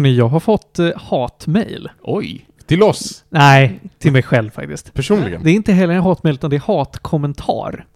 [0.00, 1.88] Hörni, jag har fått eh, hatmail.
[2.02, 2.46] Oj.
[2.66, 4.94] Till oss, Nej, till mig själv faktiskt.
[4.94, 5.42] personligen.
[5.44, 7.86] Det är inte heller en hatmail, utan det är hatkommentar.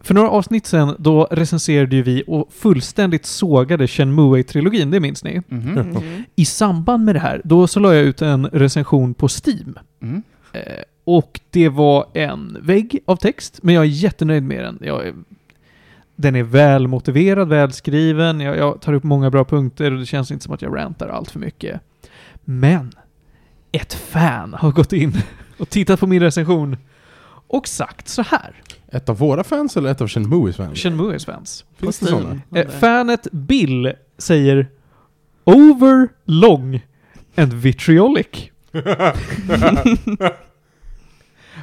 [0.00, 5.42] För några avsnitt sedan, då recenserade ju vi och fullständigt sågade Shenmue-trilogin, det minns ni?
[5.48, 5.78] Mhm.
[5.78, 6.24] Mm.
[6.36, 9.78] I samband med det här, då så la jag ut en recension på Steam.
[10.02, 10.22] Mm.
[10.52, 10.62] Eh,
[11.04, 14.78] och det var en vägg av text, men jag är jättenöjd med den.
[14.82, 15.14] Jag är,
[16.20, 20.30] den är väl motiverad, välskriven, jag, jag tar upp många bra punkter och det känns
[20.30, 21.80] inte som att jag rantar allt för mycket.
[22.44, 22.92] Men
[23.72, 25.12] ett fan har gått in
[25.58, 26.76] och tittat på min recension
[27.48, 28.62] och sagt så här.
[28.88, 30.78] Ett av våra fans eller ett av Shenmues fans?
[30.78, 31.64] Shenmues fans.
[31.76, 32.40] Finns det sådana?
[32.54, 34.68] Eh, fanet Bill säger
[35.44, 36.80] over long
[37.36, 38.50] and vitriolic.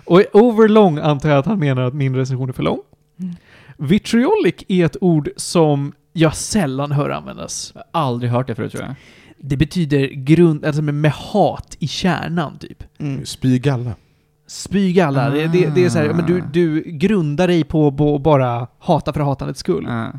[0.06, 2.80] Och over long antar jag att han menar att min recension är för lång.
[3.20, 3.36] Mm.
[3.78, 7.72] Vitriolic är ett ord som jag sällan hör användas.
[7.76, 8.96] Jag har aldrig hört det förut tror jag.
[9.38, 12.84] Det betyder grund, alltså med, med hat i kärnan typ.
[12.98, 13.26] Mm.
[13.26, 13.92] Spy galla.
[14.48, 15.30] Spy alla.
[15.30, 19.14] Det, det, det är så här, men du, du grundar dig på, på bara hata
[19.14, 19.88] för hatandets skull.
[19.88, 20.12] Ah.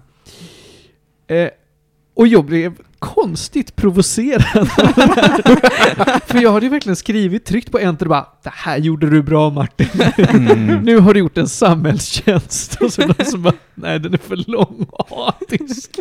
[1.34, 1.48] Eh,
[2.14, 6.20] och jag blev konstigt provocerad av det här.
[6.26, 9.22] För jag hade ju verkligen skrivit, tryckt på enter och bara Det här gjorde du
[9.22, 9.88] bra Martin.
[10.16, 10.82] Mm.
[10.82, 12.82] nu har du gjort en samhällstjänst.
[12.82, 15.98] Och så någon som bara, nej den är för lång och hatisk.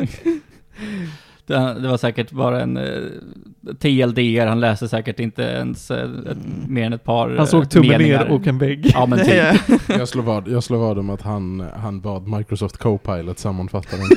[1.47, 2.83] Det, det var säkert bara en eh,
[3.79, 7.67] TLDR, han läste säkert inte ens eh, ett, mer än ett par Han såg eh,
[7.67, 8.25] tummen meningar.
[8.25, 8.91] ner och en vägg.
[8.93, 9.79] Ja men typ.
[9.87, 14.05] Jag slår vad, jag slår vad om att han, han bad Microsoft Copilot sammanfatta den.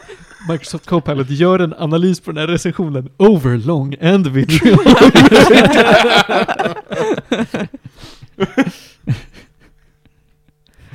[0.48, 3.08] Microsoft Copilot gör en analys på den här recensionen.
[3.16, 4.78] Over long and vitriol.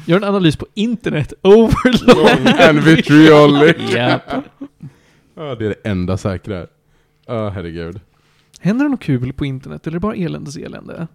[0.08, 1.34] Gör en analys på internet.
[1.42, 3.94] Over long And vitriolic.
[3.94, 4.22] Japp.
[5.36, 6.68] Ja, det är det enda säkra.
[7.26, 8.00] Ja, herregud.
[8.60, 11.08] Händer det något kul på internet eller är det bara eländes elände?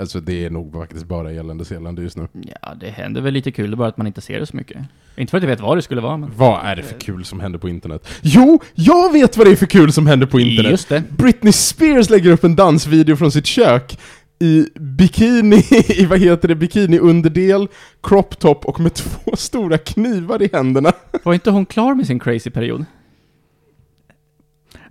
[0.00, 2.28] Alltså det är nog faktiskt bara eländes elände just nu.
[2.62, 4.56] Ja, det händer väl lite kul, det är bara att man inte ser det så
[4.56, 4.76] mycket.
[5.16, 6.30] Inte för att jag vet vad det skulle vara, men...
[6.36, 8.08] Vad är det för kul som händer på internet?
[8.22, 10.70] Jo, jag vet vad det är för kul som händer på internet!
[10.70, 11.02] Just det.
[11.10, 13.98] Britney Spears lägger upp en dansvideo från sitt kök
[14.38, 15.56] i bikini,
[15.88, 17.68] i vad heter det, bikini-underdel,
[18.02, 20.92] crop top och med två stora knivar i händerna.
[21.22, 22.84] Var inte hon klar med sin crazy period?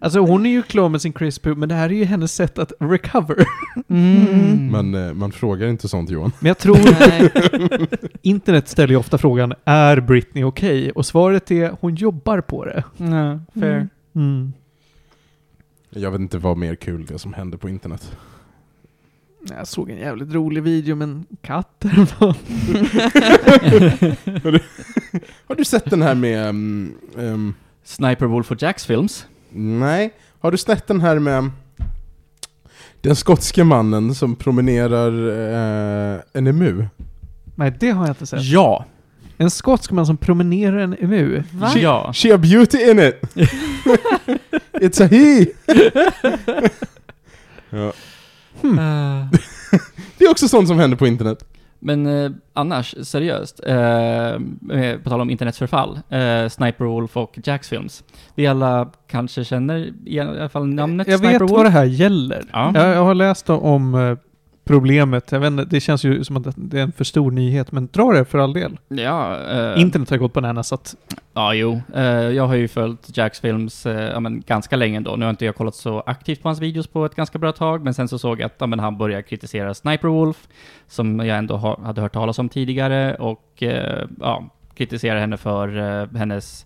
[0.04, 2.60] Alltså hon är ju klar med sin period, men det här är ju hennes sätt
[2.60, 3.46] att recover.
[3.88, 4.72] Mm.
[4.72, 6.32] Men eh, man frågar inte sånt Johan.
[6.40, 7.32] Men jag tror Nej.
[8.22, 10.92] internet ställer ju ofta frågan, är Britney okej?
[10.92, 12.84] Och svaret är, hon jobbar på det.
[12.98, 13.74] Ja, fair.
[13.74, 13.90] Mm.
[14.16, 14.54] Mm.
[15.90, 18.18] Jag vet inte vad mer kul det som händer på internet.
[19.50, 22.36] Jag såg en jävligt rolig video med en katt häromdagen.
[25.48, 26.50] Har du sett den här med...
[26.50, 27.54] Um, um,
[27.84, 29.26] Sniper Wolf och Jacks films?
[29.54, 31.52] Nej, har du sett den här med...
[33.02, 35.30] Den skotske mannen som promenerar
[36.16, 36.88] eh, en emu?
[37.56, 38.44] Nej, det har jag inte sett.
[38.44, 38.86] Ja.
[39.38, 41.44] En skotsk man som promenerar en emu.
[41.52, 41.72] Va?
[41.76, 42.14] Ja.
[42.14, 43.22] She a beauty in it!
[44.74, 45.46] It's a he!
[47.70, 47.94] ja.
[48.64, 49.28] Eh,
[50.18, 51.46] Det är också sånt som händer på internet.
[51.86, 57.40] Men eh, annars, seriöst, eh, eh, på tal om internets förfall, eh, Sniper Wolf och
[57.44, 58.04] Jacks films.
[58.36, 61.52] Vi alla kanske känner i alla fall namnet Jag Sniper vet Wolf?
[61.52, 62.44] vad det här gäller.
[62.54, 62.72] Ja.
[62.76, 64.18] Jag, jag har läst om eh,
[64.64, 65.32] problemet.
[65.32, 67.90] Jag vet inte, det känns ju som att det är en för stor nyhet, men
[67.92, 68.80] dra det för all del.
[68.88, 70.96] Ja, eh, Internet har gått bananas att...
[71.34, 71.82] ja jo.
[71.96, 75.16] Eh, jag har ju följt Jacks films eh, ja, men, ganska länge ändå.
[75.16, 77.84] Nu har inte jag kollat så aktivt på hans videos på ett ganska bra tag,
[77.84, 80.48] men sen så såg jag att ja, men, han började kritisera Sniper Wolf,
[80.88, 85.78] som jag ändå ha, hade hört talas om tidigare, och eh, ja, kritisera henne för
[85.78, 86.66] eh, hennes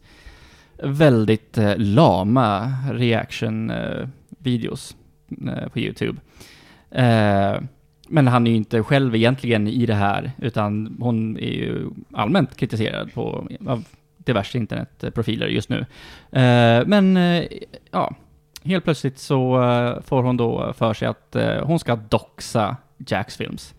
[0.84, 4.96] väldigt eh, lama reaction-videos
[5.74, 6.20] på YouTube.
[6.92, 7.58] Eh,
[8.10, 12.56] men han är ju inte själv egentligen i det här, utan hon är ju allmänt
[12.56, 13.86] kritiserad på, av
[14.18, 15.80] diverse internetprofiler just nu.
[16.32, 17.44] Eh, men eh,
[17.92, 18.16] ja,
[18.64, 22.78] helt plötsligt så eh, får hon då för sig att eh, hon ska doxa
[23.08, 23.74] Jacks films.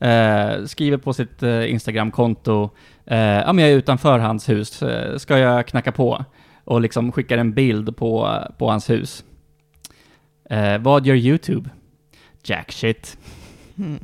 [0.00, 2.70] Eh, skriver på sitt eh, Instagram-konto,
[3.06, 6.24] eh, ja men jag är utanför hans hus, eh, ska jag knacka på?
[6.64, 9.24] Och liksom skickar en bild på, på hans hus.
[10.50, 11.70] Eh, vad gör YouTube?
[12.42, 13.18] Jack shit.
[13.78, 13.98] Mm.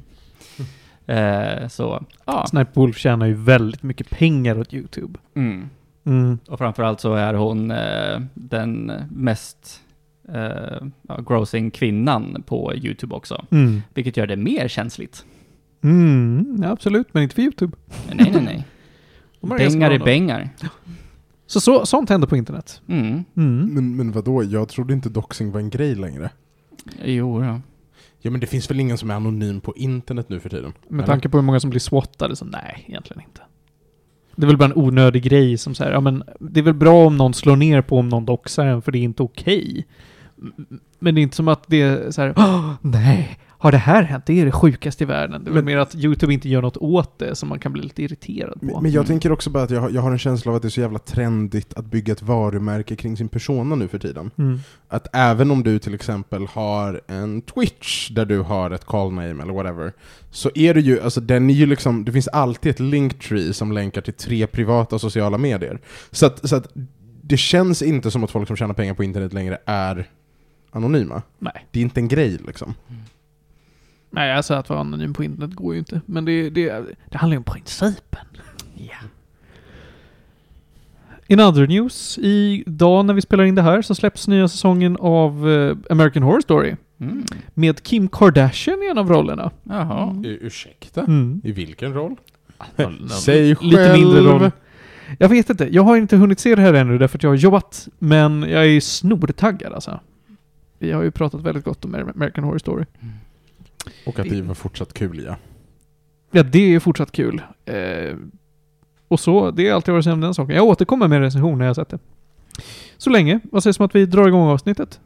[1.07, 2.47] Eh, så, ja.
[2.47, 5.19] Sniper Wolf tjänar ju väldigt mycket pengar åt YouTube.
[5.35, 5.69] Mm.
[6.05, 6.39] Mm.
[6.49, 9.83] Och framförallt så är hon eh, den mest
[10.29, 13.45] eh, ja, grossing kvinnan på YouTube också.
[13.51, 13.83] Mm.
[13.95, 15.25] Vilket gör det mer känsligt.
[15.83, 17.77] Mm, ja, absolut, men inte för YouTube.
[18.13, 18.67] Nej, nej, nej.
[19.59, 20.49] Bengar är bra bengar.
[21.47, 22.83] Så, så sånt händer på internet.
[22.89, 23.25] Mm.
[23.37, 23.75] Mm.
[23.75, 26.31] Men, men vadå, jag trodde inte doxing var en grej längre.
[27.05, 27.61] Jo, ja.
[28.27, 30.73] Ja men det finns väl ingen som är anonym på internet nu för tiden?
[30.89, 31.07] Med Eller?
[31.07, 33.41] tanke på hur många som blir swattade, så nej, egentligen inte.
[34.37, 37.07] Det är väl bara en onödig grej som säger, ja men det är väl bra
[37.07, 39.87] om någon slår ner på om någon doxar en, för det är inte okej.
[40.39, 43.79] M- Men det är inte som att det är så här, "Åh, nej, har det
[43.79, 44.27] här hänt?
[44.27, 45.45] Det är det sjukaste i världen.
[45.45, 47.83] Det är Men- mer att YouTube inte gör något åt det som man kan bli
[47.83, 48.81] lite irriterad på.
[48.81, 49.07] Men jag Mm.
[49.07, 50.81] tänker också bara att jag, har- jag har en känsla av att det är så
[50.81, 54.31] jävla trendigt att bygga ett varumärke kring sin persona nu för tiden.
[54.39, 54.59] Mm.
[54.89, 59.43] Att även om du till exempel har en Twitch där du har ett call name
[59.43, 59.93] eller whatever,
[60.31, 63.73] så är det ju, alltså den är ju liksom, det finns alltid ett linktree som
[63.73, 65.79] länkar till tre privata sociala medier.
[66.11, 66.69] Så att, så att
[67.23, 70.09] det känns inte som att folk som tjänar pengar på internet längre är
[70.71, 71.23] anonyma.
[71.39, 71.67] Nej.
[71.71, 72.75] Det är inte en grej liksom.
[74.15, 76.01] Nej, alltså att vara anonym på internet går ju inte.
[76.07, 78.27] Men det, det, det handlar ju om principen.
[78.75, 78.97] Ja.
[81.27, 85.51] In other news, idag när vi spelar in det här så släpps nya säsongen av
[85.51, 86.75] eh, American Horror Story.
[87.01, 87.25] Mm.
[87.55, 89.51] Med Kim Kardashian i en av rollerna.
[89.63, 90.11] Jaha.
[90.11, 90.25] Mm.
[90.25, 91.01] ursäkta?
[91.01, 91.41] Mm.
[91.45, 92.17] I vilken roll?
[92.77, 93.71] Någon- Säg själv!
[93.71, 94.51] Lite mindre roll.
[95.19, 97.35] Jag vet inte, jag har inte hunnit se det här ännu därför att jag har
[97.37, 97.89] jobbat.
[97.99, 100.01] Men jag är snortaggad alltså.
[100.79, 102.85] Vi har ju pratat väldigt gott om American Horror Story.
[104.07, 105.37] Och att det var fortsatt kul ja.
[106.31, 107.43] Ja, det är fortsatt kul.
[107.65, 108.17] Eh,
[109.09, 110.57] och så, det är allt jag har att säga om den saken.
[110.57, 111.99] Jag återkommer med en recension när jag har sett det.
[112.97, 115.01] Så länge, vad sägs om att vi drar igång avsnittet?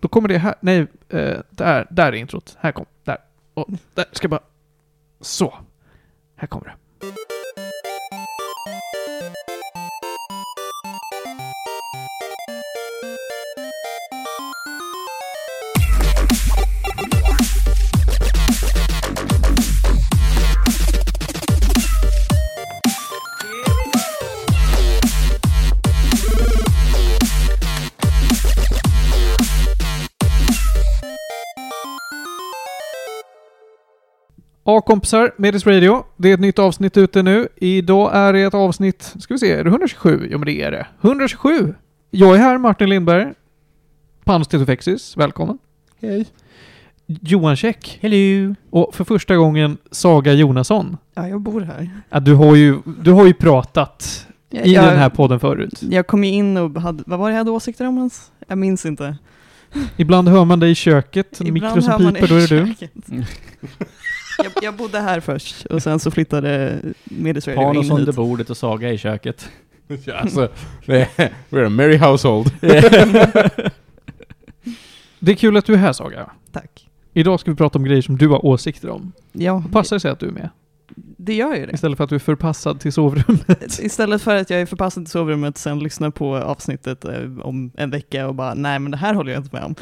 [0.00, 2.56] Då kommer det här, nej, eh, där, där är introt.
[2.60, 3.18] Här kom, där.
[3.54, 4.42] Och där ska jag bara...
[5.20, 5.54] Så.
[6.36, 7.06] Här kommer det.
[34.68, 36.04] Ja, kompisar, Medis Radio.
[36.16, 37.48] Det är ett nytt avsnitt ute nu.
[37.56, 40.28] Idag är det ett avsnitt, ska vi se, är det 127?
[40.30, 40.86] Jo men det är det.
[41.00, 41.74] 127!
[42.10, 43.32] Jag är här, Martin Lindberg.
[44.24, 45.58] Panos Tetofexis, välkommen.
[46.00, 46.26] Hej.
[47.06, 47.98] Johan Käck.
[48.02, 48.54] Hello!
[48.70, 50.96] Och för första gången Saga Jonasson.
[51.14, 51.90] Ja, jag bor här.
[52.10, 55.82] Ja, du, har ju, du har ju pratat Jag, i jag, den här podden förut.
[55.82, 58.30] jag kom ju in och hade, vad var det jag hade åsikter om ens?
[58.48, 59.16] Jag minns inte.
[59.96, 62.74] Ibland hör man dig i köket, en mikro som hör man piper, då är det
[63.06, 63.24] du.
[64.38, 68.16] jag, jag bodde här först och sen så flyttade Medis Radio Panos in under hit.
[68.16, 69.48] bordet och Saga i köket.
[70.04, 70.48] Ja, alltså,
[71.50, 72.50] we're a merry household.
[75.18, 76.30] Det är kul att du är här Saga.
[76.52, 76.88] Tack.
[77.12, 79.12] Idag ska vi prata om grejer som du har åsikter om.
[79.32, 80.48] Ja, Passar det sig att du är med?
[81.16, 81.72] det gör ju det.
[81.72, 83.78] Istället för att du är förpassad till sovrummet.
[83.82, 87.90] Istället för att jag är förpassad till sovrummet sen lyssnar på avsnittet eh, om en
[87.90, 89.74] vecka och bara nej men det här håller jag inte med om.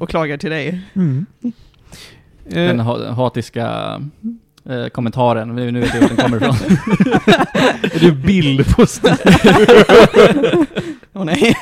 [0.00, 0.80] Och klagar till dig.
[0.94, 1.26] Mm.
[2.48, 4.00] Den Eh, ha hatiska
[4.68, 6.54] eh, kommentaren, nu nu vet jag var den kommer ifrån.
[7.82, 8.86] är det bild på?
[11.12, 11.56] Åh nej.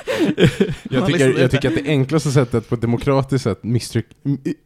[0.82, 4.06] Jag tycker, jag tycker att det enklaste sättet på ett demokratiskt sätt misstryck,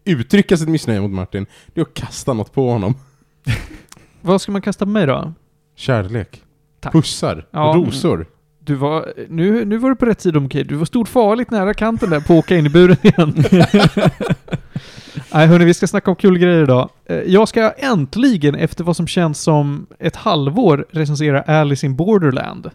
[0.04, 2.94] uttrycka sitt missnöje mot Martin, det är att kasta något på honom.
[4.20, 5.32] Vad ska man kasta på mig då?
[5.76, 6.42] Kärlek.
[6.80, 6.92] Tack.
[6.92, 7.46] Pussar.
[7.50, 7.72] Ja.
[7.76, 8.26] Rosor.
[8.66, 10.64] Du var, nu, nu var du på rätt sida om okej.
[10.64, 13.34] Du var stort farligt nära kanten där på att åka in i buren igen.
[15.32, 16.90] Nej hörni, vi ska snacka om kul grejer idag.
[17.06, 22.70] Eh, Jag ska äntligen, efter vad som känns som ett halvår, recensera Alice in Borderland.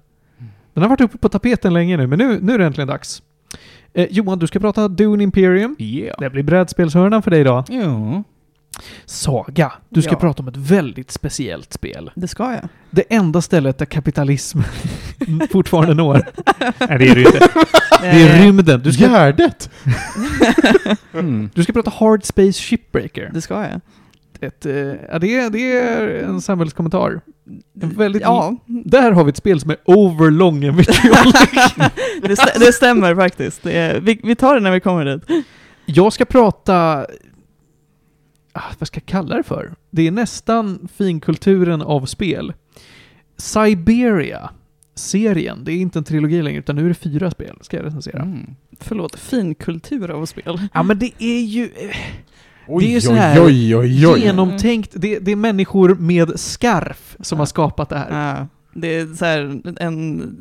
[0.74, 3.22] Den har varit uppe på tapeten länge nu, men nu, nu är det äntligen dags.
[3.94, 5.76] Eh, Johan, du ska prata Dune Imperium.
[5.80, 6.16] Yeah.
[6.20, 7.64] Det blir brädspelshörnan för dig idag.
[7.70, 8.24] Jo.
[9.06, 10.20] Saga, du ska Ja.
[10.20, 12.12] prata om ett väldigt speciellt spel.
[12.16, 12.68] Det ska jag.
[12.92, 14.60] Det enda stället där kapitalism
[15.52, 16.14] fortfarande når.
[16.80, 17.48] Nej, det är det inte.
[18.02, 18.82] Det är rymden.
[18.84, 19.70] Du ska, Gärdet!
[21.14, 21.50] Mm.
[21.54, 23.30] du ska prata Hard Space Shipbreaker.
[23.34, 23.82] Det ska jag.
[24.48, 27.22] Ett, eh, ja, det, är, det är en samhällskommentar.
[27.82, 31.16] En väldigt Ja, Där har vi ett spel som är overlong vitriol.
[32.22, 33.64] det, stä- det stämmer faktiskt.
[33.64, 35.46] Det är, vi, vi tar det när vi kommer dit.
[35.86, 37.06] Jag ska prata...
[38.54, 39.74] Ah, vad ska jag kalla det för?
[39.90, 42.54] Det är nästan finkulturen av spel.
[43.38, 44.50] Siberia.
[44.96, 45.64] Serien.
[45.64, 47.58] Det är inte en trilogi längre, utan nu är det fyra spel.
[47.62, 48.22] Ska jag recensera.
[48.22, 48.56] Mm.
[48.80, 50.60] Förlåt, finkultur av spel.
[50.74, 51.64] Ja, men det är ju...
[51.64, 51.96] eh,
[52.68, 54.20] Oj, Det är så oj, här oj, oj, oj.
[54.20, 54.92] Genomtänkt.
[54.96, 58.38] Det, det är människor med skarf som har skapat det här.
[58.40, 60.36] Ja, det är så här en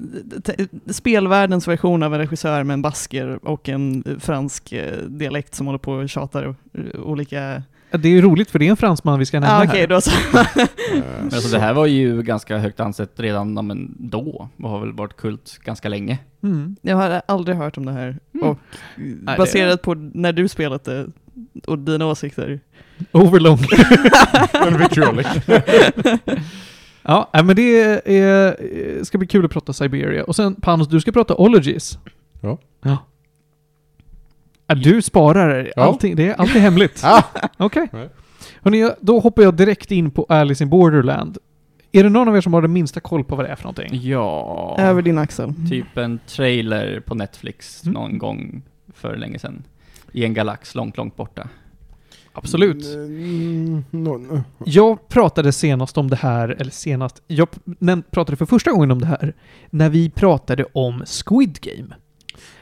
[0.91, 5.79] spelvärldens version av en regissör med en basker och en fransk eh, dialekt som håller
[5.79, 9.27] på och tjatar eh, olika Det är ju roligt för det är en fransman vi
[9.27, 9.87] ska nämna Ah, Okej, här.
[9.87, 10.11] då så.
[10.95, 14.93] Eh, Alltså det här var ju ganska högt ansett redan men då, och har väl
[14.93, 16.19] varit kult ganska länge.
[16.43, 16.77] Mm.
[16.83, 18.19] Jag har aldrig hört om det här.
[18.35, 18.49] Mm.
[18.49, 18.59] Och
[18.97, 21.07] det- baserat på när du spelat det
[21.67, 22.61] och dina åsikter.
[23.13, 23.59] Overlong.
[24.53, 25.27] Men vitriolic.
[27.03, 27.81] ja, nej, men det
[28.19, 30.25] är, ska bli kul att prata Siberia.
[30.25, 31.99] Och sen Panos, du ska prata Ologies.
[32.41, 32.59] Ja.
[32.83, 32.99] Ja.
[34.71, 35.83] Ja, Du sparar Ja.
[35.83, 37.01] allting, det är alltid hemligt.
[37.05, 37.23] Ah!
[37.57, 37.89] Okej.
[38.63, 41.39] Hörrni, då hoppar jag direkt in på Alice in Borderland.
[41.93, 43.65] Är det någon av er som har den minsta koll på vad det är för
[43.65, 44.01] någonting?
[44.03, 45.55] Ja, Över din axel.
[45.71, 47.95] typ en trailer på Netflix Mm.
[47.95, 48.63] någon gång
[48.95, 49.63] för länge sedan.
[50.13, 51.49] I en galax långt, långt borta.
[52.33, 52.85] Absolut.
[52.95, 54.43] Mm, no, no.
[54.65, 57.49] Jag pratade senast om det här, eller senast, jag
[58.11, 59.35] pratade för första gången om det här
[59.71, 61.95] när vi pratade om Squid Game.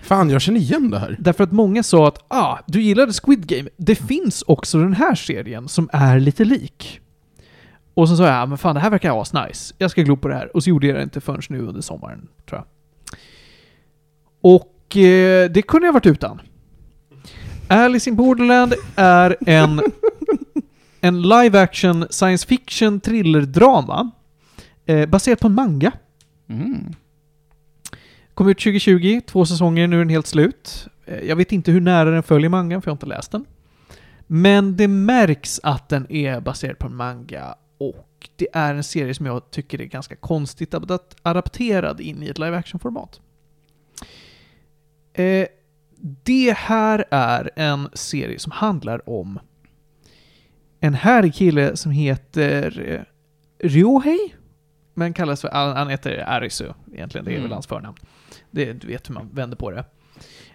[0.09, 1.17] Fan, jag känner igen det här.
[1.19, 3.69] Därför att många sa att ah, du gillade Squid Game.
[3.77, 7.01] Det finns också den här serien som är lite lik.
[7.95, 9.75] Och så sa jag, ah, men fan det här verkar asnice.
[9.79, 10.57] Jag ska glo på det här.
[10.57, 12.67] Och så gjorde jag det inte förrän nu under sommaren, tror jag.
[14.41, 16.41] Och eh, det kunde jag varit utan.
[17.69, 19.81] Alice in Borderland är en,
[21.01, 24.11] en live action science fiction thriller-drama
[24.87, 25.93] eh, baserat på en manga.
[26.49, 26.95] Mm.
[28.39, 30.89] Kom ut 2020, två säsonger, nu är den helt slut.
[31.07, 33.45] Eh, Jag vet inte hur nära den följer mangan, för jag har inte läst den.
[34.27, 39.15] Men det märks att den är baserad på en manga och det är en serie
[39.15, 43.21] som jag tycker är ganska konstigt ad- adapterad in i ett live action-format.
[45.13, 45.47] Eh,
[46.25, 49.39] det här är en serie som handlar om
[50.81, 52.85] en härlig kille som heter
[53.61, 54.35] eh, Ryohei,
[54.95, 57.53] men kallas för, han heter Arisu egentligen, det är väl Mm.
[57.53, 57.97] hans förnamn.
[58.51, 59.85] Det, du vet hur man vänder på det.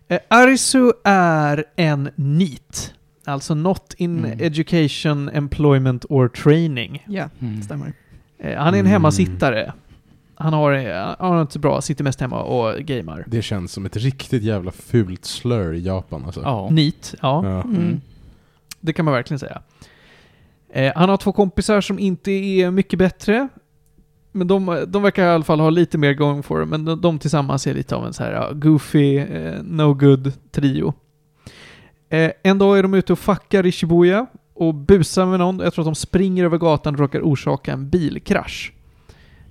[0.07, 2.93] Eh, Arisu är en NEET,
[3.25, 4.39] alltså Not in Mm.
[4.41, 7.03] Education, Employment or Training.
[7.07, 7.61] Ja, Mm.
[7.61, 7.93] stämmer.
[8.39, 8.91] Eh, han är en Mm.
[8.91, 9.73] hemmasittare.
[10.35, 13.23] Han har, eh, han har inte bra, sitter mest hemma och gamer.
[13.27, 16.41] Det känns som ett riktigt jävla fult slur i Japan alltså.
[16.41, 16.69] Ja.
[16.71, 17.45] NEET, ja.
[17.45, 17.61] Ja.
[17.61, 18.01] Mm.
[18.79, 19.61] Det kan man verkligen säga.
[20.73, 23.47] Eh, han har två kompisar som inte är mycket bättre.
[24.35, 27.01] Men de, de verkar i alla fall ha lite mer going for them, Men de,
[27.01, 30.93] de tillsammans är lite av en så här ja, goofy, eh, no good trio.
[32.09, 35.59] Eh, en dag är de ute och fuckar i Shibuya och busar med någon.
[35.59, 38.73] Jag tror att de springer över gatan och råkar orsaka en bilkrasch.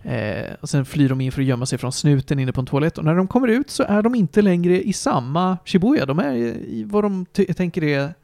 [0.02, 2.66] Eh, och sen flyr de in för att gömma sig från snuten inne på en
[2.66, 2.98] toalett.
[2.98, 6.06] Och när de kommer ut så är de inte längre i samma Shibuya.
[6.06, 8.14] De är i, vad de tänker är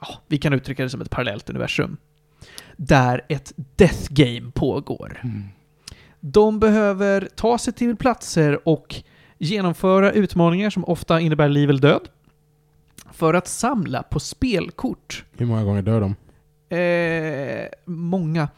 [0.00, 1.96] ja, vi kan uttrycka det som ett parallellt universum.
[2.76, 5.20] Där ett death game pågår.
[5.24, 5.42] Mm.
[6.20, 8.94] De behöver ta sig till platser och
[9.38, 12.08] genomföra utmaningar som ofta innebär liv eller död.
[13.12, 15.24] För att samla på spelkort.
[15.36, 16.14] Hur många gånger dör de?
[16.76, 18.48] Eh, många.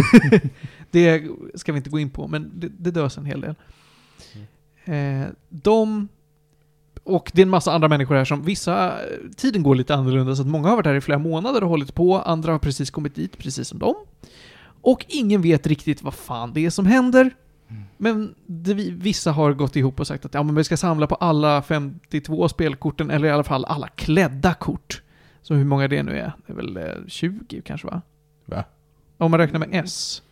[0.90, 3.54] det ska vi inte gå in på, men det, det dös en hel del.
[4.84, 6.08] Eh, de
[7.04, 8.94] och det är en massa andra människor här som vissa,
[9.36, 11.94] tiden går lite annorlunda så att många har varit här i flera månader och hållit
[11.94, 13.94] på, andra har precis kommit dit, precis som dem.
[14.82, 17.30] Och ingen vet riktigt vad fan det är som händer.
[17.68, 17.82] Mm.
[17.96, 21.06] Men det, vi- vissa har gått ihop och sagt att ja, men vi ska samla
[21.06, 25.02] på alla 52 spelkorten, eller i alla fall alla klädda kort.
[25.42, 28.02] Så hur många det nu är, det är väl eh, 20 kanske va?
[28.44, 28.64] Va?
[29.18, 30.22] Om man räknar med S.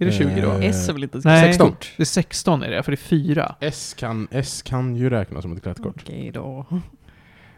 [0.00, 0.50] Är det 20 då?
[0.52, 1.44] Eh, S är väl inte Nej.
[1.44, 1.68] Sexton.
[1.70, 1.92] kort?
[1.96, 3.54] Det är 16 är det, för det är 4.
[3.60, 6.02] S kan, S kan ju räknas som ett klättkort.
[6.02, 6.66] Okej då.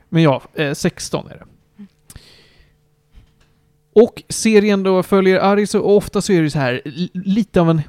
[0.08, 1.44] Men ja, eh, 16 är det.
[3.92, 6.82] Och serien då följer Ari och ofta så är det så här
[7.14, 7.82] lite av en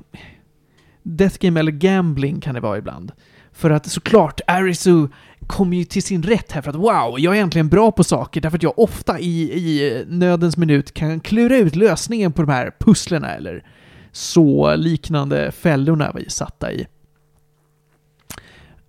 [1.04, 3.12] death game eller gambling kan det vara ibland.
[3.52, 5.08] För att såklart, Arisu
[5.48, 8.42] kommer ju till sin rätt här för att wow, jag är egentligen bra på saker
[8.42, 12.72] därför att jag ofta i, i nödens minut kan klura ut lösningen på de här
[12.80, 13.66] pusslerna eller
[14.12, 16.88] så liknande fällorna vi är satta i.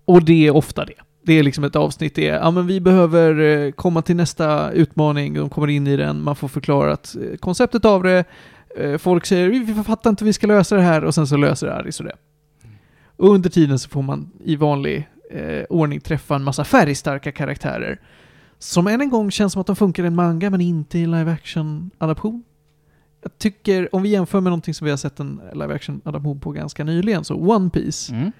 [0.05, 1.02] Och det är ofta det.
[1.25, 4.71] Det är liksom ett avsnitt, det är, ja men vi behöver eh, komma till nästa
[4.71, 8.25] utmaning, de kommer in i den, man får förklara att eh, konceptet av det,
[8.77, 11.27] eh, folk säger vi vi fattar inte hur vi ska lösa det här och sen
[11.27, 12.15] så löser Aris och det.
[13.17, 17.99] Och under tiden så får man i vanlig eh, ordning träffa en massa färgstarka karaktärer.
[18.59, 21.05] Som än en gång känns som att de funkar i en manga men inte i
[21.05, 22.43] live action-adaption.
[23.21, 26.51] Jag tycker, om vi jämför med någonting som vi har sett en live action-adaption på
[26.51, 28.31] ganska nyligen, så One Piece Mm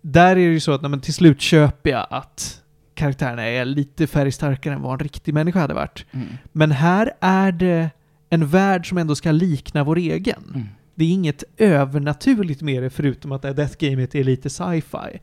[0.00, 2.62] där är det ju så att nej, till slut köper jag att
[2.94, 6.06] karaktärerna är lite färgstarkare än vad en riktig människa hade varit.
[6.10, 6.26] Mm.
[6.52, 7.90] Men här är det
[8.30, 10.42] en värld som ändå ska likna vår egen.
[10.54, 10.66] Mm.
[10.94, 15.20] Det är inget övernaturligt med det förutom att det Death Gamet är lite sci-fi.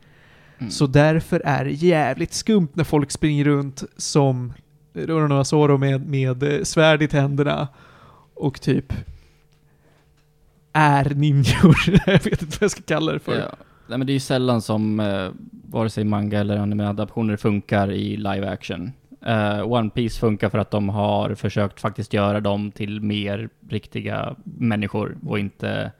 [0.57, 0.71] Mm.
[0.71, 4.53] Så därför är det jävligt skumt när folk springer runt som
[4.93, 7.67] Roronoa med, med eh, svärd i tänderna
[8.33, 8.93] och typ
[10.73, 11.77] är ninjor.
[12.05, 13.39] jag vet inte vad jag ska kalla det för.
[13.39, 13.55] Ja.
[13.91, 18.17] Nej, men det är ju sällan som eh, vare sig manga eller anime-adaptioner funkar i
[18.17, 18.91] live action.
[19.25, 24.36] Eh, One Piece funkar för att de har försökt faktiskt göra dem till mer riktiga
[24.43, 25.91] människor och inte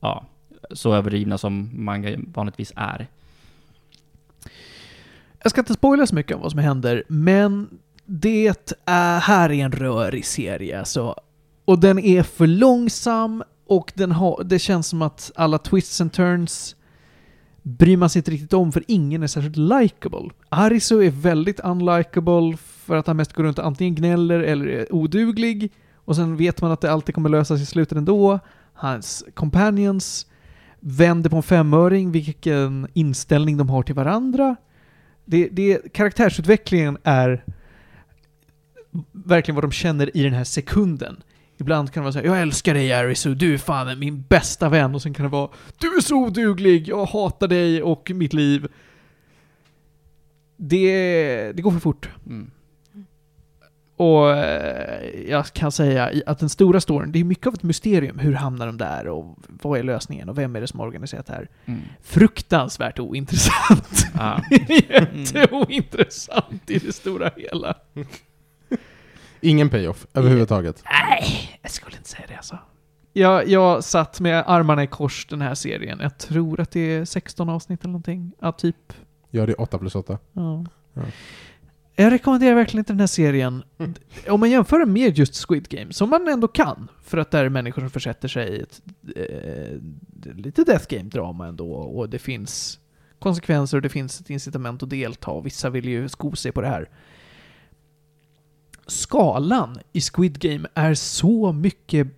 [0.00, 0.24] ja,
[0.70, 3.06] så överdrivna som manga vanligtvis är.
[5.42, 7.68] Jag ska inte spoila så mycket om vad som händer, men
[8.04, 8.46] det
[8.86, 11.14] är, här är en rörig serie alltså.
[11.64, 16.12] Och den är för långsam och den har, det känns som att alla twists and
[16.12, 16.74] turns
[17.68, 20.30] bryr man sig inte riktigt om för ingen är särskilt likable.
[20.48, 24.94] Arisu är väldigt unlikable för att han mest går runt och antingen gnäller eller är
[24.94, 25.72] oduglig.
[25.94, 28.38] Och sen vet man att det alltid kommer lösas i slutet ändå.
[28.72, 30.26] Hans companions
[30.80, 34.56] vänder på en femöring vilken inställning de har till varandra.
[35.24, 37.44] Det, det, karaktärsutvecklingen är
[39.12, 41.22] verkligen vad de känner i den här sekunden.
[41.60, 44.68] Ibland kan det vara så här, jag älskar dig Arisu, du är fan min bästa
[44.68, 44.94] vän.
[44.94, 48.68] Och sen kan det vara, du är så oduglig, jag hatar dig och mitt liv.
[50.56, 52.08] Det, det går för fort.
[52.26, 52.50] Mm.
[53.98, 58.18] Och eh, jag kan säga att den stora storyn, det är mycket av ett mysterium.
[58.18, 61.26] Hur hamnar de där och vad är lösningen och vem är det som har organiserat
[61.26, 61.48] det här?
[61.64, 61.80] Mm.
[62.02, 64.06] Fruktansvärt ointressant.
[64.14, 64.40] Ah.
[64.90, 67.74] Jätteointressant i det stora hela.
[69.40, 70.82] Ingen payoff överhuvudtaget.
[70.84, 72.58] Nej, jag skulle inte säga det alltså.
[73.12, 75.98] Jag, jag satt med armarna i kors den här serien.
[76.02, 78.32] Jag tror att det är 16 avsnitt eller någonting.
[78.40, 78.92] Ja, typ.
[79.30, 80.18] Ja, det är 8 plus 8.
[80.32, 80.64] Ja.
[80.94, 81.02] Ja.
[82.00, 83.62] Jag rekommenderar verkligen inte den här serien.
[83.78, 83.94] Mm.
[84.28, 87.38] Om man jämför den med just Squid Game, som man ändå kan, för att det
[87.38, 88.82] är människor som försätter sig i ett
[89.16, 92.78] eh, lite Death Game-drama ändå, och det finns
[93.18, 96.60] konsekvenser och det finns ett incitament att delta, och vissa vill ju sko sig på
[96.60, 96.88] det här.
[98.88, 102.08] Skalan i Squid Game är så mycket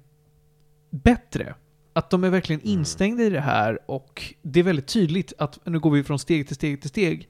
[0.90, 1.54] bättre.
[1.92, 2.78] Att de är verkligen Mm.
[2.78, 6.46] instängda i det här och det är väldigt tydligt att nu går vi från steg
[6.46, 7.28] till steg till steg.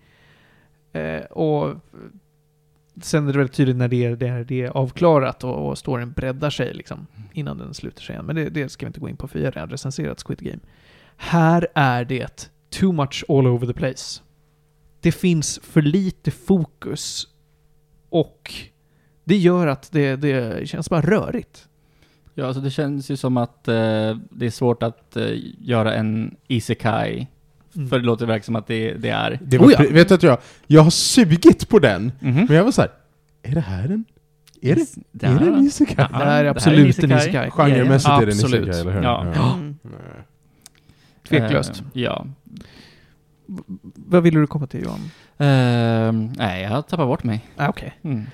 [0.92, 1.75] Eh, och
[3.02, 5.78] sen är det väldigt tydligt när det är, det är, det är avklarat och, och
[5.78, 8.26] storyn breddar sig liksom innan den slutar sig igen.
[8.26, 10.38] Men det, det ska vi inte gå in på för jag har redan recenserat Squid
[10.41, 10.60] Game.
[11.17, 14.23] Här är det too much all over the place.
[15.00, 17.28] Det finns för lite fokus
[18.08, 18.54] och
[19.25, 21.69] det gör att det, det känns bara rörigt.
[22.35, 23.75] Ja, alltså det känns ju som att eh,
[24.30, 25.28] det är svårt att eh,
[25.59, 27.26] göra en isekai.
[27.76, 27.89] Mm.
[27.89, 29.39] För det låter verkligen som att det, det är.
[29.43, 29.85] Det var, Oh ja.
[29.91, 32.45] Vet du att jag, jag har sugit på den, Mhm.
[32.49, 32.91] men jag var så här.
[33.43, 34.04] är det här en...
[34.63, 35.95] Är det, är det en isekai?
[36.13, 37.19] Ja, det här är det absolut en isekai.
[37.28, 37.50] isekai.
[37.50, 38.61] Genremässigt Ja, är det en absolut.
[38.69, 39.02] isekai, eller hur?
[39.02, 39.33] Ja.
[39.35, 39.54] Ja.
[39.54, 39.76] Mm.
[41.28, 41.71] Tveklöst.
[41.80, 42.26] Eh, ja.
[43.47, 43.63] V-
[43.95, 45.00] Vad ville du komma till Johan?
[45.39, 47.47] Eh, nej, jag tappar bort mig.
[47.56, 47.99] Ah, Okej.
[48.02, 48.26] Mm.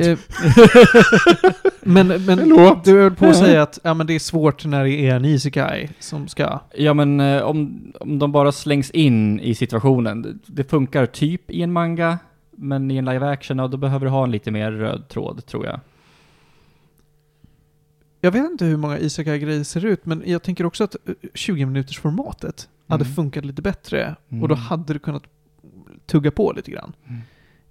[0.00, 0.18] Eh,
[1.82, 2.84] men men Förlåt.
[2.84, 5.24] du höll på att säga att ja, men det är svårt när det är en
[5.24, 6.60] isekai som ska...
[6.76, 10.40] Ja, men eh, om, om de bara slängs in i situationen.
[10.46, 12.18] Det, funkar typ i en manga,
[12.50, 15.46] men i en live action, ja, då behöver du ha en lite mer röd tråd,
[15.46, 15.80] tror jag.
[18.20, 21.66] Jag vet inte hur många isekai-grejer ser ut, men jag tänker också att eh, 20
[21.66, 23.14] minuters formatet hade Mm.
[23.14, 24.16] funkat lite bättre.
[24.30, 24.42] Mm.
[24.42, 25.22] Och då hade du kunnat
[26.06, 26.92] tugga på lite grann.
[27.08, 27.20] Mm.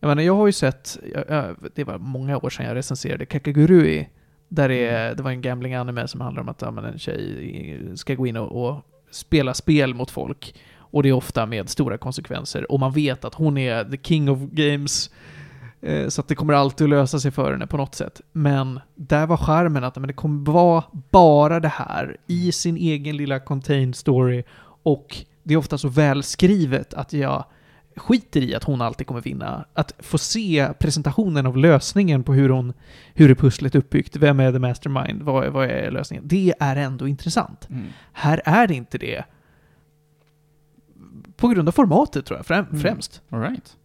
[0.04, 3.26] Jag menar, jag har ju sett, jag, jag, det var många år sedan jag recenserade
[3.26, 4.10] Kakagurui,
[4.48, 5.18] där det, Mm.
[5.18, 8.38] det var en gambling-anime som handlar om att ja, men en tjej ska gå in
[8.38, 10.56] och, och spela spel mot folk.
[10.78, 12.72] Och det är ofta med stora konsekvenser.
[12.72, 15.10] Och man vet att hon är the king of games.
[15.82, 18.22] Eh, Så att det kommer alltid att lösa sig för henne på något sätt.
[18.32, 23.18] Men där var charmen att men det kommer vara bara det här i sin egen
[23.18, 24.44] lilla contained story.
[24.84, 27.46] Och det är ofta så välskrivet att jag
[27.95, 29.65] skiter i att hon alltid kommer vinna.
[29.73, 32.73] Att få se presentationen av lösningen på hur hon,
[33.13, 36.27] hur är pusslet uppbyggt, vem är the mastermind, vad är, vad är lösningen?
[36.27, 37.69] Det är ändå intressant.
[37.69, 37.86] Mm.
[38.13, 39.23] Här är det inte det.
[41.36, 42.82] På grund av formatet tror jag, främ, Mm.
[42.82, 43.21] främst.
[43.29, 43.77] All right.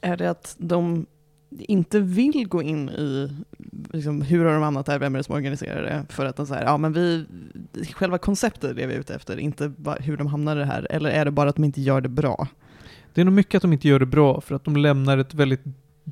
[0.00, 1.06] Är det att de
[1.50, 3.36] inte vill gå in i
[3.92, 6.04] liksom, hur har de hamnat där, vem är det som organiserar det?
[6.08, 7.26] För att de säger, ja men vi,
[7.92, 10.86] själva konceptet är det vi är ute efter, inte hur de hamnar i det här.
[10.90, 12.48] Eller är det bara att de inte gör det bra?
[13.14, 15.34] Det är nog mycket att de inte gör det bra för att de lämnar ett
[15.34, 15.62] väldigt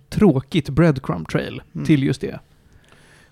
[0.08, 1.86] tråkigt breadcrumb trail Mm.
[1.86, 2.38] till just det.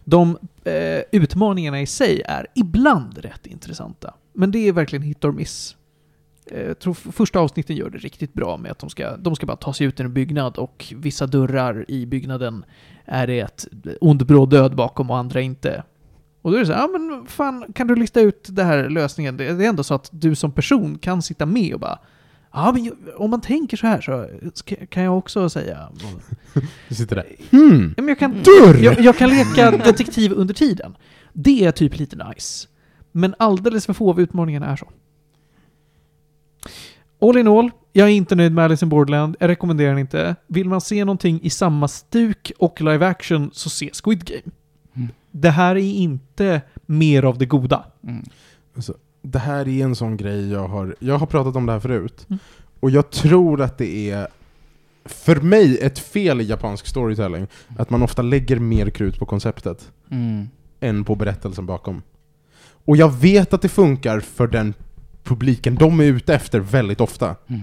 [0.04, 4.14] De eh, utmaningarna i sig är ibland rätt intressanta.
[4.32, 5.76] Men det är verkligen hit or miss.
[6.46, 9.46] Eh, Jag tror första avsnitten gör det riktigt bra med att de ska, de ska
[9.46, 12.64] bara ta sig ut ur en byggnad och vissa dörrar i byggnaden
[13.04, 13.66] är det ett
[14.00, 15.82] ond bråd död bakom och andra inte.
[16.42, 18.88] Och då är det så här, ja men fan, kan du lista ut det här
[18.88, 19.36] lösningen?
[19.36, 21.98] Det det är ändå så att du som person kan sitta med och bara
[22.52, 24.26] Ja, men om man tänker så här så
[24.88, 25.88] kan jag också säga...
[26.88, 27.26] Du sitter där.
[27.50, 27.94] Hmm.
[27.96, 28.42] Ja, men jag, kan,
[28.82, 30.96] jag, jag kan leka detektiv under tiden.
[31.32, 32.68] Det är typ lite nice.
[33.12, 34.88] Men alldeles för få av utmaningarna är så.
[37.20, 39.36] All in all, jag är inte nöjd med Alice in Borderland.
[39.40, 40.36] Jag rekommenderar den inte.
[40.46, 44.54] Vill man se någonting i samma stuk och live action så se Squid Game.
[44.94, 45.08] Mm.
[45.30, 47.84] Det här är inte mer av det goda.
[48.04, 48.24] Mm.
[49.22, 52.26] Det här är en sån grej jag har, jag har pratat om det här förut.
[52.28, 52.38] Mm.
[52.80, 54.28] Och jag tror att det är,
[55.04, 57.46] för mig, ett fel i japansk storytelling.
[57.76, 60.48] Att man ofta lägger mer krut på konceptet Mm.
[60.80, 62.02] än på berättelsen bakom.
[62.84, 64.74] Och jag vet att det funkar för den
[65.24, 67.36] publiken de är ute efter väldigt ofta.
[67.46, 67.62] Mm.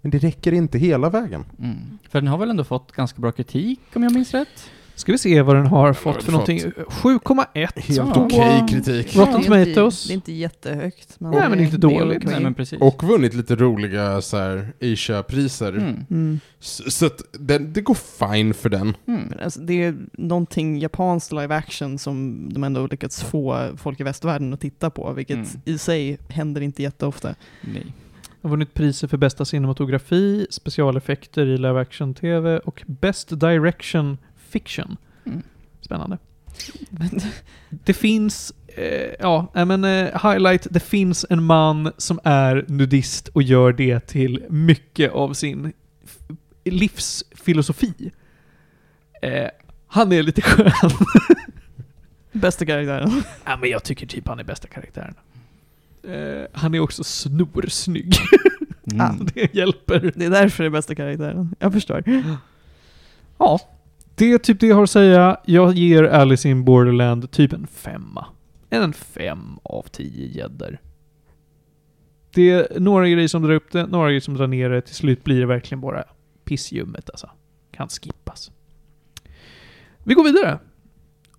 [0.00, 1.44] Men det räcker inte hela vägen.
[1.58, 1.98] Mm.
[2.08, 4.70] För den har väl ändå fått ganska bra kritik, om jag minns rätt?
[4.96, 6.58] Ska vi se vad den har fått den för någonting.
[6.60, 7.68] 7,1.
[7.80, 9.16] Helt okej kritik.
[9.16, 10.06] Rotten det är inte- Tomatoes.
[10.06, 11.16] Det är inte jättehögt.
[11.20, 12.18] Men Nej, men inte det är dåligt.
[12.18, 12.30] okej.
[12.32, 12.80] Nej, men precis.
[12.80, 15.72] Och vunnit lite roliga så här, Asia-priser.
[15.72, 16.04] Mm.
[16.10, 16.40] Mm.
[16.60, 18.96] Så, så att det, det går fine för den.
[19.06, 19.20] Mm.
[19.30, 24.02] Men alltså, det är någonting japanskt live action som de ändå lyckats få folk i
[24.02, 25.48] västvärlden att titta på, vilket Mm.
[25.64, 27.34] i sig händer inte jätteofta.
[27.60, 27.86] Nej.
[28.42, 34.18] Har vunnit priser för bästa cinematografi, specialeffekter i live action-tv och Best Direction
[34.56, 34.96] Fiction.
[35.26, 35.42] Mm.
[35.80, 36.18] Spännande.
[37.70, 43.42] Det finns, eh, ja, men eh, highlight, det finns en man som är nudist och
[43.42, 45.72] gör det till mycket av sin
[46.64, 48.10] livsfilosofi.
[49.22, 49.48] Eh,
[49.86, 50.90] han är lite skön.
[52.32, 53.22] Bästa karaktären.
[53.44, 55.14] ja, men jag tycker typ han är bästa karaktären.
[56.02, 58.14] Eh, han är också snorsnygg.
[58.92, 59.26] Mm.
[59.34, 60.12] det hjälper.
[60.14, 61.54] Det är därför det är bästa karaktären.
[61.58, 62.02] Jag förstår.
[63.38, 63.60] Ja,
[64.16, 65.36] det är typ det jag har att säga.
[65.44, 68.26] Jag ger Alice in Borderland typ en femma.
[68.70, 70.78] En fem av tio gäddor.
[72.34, 74.80] Det är några grejer som drar upp det, några grejer som drar ner det.
[74.80, 76.04] Till slut blir det verkligen bara
[76.44, 77.30] pissljummet alltså.
[77.72, 78.50] Kan skippas.
[80.04, 80.58] Vi går vidare.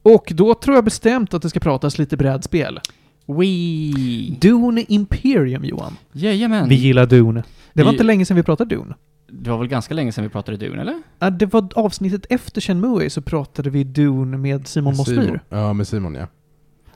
[0.02, 2.80] Och då tror jag bestämt att det ska pratas lite brädspel.
[3.26, 4.38] Wee!
[4.42, 5.96] Dune Imperium, Johan.
[6.12, 6.70] Jajamän.
[6.70, 7.44] Vi gillar Dune.
[7.74, 8.96] Det var Vi- inte länge sedan vi pratade Dune.
[9.28, 11.02] Det var väl ganska länge sedan vi pratade Dune, eller?
[11.20, 15.40] Ja, det var avsnittet efter Shenmue så pratade vi Dune med Simon Mossmyr.
[15.50, 16.28] Ja, med Simon ja.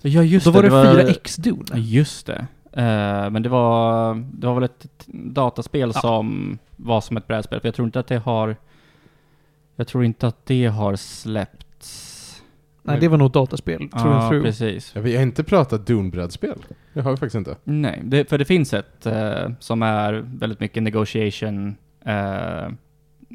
[0.01, 0.85] Ja, just Då var det, var...
[0.85, 1.81] 4X Ja, Dune.
[1.81, 2.47] just det.
[2.73, 6.01] Eh, men det var, det var väl ett dataspel Ja.
[6.01, 8.55] som var som ett brädspel, för jag tror inte att det har...
[9.75, 12.17] Jag tror inte att det har släppts.
[12.83, 14.43] Nej, det var nog ett dataspel, tror jag Ja, fru.
[14.43, 14.91] precis.
[14.95, 15.01] ja.
[15.01, 16.57] Vi har inte pratat Dune-brädspel.
[16.93, 17.55] Det har vi faktiskt inte.
[17.63, 22.65] Nej, det, för det finns ett eh, som är väldigt mycket negotiation, eh,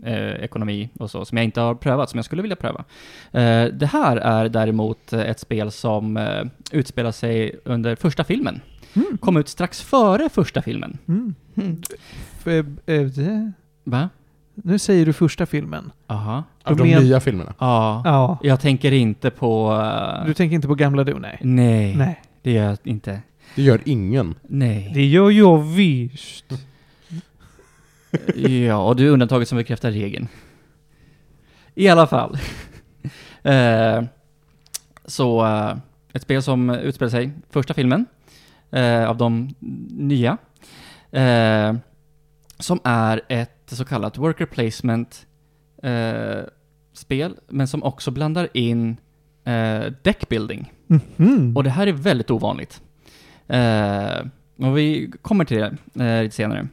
[0.04, 2.84] eh, ekonomi och så, som jag inte har prövat, som jag skulle vilja pröva.
[3.32, 8.60] Eh, det här är däremot ett spel som eh, utspelar sig under första filmen.
[8.94, 9.18] Mm.
[9.20, 10.98] Kom ut strax före första filmen.
[11.08, 11.34] Mm.
[11.56, 13.52] Mm.
[13.84, 14.08] Va?
[14.54, 15.92] Nu säger du första filmen.
[16.06, 16.44] Aha.
[16.62, 17.54] Av de men- nya filmerna.
[17.58, 18.02] Ja.
[18.04, 18.38] Ja.
[18.42, 19.82] Jag tänker inte på...
[20.26, 21.20] Du tänker inte på gamla Dune?
[21.20, 21.38] Nej.
[21.40, 22.20] nej, Nej.
[22.42, 23.20] det gör jag inte.
[23.54, 24.34] Det gör ingen.
[24.42, 24.90] Nej.
[24.94, 26.44] Det gör jag visst.
[28.34, 30.28] Ja, och du är undantaget som bekräftar regeln.
[31.74, 32.38] I alla fall.
[33.42, 34.02] eh,
[35.04, 35.76] så, eh,
[36.12, 38.06] ett spel som utspelar sig, första filmen,
[38.70, 39.54] eh, av de
[39.90, 40.38] nya,
[41.10, 41.74] eh,
[42.58, 45.26] som är ett så kallat worker placement
[45.82, 46.40] eh,
[46.92, 48.96] spel, men som också blandar in
[49.44, 50.72] eh, deckbuilding.
[50.86, 51.56] Mhm.
[51.56, 52.82] Och det här är väldigt ovanligt.
[54.58, 55.56] Och vi kommer till
[55.92, 56.68] det lite senare.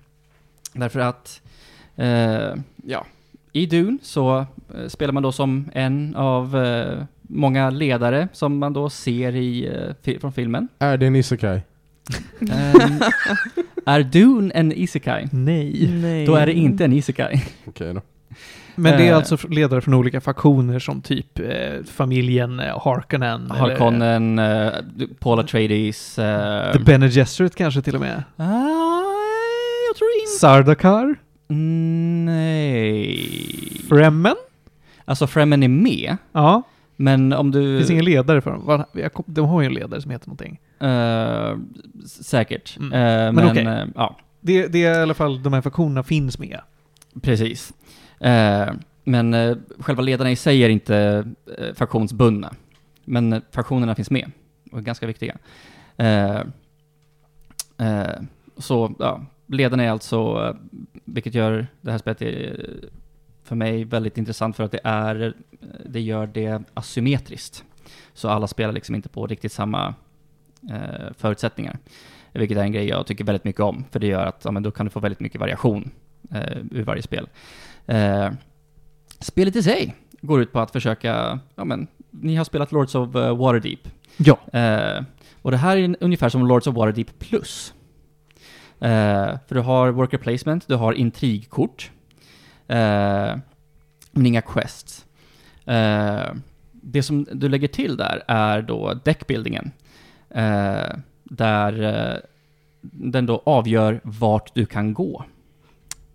[0.74, 1.42] Därför att,
[1.96, 2.56] eh,
[2.86, 3.06] ja,
[3.52, 8.74] i Dune så eh, spelar man då som en av eh, många ledare som man
[8.74, 10.68] då ser i, eh, fi- från filmen.
[10.80, 11.62] Är det en isekai?
[12.42, 13.00] Ehm,
[13.86, 15.28] är Dune en isekai?
[15.32, 15.90] Nej.
[16.02, 16.26] Nej.
[16.26, 17.44] Då är det inte en isekai.
[17.68, 18.02] Okej då.
[18.76, 23.46] Men det är alltså ledare från olika faktioner som typ eh, familjen eh, Harkonnen.
[23.52, 24.72] eller- Harkonnen, eh,
[25.20, 26.20] Paul Atreides...
[26.20, 28.24] Eh, The Bene Gesserit kanske till och med.
[28.38, 29.12] ah.
[30.43, 31.15] Sardakar?
[32.25, 33.29] Nej.
[33.89, 34.36] Fremmen?
[35.06, 36.62] Alltså Fremen är med, Ja.
[36.95, 37.77] men om Det du...
[37.77, 38.84] finns ingen ledare för dem.
[39.25, 40.60] De har ju en ledare som heter någonting.
[42.06, 42.77] S- säkert.
[42.79, 42.93] Mm.
[42.93, 43.65] Eh, Men men okej.
[43.65, 46.60] eh, ja, Det, det är i alla fall, de här faktionerna finns med.
[47.21, 47.73] precis.
[49.03, 49.36] Men
[49.79, 51.25] själva ledarna i sig är inte
[51.58, 52.53] eh, faktionsbundna.
[53.06, 54.32] Men faktionerna finns med
[54.71, 55.38] och är ganska viktiga.
[58.58, 62.65] Så, ja, ledarna är alltså, eh, vilket gör det här spelet eh,
[63.43, 65.34] för mig väldigt intressant för att det är,
[65.86, 67.63] det gör det asymmetriskt.
[68.13, 69.93] Så alla spelar liksom inte på riktigt samma
[70.71, 71.77] eh, förutsättningar.
[72.32, 74.63] vilket är en grej jag tycker väldigt mycket om, för det gör att ja, men
[74.63, 75.91] då kan du få väldigt mycket variation
[76.32, 77.29] eh, ur varje spel.
[77.86, 78.32] Eh,
[79.19, 83.10] spelet i sig går ut på att försöka, ja men, ni har spelat Lords of
[83.13, 83.88] Waterdeep.
[84.17, 84.60] Ja.
[84.60, 85.03] Eh,
[85.41, 87.73] och det här är ungefär som Lords of Waterdeep plus.
[88.84, 91.91] Eh, för du har worker placement, du har intrigkort,
[92.67, 93.36] eh,
[94.12, 95.06] men inga quests.
[95.65, 96.34] Eh,
[96.72, 99.72] det som du lägger till där är då deckbuildingen.
[101.24, 102.22] Där
[102.82, 105.26] den då avgör vart du kan gå.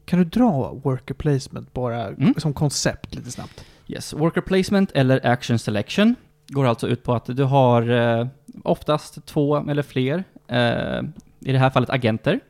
[0.04, 2.34] Kan du dra worker placement bara Mm.
[2.36, 3.64] som koncept lite snabbt?
[3.86, 6.14] Yes, worker placement eller action selection
[6.48, 8.26] går alltså ut på att du har eh,
[8.64, 11.02] oftast två eller fler, eh,
[11.40, 12.40] i det här fallet agenter,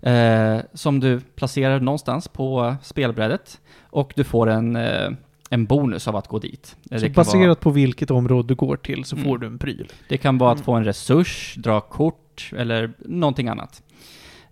[0.00, 5.10] eh, som du placerar någonstans på spelbrädet och du får en, eh,
[5.50, 6.76] en bonus av att gå dit.
[6.90, 9.28] Eh, Så baserat vara, på vilket område du går till så Mm.
[9.28, 9.92] får du en pryl.
[10.08, 10.64] det kan vara att Mm.
[10.64, 13.82] få en resurs, dra kort eller någonting annat.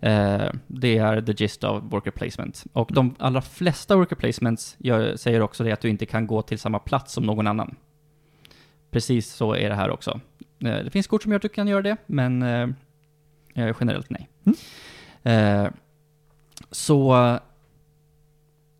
[0.01, 2.64] Eh, det är the gist av worker placement.
[2.73, 6.43] Och de allra flesta worker placements gör, säger också det att du inte kan gå
[6.43, 7.75] till samma plats som någon annan.
[8.91, 10.21] Precis så är det här också.
[10.64, 12.43] Eh, det finns kort som gör att du kan göra det, men
[13.59, 14.29] eh, generellt nej.
[15.23, 15.66] Eh,
[16.71, 17.38] så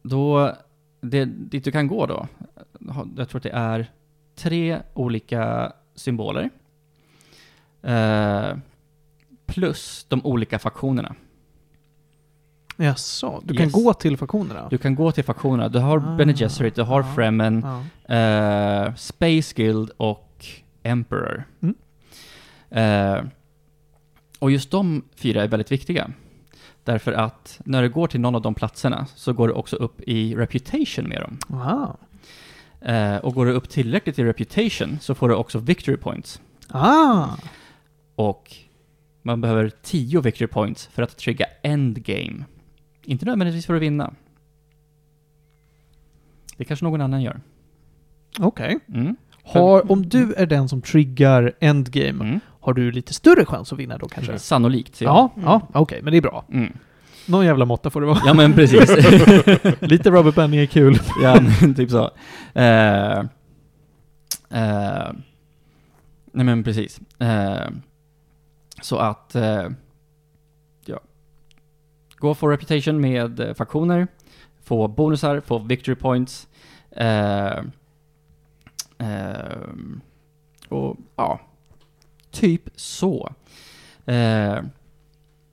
[0.03, 0.53] då,
[1.01, 2.27] det, dit du kan gå då,
[3.17, 3.91] jag tror att det är
[4.35, 6.51] tre olika symboler.
[7.83, 8.57] Eh,
[9.47, 11.15] plus de olika faktionerna.
[12.77, 13.73] Jaså, du Yes.
[13.73, 14.69] kan gå till faktionerna?
[14.71, 15.69] Du kan gå till faktionerna.
[15.69, 17.65] Du har Ah, Bene Gesserit, du har ah, Fremen,
[18.09, 18.15] Ja.
[18.15, 20.47] eh, Space Guild och
[20.83, 21.45] Emperor.
[21.61, 21.75] Mm.
[22.71, 23.25] Eh,
[24.39, 26.11] och just de fyra är väldigt viktiga.
[26.85, 30.01] Därför att när du går till någon av de platserna så går du också upp
[30.01, 31.39] i reputation med dem.
[31.59, 31.97] Aha.
[32.81, 36.41] Eh, och går du upp tillräckligt i reputation så får du också victory points.
[36.69, 37.27] Ah.
[38.15, 38.57] Och
[39.23, 42.45] man behöver 10 victory points för att trigga endgame.
[43.05, 44.15] Inte nödvändigtvis för att vinna.
[46.57, 47.41] Det kanske någon annan gör.
[48.39, 48.79] Okej.
[48.89, 49.17] Mm.
[49.45, 52.41] Har, om du är den som triggar endgame, Mm.
[52.61, 54.39] Har du lite större chans att vinna då kanske?
[54.39, 55.01] Sannolikt.
[55.01, 55.61] Ja, Ja.
[55.73, 56.45] ja, okej, men det är bra.
[56.53, 56.73] Mm.
[57.27, 58.19] Någon jävla måtta får det vara.
[58.27, 58.91] ja, men precis.
[59.81, 60.99] lite rubber banding är kul.
[61.23, 61.39] ja,
[61.77, 62.11] typ så.
[62.55, 63.19] Eh,
[64.51, 65.13] eh,
[66.33, 67.01] nej, men precis.
[67.19, 67.69] Eh,
[68.83, 69.37] så att,
[70.85, 71.01] ja.
[72.17, 74.09] Gå för reputation med faktioner,
[74.65, 76.49] få bonusar, få victory points.
[80.69, 81.41] Och ja,
[82.31, 83.33] typ så.
[84.07, 84.59] Eh,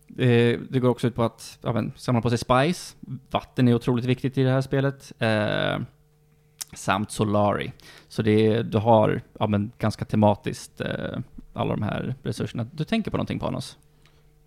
[0.08, 2.96] det, det går också ut på att ja, men, samla på sig spice.
[3.32, 5.12] Vatten är otroligt viktigt i det här spelet.
[5.20, 5.78] Eh,
[6.74, 7.72] samt Solari.
[8.08, 11.20] Så det, du har ja, men, ganska tematiskt eh,
[11.54, 12.68] alla de här resurserna.
[12.72, 13.78] Du tänker på någonting Panos?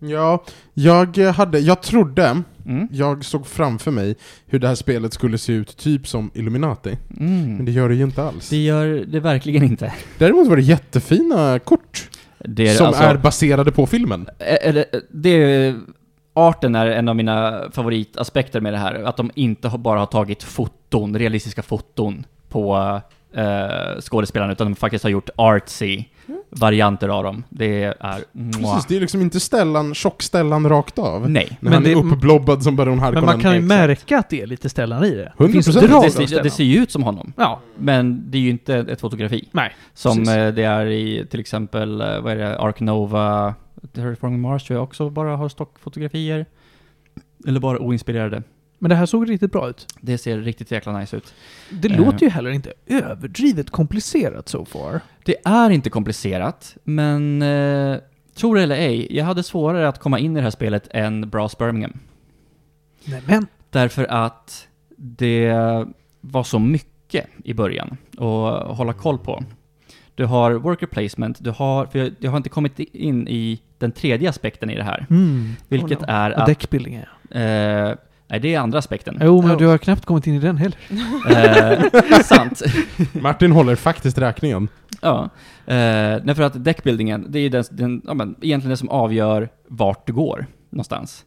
[0.01, 2.87] Ja, jag hade, jag trodde, Mm.
[2.91, 4.15] jag såg framför mig
[4.45, 6.97] hur det här spelet skulle se ut typ som Illuminati.
[7.07, 7.65] Men Mm.
[7.65, 8.49] det gör det ju inte alls.
[8.49, 9.93] Det gör det verkligen inte.
[10.17, 14.27] Däremot var det jättefina kort Det är, som alltså, är baserade på filmen.
[14.39, 15.75] är det, det,
[16.33, 19.03] arten är en av mina favoritaspekter med det här.
[19.03, 23.01] Att de inte bara har tagit foton, realistiska foton på
[23.33, 26.03] eh, skådespelarna, utan de faktiskt har gjort artsy
[26.49, 27.43] varianter av dem.
[27.49, 27.93] Det är...
[28.31, 28.51] Mwah.
[28.73, 31.29] Precis, det är liksom inte Stellan, tjock-Stellan rakt av.
[31.29, 31.47] Nej.
[31.49, 33.25] När Men han är det- uppblobbad som Baron Harkonnen.
[33.25, 33.67] Men man kan ju Exakt.
[33.87, 35.33] märka att det är lite Stellan i det.
[35.37, 35.45] 100%.
[35.47, 35.65] Det finns
[36.29, 37.33] Det- Det, det ser ju ut som honom.
[37.37, 39.49] Ja, Men det är ju inte ett fotografi.
[39.51, 39.71] nej.
[39.93, 40.33] Som Precis.
[40.35, 43.53] eh, det är i till exempel, eh, vad är det, Ark Nova,
[43.93, 46.45] Terraforming Mars tror jag också bara har stockfotografier.
[47.47, 48.43] Eller bara oinspirerade.
[48.79, 49.87] Men det här såg riktigt bra ut.
[50.01, 51.33] Det ser riktigt jäkla nice ut.
[51.69, 51.97] Det Eh.
[51.97, 55.01] låter ju heller inte överdrivet komplicerat so far.
[55.25, 57.97] Det är inte komplicerat, men eh,
[58.35, 61.29] tror det eller ej, jag hade svårare att komma in i det här spelet än
[61.29, 61.99] Brass Birmingham.
[63.05, 65.53] Nej, men Därför att det
[66.21, 69.43] var så mycket i början att hålla koll på.
[70.15, 73.91] Du har worker placement, du har, för jag, jag har inte kommit in i den
[73.91, 75.05] tredje aspekten i det här.
[75.09, 75.51] Mm.
[75.67, 76.11] Vilket Oh no.
[76.11, 76.45] är att...
[76.45, 77.39] deckbuilding ja.
[77.39, 77.95] Eh,
[78.29, 79.17] nej, det är andra aspekten.
[79.21, 80.77] Jo, men du har knappt kommit in i den heller.
[81.29, 82.61] Eh, sant.
[83.21, 84.67] Martin håller faktiskt räkningen.
[85.01, 85.29] Ja.
[85.65, 88.89] Eh, nej, för att deckbuildingen, det är ju den, den, ja, men, egentligen det som
[88.89, 91.25] avgör vart du går någonstans.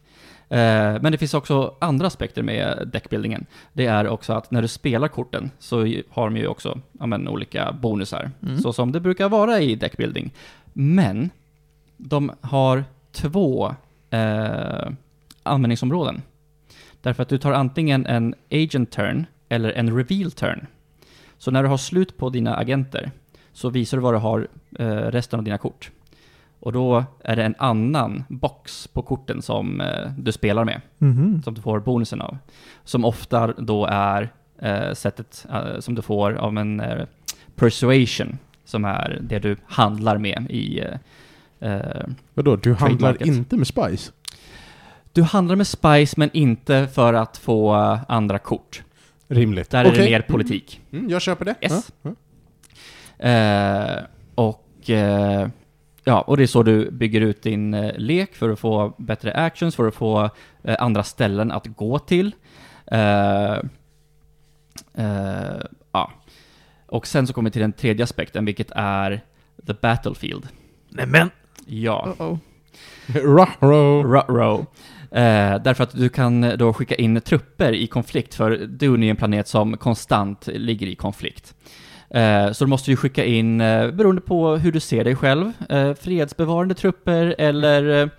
[0.48, 0.58] Eh,
[1.00, 3.46] men det finns också andra aspekter med deckbuildingen.
[3.72, 5.78] Det är också att när du spelar korten så
[6.10, 8.58] har de ju också ja, men, olika bonusar, Mm.
[8.58, 10.32] så som det brukar vara i deckbuilding.
[10.72, 11.30] Men
[11.96, 13.74] de har två
[14.10, 14.90] eh,
[15.42, 16.22] användningsområden.
[17.02, 20.66] Därför att du tar antingen en agent turn eller en reveal turn.
[21.38, 23.10] Så när du har slut på dina agenter
[23.52, 25.90] så visar du vad du har eh, resten av dina kort.
[26.60, 31.42] Och då är det en annan box på korten som eh, du spelar med, Mhm.
[31.42, 32.38] som du får bonusen av.
[32.84, 37.04] Som ofta då är eh, sättet eh, som du får av en eh,
[37.54, 40.80] persuasion, som är det du handlar med i...
[40.80, 44.12] Eh, eh, Vadå, du handlar inte med Spice?
[45.12, 48.82] Du handlar med Spice, men inte för att få eh, andra kort.
[49.28, 49.70] Rimligt.
[49.70, 50.80] Där är det mer politik.
[50.92, 51.54] Mm, jag köper det.
[51.60, 51.92] Yes.
[52.02, 52.10] Ja,
[53.18, 53.28] ja.
[53.28, 55.48] Eh, och eh,
[56.04, 59.32] ja, och det är så du bygger ut din eh, lek för att få bättre
[59.34, 60.30] actions, för att få
[60.78, 62.34] andra ställen att gå till.
[65.92, 66.12] Ja.
[66.86, 69.20] Och sen så kommer vi till den tredje aspekten, vilket är
[69.66, 70.48] the battlefield.
[70.88, 71.30] Nämen!
[71.66, 72.38] Ja, Uh-oh.
[73.06, 74.04] Ruh-roh.
[74.04, 74.64] Ruh-roh.
[75.14, 79.10] Eh, därför att du kan eh, då skicka in trupper i konflikt, för Dune är
[79.10, 81.54] en planet som konstant ligger i konflikt.
[82.10, 85.52] Eh, så då måste du skicka in, eh, beroende på hur du ser dig själv,
[85.68, 88.10] eh, fredsbevarande trupper eller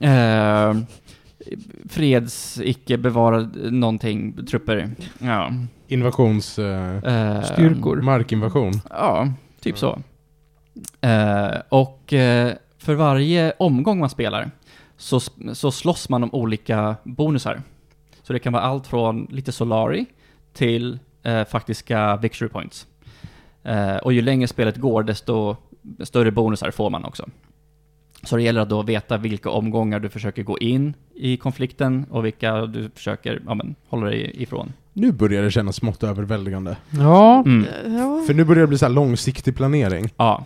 [0.00, 0.74] eh, eh,
[1.88, 4.90] freds, icke bevarad någonting, trupper.
[5.18, 5.52] Ja.
[5.88, 6.58] Invasions...
[6.58, 7.96] eh, Eh, Styrkor.
[8.02, 8.72] markinvasion.
[8.90, 9.28] Ja,
[9.60, 9.98] typ så.
[11.00, 14.50] Eh, och eh, för varje omgång man spelar
[14.96, 15.20] så,
[15.54, 17.62] så slåss man om olika bonusar.
[18.22, 20.06] Så det kan vara allt från lite Solari
[20.52, 22.86] till eh, faktiska victory points.
[23.62, 25.56] Eh, och ju längre spelet går, desto
[26.00, 27.28] större bonusar får man också.
[28.22, 32.24] Så det gäller att då veta vilka omgångar du försöker gå in i konflikten och
[32.24, 34.72] vilka du försöker ja, men, hålla dig ifrån.
[34.92, 36.76] Nu börjar det kännas smått överväldigande.
[36.90, 37.66] Ja, Mm.
[37.98, 38.22] Ja.
[38.26, 40.10] För nu börjar det bli så här långsiktig planering.
[40.16, 40.44] Ja.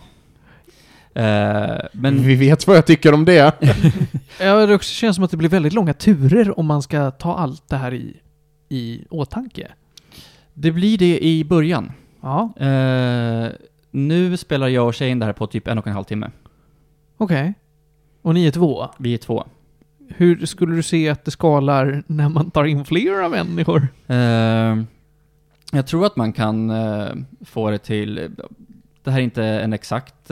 [1.15, 3.55] Eh, men Vi vet vad jag tycker om det.
[4.39, 7.35] ja, det också känns som att det blir väldigt långa turer om man ska ta
[7.35, 8.17] allt det här i,
[8.69, 9.67] i åtanke.
[10.53, 11.91] det blir det i början.
[12.21, 13.49] Ja, Eh,
[13.91, 16.31] nu spelar jag och tjejen det här på typ en och en halv timme.
[17.17, 17.53] okej.
[18.21, 18.87] Och ni är två.
[18.97, 19.43] Vi är två.
[20.15, 23.87] Hur skulle du se att det skalar när man tar in flera människor?
[24.07, 24.77] Eh,
[25.71, 27.07] jag tror att man kan eh,
[27.45, 28.29] få det till...
[29.03, 30.31] Det här är inte en exakt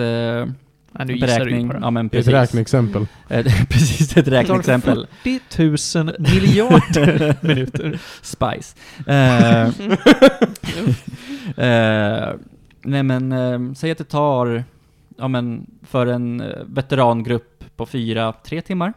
[0.91, 1.80] Nej, nu gissar du på det.
[1.82, 2.34] Ja, men är ett precis.
[2.34, 3.08] räkneexempel.
[3.69, 5.08] Precis, ett räkneexempel.
[5.23, 7.99] 40 000 miljarder minuter.
[8.21, 8.75] Spice.
[11.58, 12.34] Eh,
[12.82, 14.63] nej men, eh, säg att det tar,
[15.17, 18.93] ja men, för en veterangrupp på fyra, tre timmar.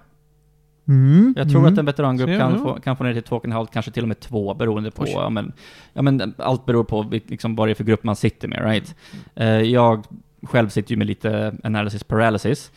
[0.88, 1.34] Mm.
[1.36, 1.72] Jag tror mm.
[1.72, 2.58] att en veterangrupp Så, kan, ja.
[2.58, 4.90] få, kan få ner till två och en halv, kanske till och med två, beroende
[4.90, 5.52] på, ja men,
[5.92, 8.94] ja men allt beror på liksom, vad det är för grupp man sitter med, right?
[9.34, 10.04] Eh, jag
[10.42, 12.72] själv sitter ju med lite analysis paralysis,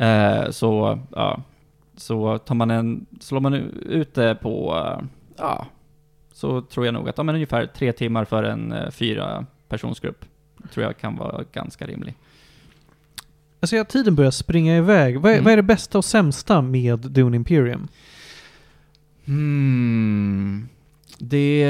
[0.00, 1.42] eh, så, ja,
[1.96, 5.66] så tar man en, slår man ut det på, eh, ja,
[6.32, 10.24] så tror jag nog att, ja men ungefär tre timmar för en eh, fyra personsgrupp,
[10.72, 12.14] tror jag kan vara ganska rimlig.
[13.60, 15.20] Alltså, ja, tiden börjar springa iväg.
[15.20, 15.44] Vad är, Mm.
[15.44, 17.88] vad är det bästa och sämsta med Dune Imperium?
[19.24, 20.68] Hmm.
[21.18, 21.64] Det...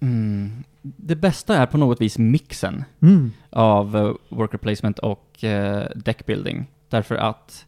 [0.00, 0.64] Mm.
[0.96, 3.32] Det bästa är på något vis mixen Mm.
[3.50, 6.66] av eh, worker placement och uh, deckbuilding.
[6.88, 7.66] Därför att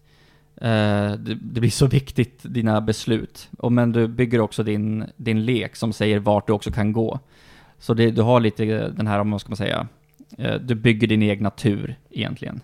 [0.56, 3.48] eh, det, det blir så viktigt, dina beslut.
[3.58, 7.20] Och men du bygger också din, din lek som säger vart du också kan gå.
[7.78, 9.88] Så det, du har lite den här, om man ska man säga,
[10.38, 12.60] eh, du bygger din egna tur egentligen.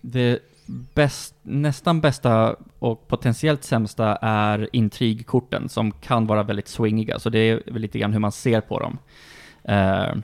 [0.00, 7.30] Det bäst, nästan bästa och potentiellt sämsta är intrigkorten som kan vara väldigt swingiga, så
[7.30, 8.98] det är lite grann hur man ser på dem.
[9.64, 10.14] Eh,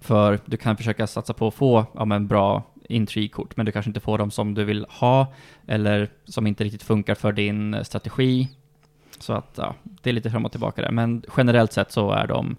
[0.00, 3.90] för du kan försöka satsa på att få ja, men bra intrigkort, men du kanske
[3.90, 5.32] inte får dem som du vill ha,
[5.66, 8.48] eller som inte riktigt funkar för din strategi.
[9.18, 12.26] Så att ja, det är lite fram och tillbaka där, men generellt sett så är
[12.26, 12.56] de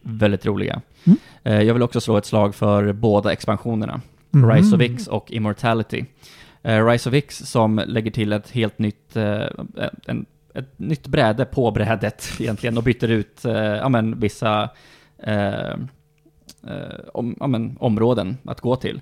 [0.00, 0.80] väldigt roliga.
[1.04, 1.18] Mm.
[1.42, 4.00] Eh, jag vill också slå ett slag för båda expansionerna.
[4.34, 4.50] Mm.
[4.50, 6.04] Rise of X och Immortality.
[6.66, 9.46] Eh, Rise of X som lägger till ett helt nytt, eh,
[10.06, 14.70] en, ett nytt bräde på brädet egentligen och byter ut eh, ja, men, vissa
[15.18, 15.70] eh,
[16.62, 19.00] eh, om, ja, men, områden att gå till.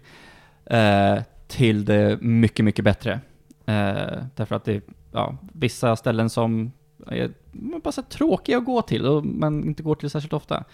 [0.66, 3.20] Eh, till det mycket, mycket bättre.
[3.66, 6.72] Eh, därför att det är ja, vissa ställen som
[7.06, 7.30] är
[7.82, 10.64] bara så tråkiga att gå till och man inte går till särskilt ofta.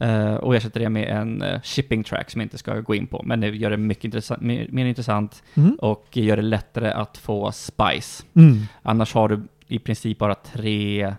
[0.00, 3.06] Eh, och ersätter det med en eh, shipping track som jag inte ska gå in
[3.06, 5.74] på, men det gör det mycket intressant, mer, mer intressant Mm.
[5.74, 8.24] och gör det lättare att få spice.
[8.34, 8.58] Mm.
[8.82, 11.14] Annars har du i princip bara tre,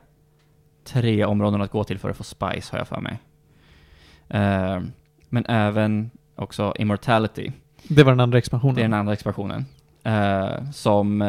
[0.83, 3.19] tre områden att gå till för att få spice, har jag för mig.
[4.29, 4.79] Eh,
[5.29, 7.51] men även också immortality,
[7.87, 8.75] Det var den andra expansionen.
[8.75, 9.65] det är den andra expansionen,
[10.73, 11.21] som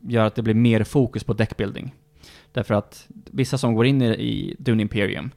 [0.00, 1.94] gör att det blir mer fokus på deckbuilding.
[2.52, 5.30] Därför att vissa som går in i, i Dune Imperium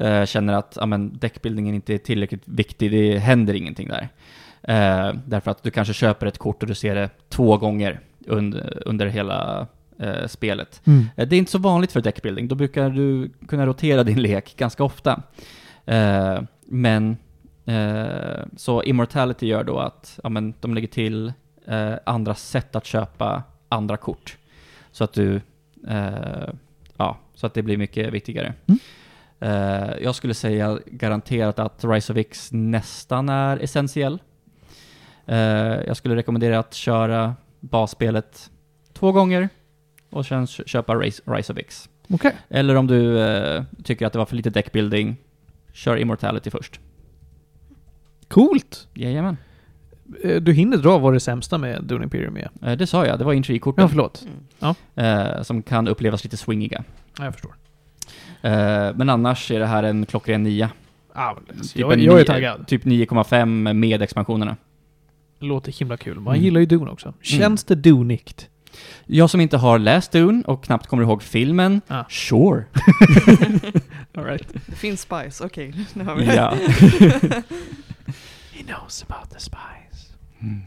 [0.00, 4.08] eh, känner att ja, men, deckbuildingen inte är tillräckligt viktig, det händer ingenting där.
[4.62, 8.82] Eh, därför att du kanske köper ett kort och du ser det två gånger under,
[8.86, 9.66] under hela
[9.98, 10.82] eh, spelet.
[10.84, 11.06] Mm.
[11.16, 14.56] Eh, Det är inte så vanligt för deckbuilding, då brukar du kunna rotera din lek
[14.56, 15.22] ganska ofta.
[15.86, 17.16] Eh, men
[18.56, 21.32] så Immortality gör då att ja, men, de lägger till
[22.04, 24.36] andra sätt att köpa andra kort.
[24.92, 25.40] Så att du,
[26.96, 28.54] ja, så att det blir mycket viktigare.
[28.66, 28.78] Mm.
[29.40, 34.18] Eh, jag skulle säga garanterat att Rise of X nästan är essentiell.
[35.26, 35.36] Eh,
[35.86, 38.50] jag skulle rekommendera att köra basspelet
[38.92, 39.48] två gånger
[40.10, 41.22] och sen kö- köpa Rise,
[41.52, 41.88] of X.
[42.08, 42.36] Okej.
[42.48, 45.16] Eller om du eh, tycker att det var för lite deckbuilding,
[45.72, 46.80] kör Immortality först.
[48.28, 48.88] Coolt!
[48.94, 49.36] Jajamän.
[50.40, 52.76] Du hinner dra vad det sämsta med Dune Imperium är.
[52.76, 53.82] Det sa jag, det var intrigkorten.
[53.82, 54.26] Ja, förlåt.
[54.60, 54.74] Mm.
[55.36, 56.84] eh, som kan upplevas lite swingiga.
[57.18, 57.54] Ja, jag förstår.
[58.42, 60.68] Eh, men annars är det här en klockren 9.
[61.14, 62.66] Ah, Typ jag, en jag är nio- taggad.
[62.66, 64.56] Typ 9,5 med expansionerna.
[65.40, 66.20] Låter himla kul.
[66.20, 66.44] Man Mm.
[66.44, 67.14] gillar ju Dune också.
[67.20, 68.48] Känns det Dunikt?
[69.06, 72.04] Jag som inte har läst Dune och knappt kommer ihåg filmen, Ah.
[72.08, 72.64] sure.
[74.14, 74.48] All right.
[74.66, 75.74] Det finns spice, okej.
[75.94, 76.34] nu har vi det.
[76.34, 76.54] ja.
[78.52, 80.12] He knows about the spies.
[80.40, 80.60] Mm.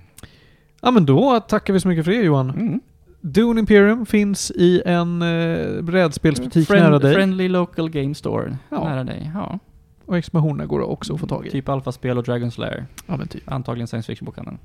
[0.82, 2.50] Ja, men då tackar vi så mycket för det Johan.
[2.50, 2.82] Mm.
[3.26, 7.14] Dune Imperium finns i en eh, brädspelsbutik Friend- nära dig.
[7.16, 8.84] Friendly local game store Ja.
[8.90, 9.32] nära dig.
[9.34, 9.60] Ja.
[10.06, 11.50] Och expansionerna går också att få tag i.
[11.50, 12.86] Typ Alpha-spel och Dragon Slayer.
[13.08, 13.52] Ja, men typ.
[13.52, 14.58] Antagligen science fiction-bokhandeln.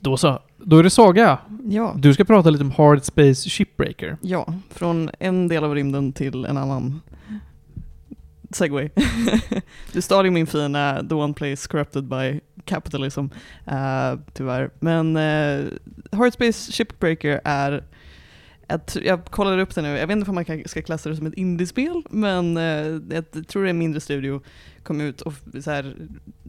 [0.00, 0.38] Då så.
[0.56, 1.38] Då är det Saga.
[1.64, 1.94] Ja.
[1.96, 4.16] Du ska prata lite om Hard Space Shipbreaker.
[4.20, 7.00] ja, från en del av rymden till en annan.
[8.50, 8.90] Segway.
[9.92, 13.26] du stal ju min fina The One Place Corrupted by Capitalism,
[13.66, 14.70] eh, tyvärr.
[14.80, 15.72] Men uh,
[16.12, 17.84] Hard Space Shipbreaker är
[18.68, 21.16] ett, jag kollade upp det nu, jag vet inte om man kan, ska klassa det
[21.16, 24.42] som ett indiespel, men eh, jag tror det är en mindre studio,
[24.82, 25.94] kom ut och så här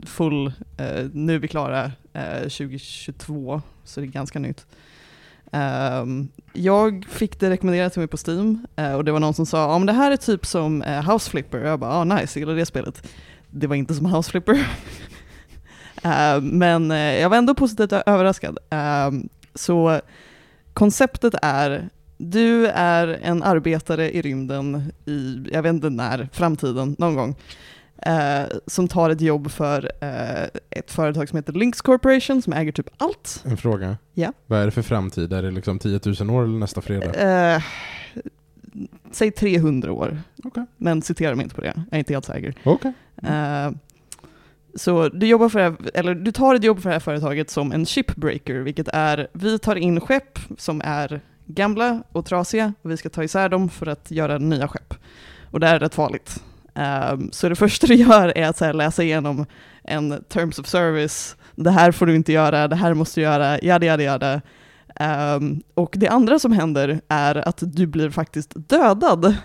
[0.05, 0.47] full,
[0.77, 4.65] eh, nu är vi klara eh, 2022, så det är ganska nytt.
[5.51, 9.45] Ehm, jag fick det rekommenderat till mig på Steam eh, och det var någon som
[9.45, 11.57] sa om det här är typ som uh, House Flipper.
[11.57, 13.07] Jag bara, ah, nice, jag gillar det spelet.
[13.49, 14.67] Det var inte som House Flipper.
[16.03, 18.57] Ehm, men eh, jag var ändå positivt överraskad.
[18.69, 20.01] Ehm, så
[20.73, 27.15] konceptet är, du är en arbetare i rymden i, jag vet inte när, framtiden, någon
[27.15, 27.35] gång
[28.01, 32.71] eh, som tar ett jobb för eh, ett företag som heter Lynx Corporation som äger
[32.71, 33.43] typ allt.
[33.45, 33.97] En fråga.
[34.13, 34.33] Ja.
[34.47, 35.33] Vad är det för framtid?
[35.33, 37.13] Är det liksom 10 000 år eller nästa fredag?
[37.55, 37.63] Eh,
[39.11, 40.65] säg 300 år, Okej.
[40.77, 41.73] men citera mig inte på det.
[41.75, 42.53] Jag är inte helt säker.
[42.63, 42.93] Okej.
[43.23, 43.71] Eh,
[44.75, 47.71] så du, jobbar för här, eller du tar ett jobb för det här företaget som
[47.71, 52.97] en shipbreaker, vilket är vi tar in skepp som är gamla och trasiga och vi
[52.97, 54.93] ska ta isär dem för att göra nya skepp.
[55.51, 56.43] Och det är rätt farligt.
[56.79, 59.45] Eh, så det första du gör är att så här, läsa igenom
[59.83, 61.35] en terms of service.
[61.55, 64.41] Det här får du inte göra, det här måste du göra, jada jada jada.
[64.95, 69.35] Ehm, och det andra som händer är att du blir faktiskt dödad.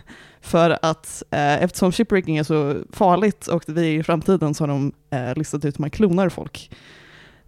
[0.41, 4.69] För att eh, eftersom shipbreaking är så farligt och vi är i framtiden så har
[4.69, 6.71] de eh, listat ut hur man klonar folk.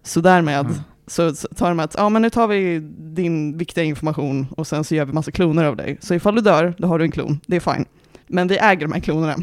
[0.03, 0.77] Så därmed Mm.
[1.07, 4.95] så tar de att ja, men nu tar vi din viktiga information och sen så
[4.95, 5.99] gör vi massa kloner av dig.
[6.01, 7.41] Så ifall du dör, då har du en klon.
[7.47, 7.85] Det är fine.
[8.27, 9.37] Men vi äger de här klonerna.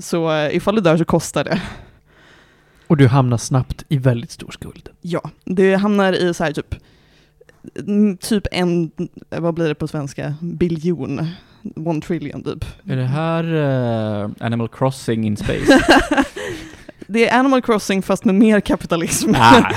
[0.00, 1.62] Så eh, ifall du dör så kostar det.
[2.86, 4.88] Och du hamnar snabbt i väldigt stor skuld.
[5.00, 6.74] Ja, det hamnar i så här typ,
[7.78, 8.90] mm, typ en,
[9.28, 11.28] vad blir det på svenska, biljon,
[11.76, 12.64] one trillion typ.
[12.86, 13.44] Är det här
[14.24, 15.84] eh, Animal Crossing in space?
[17.06, 19.34] Det är Animal Crossing fast med mer kapitalism.
[19.36, 19.72] ah.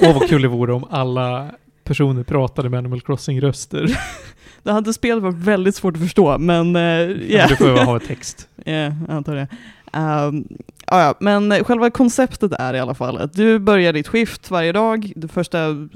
[0.00, 1.50] Åh vad kul det vore om alla
[1.84, 3.98] personer pratade med Animal Crossing-röster.
[4.62, 7.06] Det hade spelet varit väldigt svårt att förstå, men uh, Ja.
[7.08, 7.48] yeah.
[7.48, 8.48] Du får ha text.
[8.64, 9.48] Ja, jag antar det.
[9.92, 10.48] Um,
[10.86, 15.12] ja, men själva konceptet är i alla fall att du börjar ditt skift varje dag.
[15.16, 15.88] De första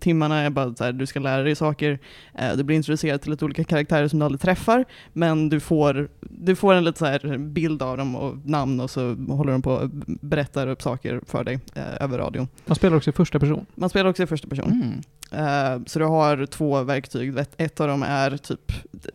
[0.00, 1.98] timmarna är bara så här, du ska lära dig saker.
[2.34, 6.08] Eh, du blir introducerad till lite olika karaktärer som du aldrig träffar, men du får,
[6.20, 9.62] du får en lite så här bild av dem och namn och så håller de
[9.62, 12.48] på och berättar upp saker för dig eh, över radion.
[12.66, 13.66] Man spelar också i första person.
[13.74, 14.72] Man spelar också i första person.
[14.72, 15.02] Mm.
[15.32, 17.38] Eh, så du har två verktyg.
[17.38, 18.72] Ett, ett av dem är typ,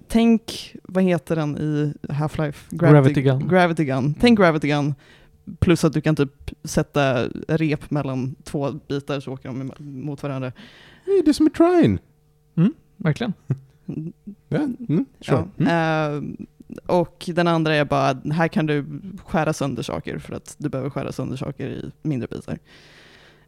[0.07, 2.57] tänk, vad heter den i Half-Life?
[2.69, 3.47] Gravity gun.
[3.47, 4.15] Gravity gun.
[4.19, 4.95] Tänk Gravity gun,
[5.59, 10.51] plus att du kan typ sätta rep mellan två bitar så åker de mot varandra.
[11.05, 11.99] Hey, det är som ett trine.
[13.03, 13.33] Verkligen.
[14.49, 14.57] Ja,
[14.89, 15.47] mm, sure.
[15.57, 15.65] Ja.
[15.65, 15.67] Mm.
[15.67, 16.45] Eh,
[16.85, 18.85] och den andra är bara, här kan du
[19.25, 22.59] skära sönder saker för att du behöver skära sönder saker i mindre bitar.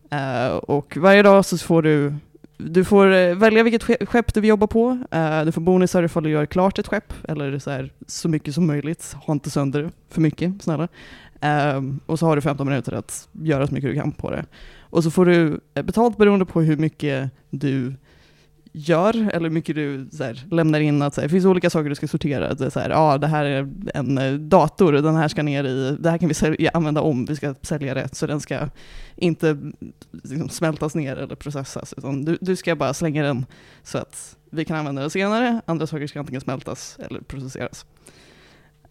[0.09, 2.14] Eh, och varje dag så får du
[2.70, 5.03] du får eh, välja vilket skepp du vill jobba på.
[5.11, 8.53] Eh, du får bonusar ifall du gör klart ett skepp, eller så, här, så mycket
[8.53, 9.16] som möjligt.
[9.26, 10.88] Ha inte sönder för mycket, snälla.
[11.41, 14.45] Ehm, och så har du 15 minuter att göra så mycket du kan på det.
[14.80, 17.93] Och så får du eh, betalt beroende på hur mycket du
[18.76, 21.01] gör, eller hur mycket du så här, lämnar in.
[21.01, 22.53] Att, så här, det finns olika saker du ska sortera.
[22.53, 25.97] Det, så här, ah, det här är en eh, dator, den här ska ner i,
[25.99, 28.69] det här kan vi sälja, använda om, vi ska sälja det, så den ska
[29.15, 29.57] inte
[30.11, 33.45] liksom, smältas ner eller processas, utan du, du ska bara slänga den
[33.84, 35.61] så att vi kan använda den senare.
[35.65, 37.86] Andra saker ska antingen smältas eller processeras.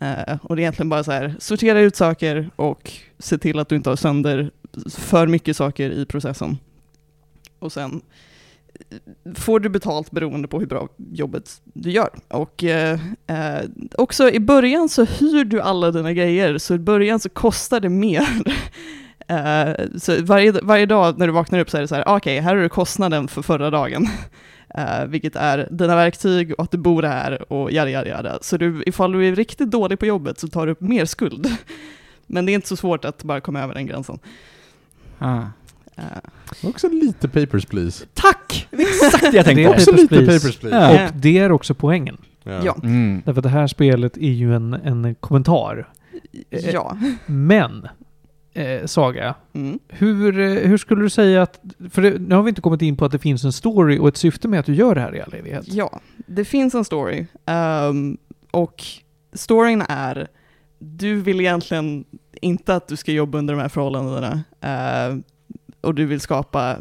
[0.03, 3.69] Uh, och det är egentligen bara så här, sortera ut saker och se till att
[3.69, 4.51] du inte har sönder
[4.91, 6.59] för mycket saker i processen.
[7.59, 8.03] Och sen
[9.35, 12.11] får du betalt beroende på hur bra jobbet du gör.
[12.29, 13.65] Och eh, eh,
[13.99, 17.89] också i början så hyr du alla dina grejer, så i början så kostar det
[17.89, 18.29] mer.
[19.29, 22.17] eh, så varje, varje dag när du vaknar upp så är det så här, ah,
[22.17, 24.09] okej, okay, här är kostnaden för förra dagen.
[24.79, 28.39] Uh, vilket är dina verktyg och att du bor här och jada jada jada.
[28.41, 31.57] Så du, ifall du är riktigt dålig på jobbet så tar du upp mer skuld.
[32.27, 34.19] Men det är inte så svårt att bara komma över den gränsen.
[35.19, 35.43] Ah.
[35.99, 36.69] Uh.
[36.69, 38.07] Också lite Papers, Please.
[38.15, 38.69] Tack!
[38.73, 39.63] Exakt det jag tänkte.
[39.63, 40.77] Det också lite Papers, Please.
[40.77, 41.07] Ja.
[41.07, 42.17] Och det är också poängen.
[42.43, 42.61] Ja.
[42.65, 42.77] ja.
[42.83, 43.23] Mm.
[43.25, 45.89] Därför att det här spelet är ju en, en kommentar.
[46.51, 46.99] Ja.
[47.27, 47.89] Men
[48.55, 49.35] eh, saga.
[49.53, 49.79] Mm.
[49.89, 52.97] Hur, eh, hur skulle du säga att, för det, nu har vi inte kommit in
[52.97, 55.15] på att det finns en story och ett syfte med att du gör det här
[55.15, 55.65] i all evighet.
[55.69, 57.27] Ja, det finns en story.
[57.91, 58.19] Um,
[58.51, 58.83] och
[59.33, 60.29] storyn är,
[60.79, 62.05] du vill egentligen
[62.41, 64.33] inte att du ska jobba under de här förhållandena.
[64.65, 65.21] Uh,
[65.83, 66.77] och du vill skapa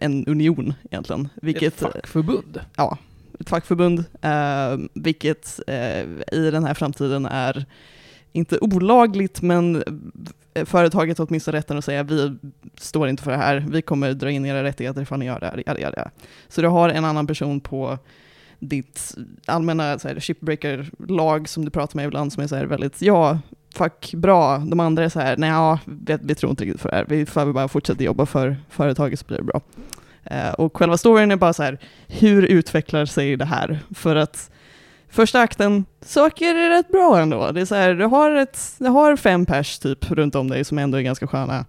[0.00, 1.28] en union egentligen.
[1.34, 2.60] Vilket, ett fackförbund?
[2.76, 2.98] Ja,
[3.40, 3.98] ett fackförbund.
[3.98, 7.64] Uh, vilket uh, i den här framtiden är
[8.32, 9.84] inte olagligt, men
[10.64, 12.36] företaget har åtminstone rätten att säga vi
[12.76, 15.46] står inte för det här, vi kommer dra in era rättigheter ifall ni gör det
[15.46, 15.62] här.
[15.66, 16.10] Ja, ja, ja.
[16.48, 17.98] Så du har en annan person på
[18.58, 19.16] ditt
[19.46, 23.38] allmänna shipbreaker-lag som du pratar med ibland som är så här väldigt, ja,
[23.76, 24.58] fuck, bra.
[24.58, 27.04] De andra är så här, nej, ja, vi, vi, tror inte riktigt på det här.
[27.08, 29.60] Vi får bara fortsätta jobba för företaget så blir det bra.
[30.30, 33.78] Uh, och själva storyn är bara så här, hur utvecklar sig det här?
[33.94, 34.50] För att
[35.08, 37.52] första akten, saker är rätt bra ändå.
[37.52, 40.64] Det är så här, du, har ett, du har fem pers typ runt om dig
[40.64, 41.64] som ändå är ganska sköna.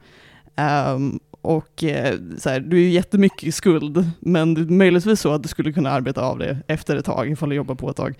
[0.93, 5.33] Um, och eh, så här, du är jättemycket i skuld, men det är möjligtvis så
[5.33, 7.95] att du skulle kunna arbeta av det efter ett tag, ifall du jobbar på ett
[7.95, 8.15] tag.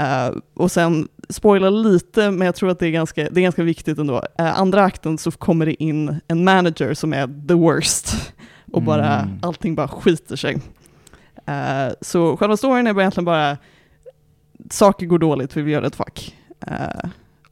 [0.00, 3.62] Uh, och sen, spoila lite, men jag tror att det är ganska, det är ganska
[3.62, 4.14] viktigt ändå.
[4.14, 8.32] Uh, andra akten så kommer det in en manager som är the worst,
[8.72, 9.38] och bara, mm.
[9.42, 10.54] allting bara skiter sig.
[10.54, 13.56] Uh, så själva storyn är egentligen bara,
[14.70, 16.34] saker går dåligt, vi vill göra ett fack.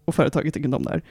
[0.05, 1.03] Och företaget tycker inte om det här.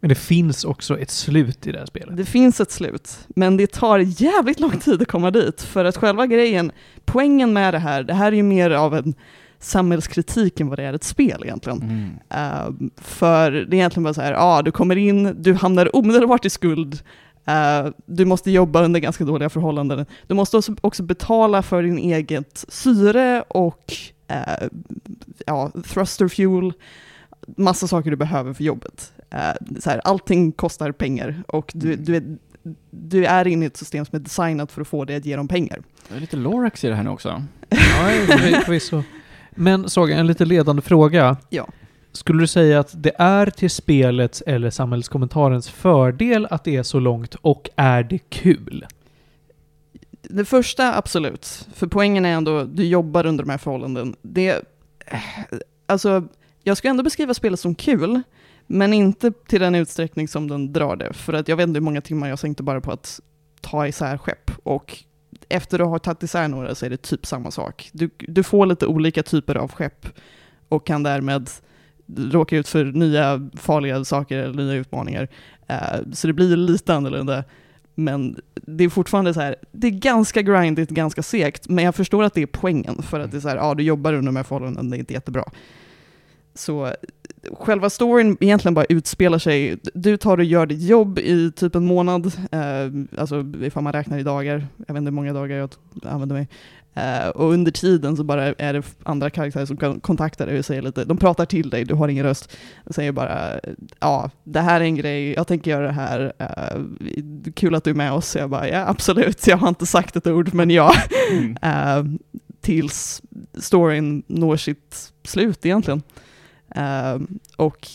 [0.00, 2.16] Men det finns också ett slut i det här spelet.
[2.16, 5.62] Det finns ett slut, men det tar jävligt lång tid att komma dit.
[5.62, 6.72] För att själva grejen,
[7.04, 9.14] poängen med det här, det här är ju mer av en
[9.60, 11.82] samhällskritik än vad det är ett spel egentligen.
[11.82, 12.10] Mm.
[12.10, 15.96] Uh, för det är egentligen bara så här, ja, ah, du kommer in, du hamnar
[15.96, 17.02] omedelbart i skuld,
[17.48, 20.06] uh, du måste jobba under ganska dåliga förhållanden.
[20.26, 23.92] Du måste också, också betala för din eget syre och
[24.30, 24.68] uh,
[25.46, 26.72] ja, thruster fuel,
[27.56, 29.12] massa saker du behöver för jobbet.
[29.34, 32.04] Uh, så här, allting kostar pengar och du, mm.
[32.04, 32.38] du, är,
[32.90, 35.36] du är inne i ett system som är designat för att få dig att ge
[35.36, 35.82] dem pengar.
[36.08, 37.42] Det är lite Lorax i det här nu också.
[37.68, 37.78] ja,
[38.64, 39.02] förvisso.
[39.58, 41.36] Men Saga, en lite ledande fråga.
[41.48, 41.68] Ja.
[42.12, 47.00] Skulle du säga att det är till spelets eller samhällskommentarens fördel att det är så
[47.00, 48.86] långt och är det kul?
[50.22, 51.68] Det första, absolut.
[51.74, 54.14] För poängen är ändå, du jobbar under de här förhållandena.
[54.22, 54.64] Det,
[55.86, 56.22] alltså,
[56.62, 58.22] jag ska ändå beskriva spelet som kul,
[58.66, 61.12] men inte till den utsträckning som den drar det.
[61.12, 63.20] För att jag vet inte hur många timmar jag sänkte bara på att
[63.60, 64.50] ta isär skepp.
[64.62, 65.04] Och
[65.48, 67.90] efter att ha tagit isär några så är det typ samma sak.
[67.92, 70.06] Du, du får lite olika typer av skepp
[70.68, 71.50] och kan därmed
[72.16, 75.28] råka ut för nya farliga saker eller nya utmaningar.
[75.70, 77.44] Uh, så det blir lite annorlunda.
[77.94, 82.22] Men det är fortfarande så här, det är ganska grindigt, ganska segt, men jag förstår
[82.24, 84.36] att det är poängen, för att det är så här, ja du jobbar under de
[84.36, 85.44] här förhållandena, det är inte jättebra.
[86.54, 86.94] Så
[87.52, 91.86] själva storyn egentligen bara utspelar sig, du tar och gör ditt jobb i typ en
[91.86, 95.70] månad, eh, alltså ifall man räknar i dagar, jag vet inte hur många dagar jag
[96.02, 96.48] använder mig.
[96.94, 100.82] Eh, och under tiden så bara är det andra karaktärer som kontaktar dig och säger
[100.82, 103.60] lite, de pratar till dig, du har ingen röst, och säger bara
[104.00, 106.80] ja, det här är en grej, jag tänker göra det här, eh,
[107.54, 108.36] kul att du är med oss.
[108.36, 110.92] Jag bara ja, absolut, jag har inte sagt ett ord, men ja.
[111.32, 111.56] Mm.
[111.62, 112.04] Eh,
[112.60, 113.22] tills
[113.54, 116.02] storyn når sitt slut egentligen.
[116.76, 117.22] Uh,
[117.56, 117.88] och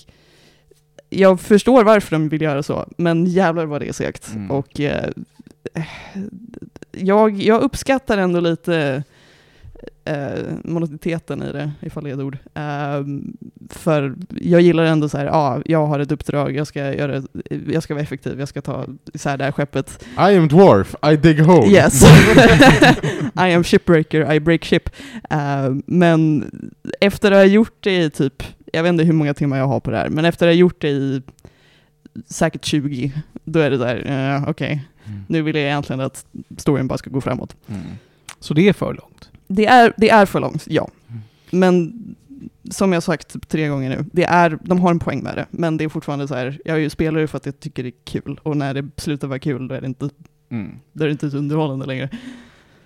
[1.10, 4.34] jag förstår varför de vill göra så, men jävlar vad det är segt.
[4.36, 4.52] Mm.
[4.52, 4.92] Och uh,
[6.92, 9.04] jag, jag uppskattar ändå lite
[10.10, 12.38] uh, monotiteten i det, ifall det är ett ord.
[12.58, 13.24] Uh,
[13.70, 17.24] för jag gillar ändå så här, ja, jag har ett uppdrag, jag ska, göra,
[17.68, 20.06] jag ska vara effektiv, jag ska ta isär det här skeppet.
[20.18, 21.72] I am dwarf, I dig hole.
[21.72, 22.04] Yes.
[23.36, 24.90] I am shipbreaker, I break ship.
[25.30, 26.46] Eh, men
[27.02, 28.44] efter att ha gjort det i typ,
[28.74, 30.58] jag vet inte hur många timmar jag har på det här, men efter att ha
[30.58, 31.22] gjort det i
[32.28, 33.12] säkert 20,
[33.44, 34.88] då är det där, uh, okej,
[35.28, 36.26] nu vill jag egentligen att
[36.58, 37.56] storyn bara ska gå framåt.
[37.68, 37.82] Mm.
[38.40, 39.30] Så det är för långt.
[39.48, 40.90] Det är, det är för långt, ja.
[41.10, 41.22] Mm.
[41.52, 41.94] Men
[42.72, 45.46] som jag sagt typ tre gånger nu, det är, de har en poäng med det,
[45.50, 47.90] men det är fortfarande så här, jag är ju spelare för att jag tycker det
[47.90, 50.10] är kul, och när det slutar vara kul, då är det inte,
[50.50, 50.80] Mm.
[50.92, 52.10] då är det inte så underhållande längre.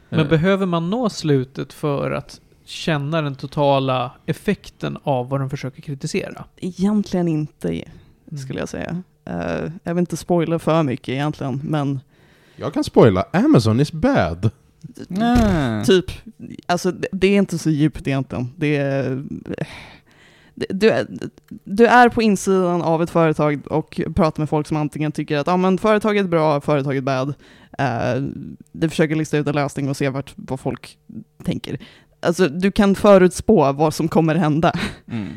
[0.09, 5.49] Men Eh, behöver man nå slutet för att känna den totala effekten av vad de
[5.49, 6.45] försöker kritisera?
[6.57, 8.37] Egentligen inte, Mm.
[8.37, 9.03] skulle jag säga.
[9.25, 11.99] Eh, jag vill inte spoila för mycket egentligen, men
[12.55, 14.49] Jag kan spoila, Amazon is bad.
[15.07, 15.85] Nej.
[15.85, 16.05] typ,
[16.65, 18.49] alltså det, är inte så djupt egentligen.
[18.57, 19.23] Det är,
[20.55, 21.07] du, är-
[21.63, 25.47] du är på insidan av ett företag och pratar med folk som antingen tycker att
[25.47, 27.33] ah, men företaget är bra, företaget är bad.
[27.79, 28.23] Eh,
[28.71, 30.97] du försöker lista ut en lösning och se vart, vad folk
[31.43, 31.79] tänker.
[32.19, 34.71] Alltså, du kan förutspå vad som kommer hända,
[35.11, 35.27] Mm.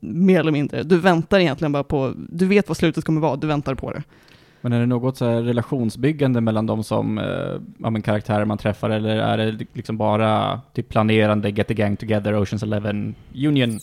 [0.00, 0.82] mer eller mindre.
[0.82, 4.02] Du väntar egentligen bara på, du vet vad slutet kommer vara, du väntar på det.
[4.60, 7.24] Men är det något så här relationsbyggande mellan de som, eh,
[7.78, 11.96] ja, men karaktärer man träffar, eller är det liksom bara typ planerande, get the gang
[11.96, 13.78] together, Oceans Eleven, Union?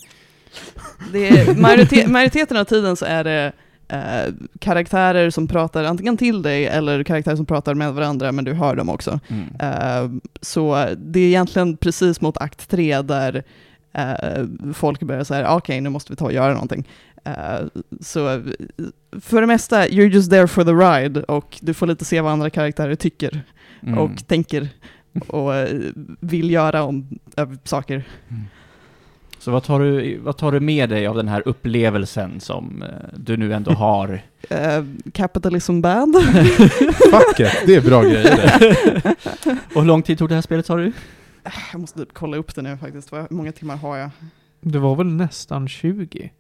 [1.14, 3.52] Är, majoritet, majoriteten av tiden så är det
[3.88, 8.54] eh, karaktärer som pratar antingen till dig eller karaktärer som pratar med varandra, men du
[8.54, 9.20] hör dem också.
[9.28, 9.48] Mm.
[9.60, 13.44] Eh, så det är egentligen precis mot akt tre där
[13.94, 16.88] eh, folk börjar säga okej, nu måste vi ta och göra någonting.
[17.26, 17.66] Eh,
[18.02, 18.44] så
[19.22, 22.32] för det mesta, you're just there for the ride och du får lite se vad
[22.32, 23.42] andra karaktärer tycker
[23.86, 24.00] Mm.
[24.00, 24.70] och tänker
[25.28, 25.80] och eh,
[26.20, 27.20] vill göra om
[27.64, 28.04] saker.
[29.44, 32.90] Så vad tar, du, vad tar du med dig av den här upplevelsen som eh,
[33.18, 34.10] du nu ändå har?
[34.52, 36.16] Uh, capitalism bad.
[37.12, 38.62] Fuck it, det är bra grejer.
[39.76, 40.92] Och hur lång tid tog det här spelet sa du?
[41.72, 43.14] Jag måste typ kolla upp det nu faktiskt.
[43.14, 44.10] Hur många timmar har jag?
[44.62, 46.32] Det var väl nästan 20?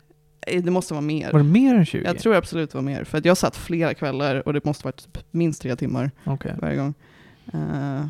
[0.47, 1.31] Eh, Det måste vara mer.
[1.31, 2.03] Var det mer än 20?
[2.05, 3.03] Jag tror absolut det var mer.
[3.03, 6.55] För att jag satt flera kvällar och det måste vara typ minst tre timmar Okej.
[6.61, 6.93] varje gång.
[7.53, 8.05] Uh,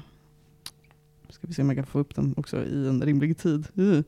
[1.30, 3.68] ska vi se om jag kan få upp den också i en rimlig tid.
[3.80, 4.02] Uh.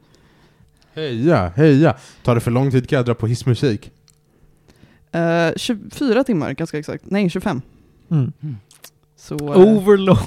[0.96, 1.96] Heja, heja.
[2.24, 3.92] Tar det för lång tid kan jag dra på hissmusik.
[5.16, 7.04] Uh, 24 timmar ganska exakt.
[7.08, 7.62] Nej, 25.
[8.12, 8.32] Mm.
[9.18, 10.18] Så, uh, Overlong.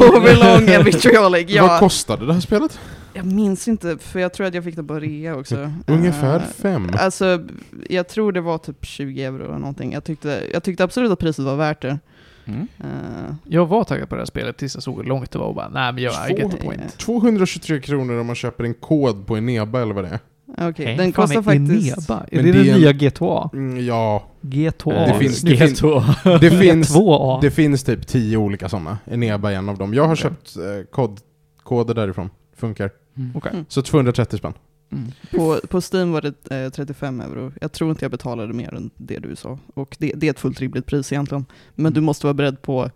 [0.00, 1.44] overlong and vitriolic.
[1.44, 2.80] Vad Ja, kostade det här spelet?
[3.14, 5.72] jag minns inte, för jag tror att jag fick det på rea också.
[5.86, 6.90] Ungefär Eh, fem.
[6.98, 7.44] Alltså,
[7.88, 9.92] jag tror det var typ 20 euro eller någonting.
[9.92, 11.98] Jag tyckte, jag tyckte absolut att priset var värt det.
[12.44, 12.68] Mm.
[12.84, 15.46] Eh, Jag var taggad på det här spelet tills jag såg hur långt det var
[15.46, 16.98] och bara, nej men jag, the Två- point.
[16.98, 20.18] 223 kronor om man köper en kod på Eneba eller vad det är.
[20.52, 20.86] Okej, Okej.
[20.96, 21.88] den Fan, kostar faktiskt...
[21.98, 22.24] Eneba?
[22.30, 23.50] Är Men det, det är den en- nya G2A?
[23.52, 25.06] Mm, ja, G2A.
[25.06, 26.38] Det finns- det finns- G2.
[26.40, 27.38] det finns, G2A.
[27.40, 28.98] det finns typ tio olika sådana.
[29.10, 29.94] Eneba är en av dem.
[29.94, 30.22] Jag har Okej.
[30.22, 31.20] köpt eh, kod,
[31.62, 32.30] koder därifrån.
[32.56, 32.90] Funkar.
[33.16, 33.30] Mm.
[33.34, 33.52] Okej.
[33.52, 33.64] Mm.
[33.68, 34.52] Så 230 spänn.
[34.92, 35.12] Mm.
[35.30, 37.52] På, på Steam var det eh, 35 euro.
[37.60, 39.58] Jag tror inte jag betalade mer än det du sa.
[39.74, 41.44] Och det, det är ett fullt rimligt pris egentligen.
[41.74, 42.90] Men du måste vara beredd på,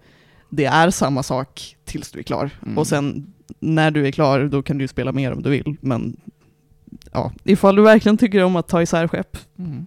[0.51, 2.51] det är samma sak tills du är klar.
[2.63, 2.79] Mm.
[2.79, 5.77] Och sen när du är klar, då kan du ju spela mer om du vill.
[5.81, 6.17] Men
[7.13, 9.87] ja, ifall du verkligen tycker om att ta isär skepp, Mm.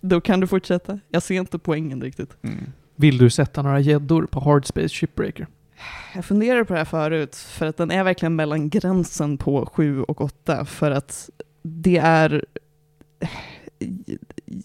[0.00, 1.00] då kan du fortsätta.
[1.08, 2.36] Jag ser inte poängen riktigt.
[2.42, 2.56] Mm.
[2.96, 5.46] Vill du sätta några gäddor på Hardspace Shipbreaker?
[6.14, 10.02] Jag funderar på det här förut, för att den är verkligen mellan gränsen på 7
[10.02, 11.30] och 8, för att
[11.62, 12.44] det är...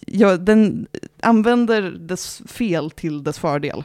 [0.06, 0.86] Ja, den
[1.22, 3.84] använder dess fel till dess fördel,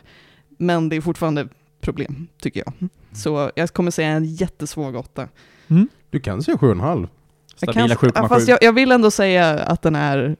[0.50, 1.48] men det är fortfarande
[1.82, 2.90] problem, tycker jag.
[3.18, 5.28] Så jag kommer säga en jättesvag 8.
[6.10, 7.08] Du kan säga 7,5.
[7.60, 8.28] Jag Stabila kan- ja, 7,7.
[8.28, 10.36] Fast jag, jag vill ändå säga att den är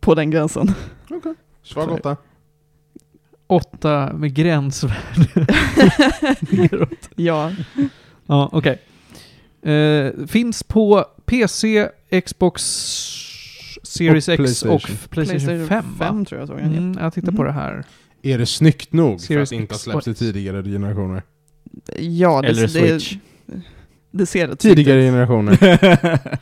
[0.00, 0.68] på den gränsen.
[1.08, 1.86] Svag Sorry.
[1.86, 1.92] 8.
[1.94, 2.16] Åtta
[4.14, 5.46] med gränsvärde
[6.50, 7.08] neråt.
[7.16, 7.52] ja.
[8.26, 8.78] Ja, okej.
[9.72, 11.88] Eh, finns på PC,
[12.24, 12.62] Xbox
[13.82, 14.74] Series Och X PlayStation.
[14.74, 16.06] och Playstation 5 va?
[16.06, 16.58] 5 tror jag såg.
[16.60, 17.46] Mm, jag tittar på Mhm.
[17.46, 17.84] det här.
[18.22, 21.22] Är det snyggt nog för Series att inte ha släppts i tidigare generationer?
[21.98, 23.16] Ja, det, Eller det, Switch.
[24.10, 25.04] det ser rätt Tidigare ut.
[25.12, 25.58] generationer.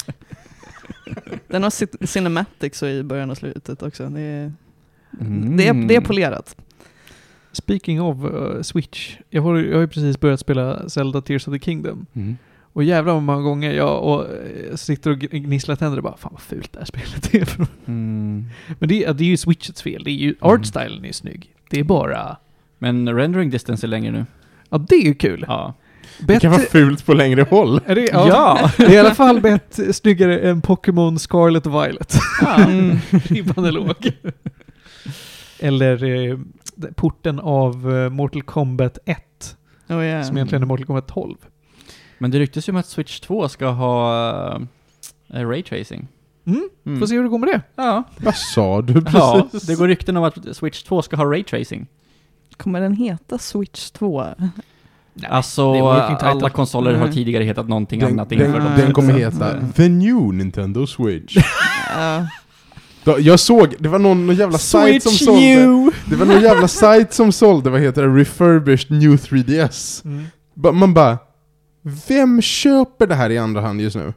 [1.48, 4.06] Den har cin- cinematics i början och slutet också.
[4.08, 4.52] Det är,
[5.20, 5.56] Mm.
[5.56, 6.56] det är, det är polerat.
[7.54, 9.16] Speaking of eh, Switch.
[9.30, 12.06] Jag har, jag har ju precis börjat spela Zelda Tears of the Kingdom.
[12.14, 12.36] Mm.
[12.72, 16.16] Och jävlar vad många gånger jag och, eh, sitter och gn- gnisslar tänder och bara
[16.16, 17.66] Fan vad fult det här spelet är.
[17.86, 18.44] Mm.
[18.78, 20.04] Men det, är- det är ju Switchets fel.
[20.04, 20.36] Det är ju, Mm.
[20.40, 21.50] artstylen är snygg.
[21.70, 22.36] Det är bara...
[22.78, 24.26] Men rendering distance är längre nu.
[24.70, 25.44] Ja, det är ju kul.
[25.48, 25.74] Ja.
[26.20, 26.70] Det kan vara Bättre...
[26.80, 27.80] fult på längre håll.
[27.86, 28.70] Är det, ja.
[28.76, 32.14] Det är i alla fall bett snyggare än Pokémon Scarlet och Violet.
[33.10, 34.10] Ribban är låg.
[35.58, 36.38] Eller eh,
[36.96, 39.56] porten av eh, Mortal Kombat 1,
[39.88, 40.22] Oh, yeah.
[40.24, 41.34] som egentligen är Mortal Kombat 12.
[42.18, 44.58] Men det ryktas ju om att Switch 2 ska ha
[45.34, 46.08] uh, Raytracing.
[46.46, 46.68] Mm.
[46.86, 47.00] Mm.
[47.00, 47.60] Får se hur det går med det.
[47.76, 48.02] Ja.
[48.16, 49.14] Vad sa du precis?
[49.14, 51.86] ja, det går rykten om att Switch 2 ska ha Raytracing.
[52.56, 54.24] Kommer den heta Switch 2?
[55.28, 56.28] Alltså, det är working title.
[56.30, 57.12] alla konsoler har Mm.
[57.14, 58.72] tidigare hetat någonting Den, annat den, inför dem.
[58.76, 61.36] den kommer heta så- The New Nintendo Switch.
[63.04, 67.12] Jag såg, det var någon, någon jävla sajt som sålde Det var någon jävla sajt
[67.12, 70.04] som sålde, vad heter det, refurbished new 3DS.
[70.04, 70.78] Mm.
[70.78, 71.18] Man bara,
[72.08, 74.12] vem köper det här i andra hand just nu?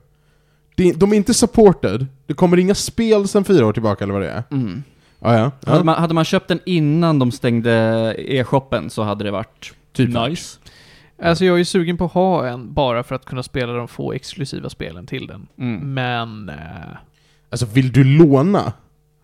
[0.76, 4.30] De är inte supported, det kommer inga spel sedan fyra år tillbaka eller vad det
[4.30, 4.44] är.
[4.52, 4.84] Mm.
[5.20, 5.84] Ah, ja, Hade, ja.
[5.84, 10.10] man, hade man köpt den innan de stängde e-shoppen så hade det varit Typ.
[10.10, 10.60] nice.
[11.24, 13.88] Alltså jag är ju sugen på att ha en bara för att kunna spela de
[13.88, 15.48] få exklusiva spelen till den.
[15.58, 15.94] Mm.
[15.94, 16.50] Men...
[16.50, 16.98] Eh,
[17.50, 18.74] Alltså vill du låna?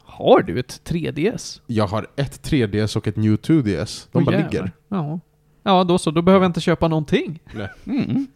[0.05, 1.61] har du ett 3DS?
[1.67, 4.07] Jag har ett 3DS och ett New 2DS.
[4.11, 4.49] De Åh, bara jävlar.
[4.51, 4.71] ligger.
[4.87, 5.19] Ja.
[5.63, 6.11] Ja, då så.
[6.11, 7.39] Då behöver jag inte köpa någonting.
[7.85, 8.27] Mm.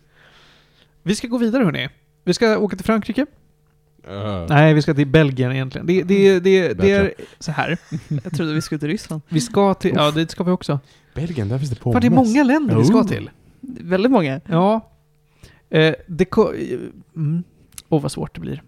[1.04, 1.90] Vi ska gå vidare hörni.
[2.24, 3.26] Vi ska åka till Frankrike.
[4.12, 5.88] Uh, Nej, vi ska till Belgien egentligen.
[5.88, 7.78] Det, det, det, det är så här.
[8.24, 9.22] Jag trodde vi skulle till Ryssland.
[9.30, 9.94] Vi ska till...
[9.96, 10.80] Ja, det ska vi också.
[11.16, 12.02] Belgien, där finns det För pommes.
[12.02, 13.08] det är många länder vi ska Oh.
[13.08, 13.30] till.
[13.62, 14.42] Väldigt många.
[14.46, 14.90] Ja.
[15.70, 16.80] Eh, det ko- eh,
[17.16, 17.44] mm.
[17.90, 18.64] Åh, vad svårt det blir.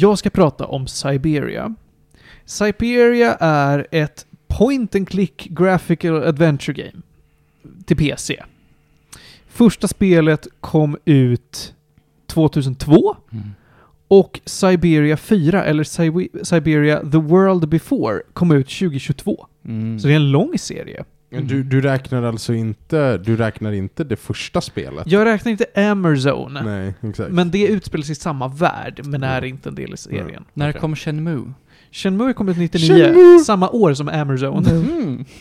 [0.00, 1.74] Jag ska prata om Siberia.
[2.44, 7.02] Siberia är ett point and click graphical adventure game
[7.86, 8.42] till PC.
[9.48, 11.74] Första spelet kom ut
[12.26, 13.44] 2002 Mm.
[14.08, 19.46] och Siberia 4, eller Sibe- Siberia The World Before, kom ut 2022.
[19.64, 19.98] Mm.
[19.98, 21.04] Så det är en lång serie.
[21.32, 25.06] Men du, du räknar alltså inte, du räknar inte det första spelet?
[25.06, 26.58] Jag räknar inte Amazon.
[26.64, 27.32] Nej, exakt.
[27.32, 29.50] Men det utspelar i samma värld, men är Mm.
[29.50, 30.44] inte en del i serien.
[30.54, 30.80] När Okej.
[30.80, 31.52] kom Shenmue?
[31.92, 33.38] Shenmue kom ut 99, Shenmue!
[33.44, 34.66] samma år som Amazon.
[34.66, 35.24] Mm.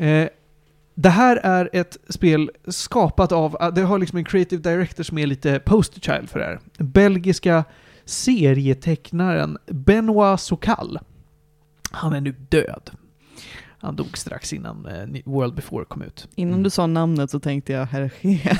[0.00, 0.28] Eh,
[0.94, 5.18] det här är ett spel skapat av, ah, det har liksom en creative director som
[5.18, 6.58] är lite poster child för det här.
[6.78, 7.64] Belgiska
[8.04, 10.98] serietecknaren Benoit Sokal.
[11.90, 12.90] Han är nu död.
[13.80, 16.28] Han dog strax innan eh, World Before kom ut.
[16.34, 18.10] Innan du sa namnet så tänkte jag Hergé.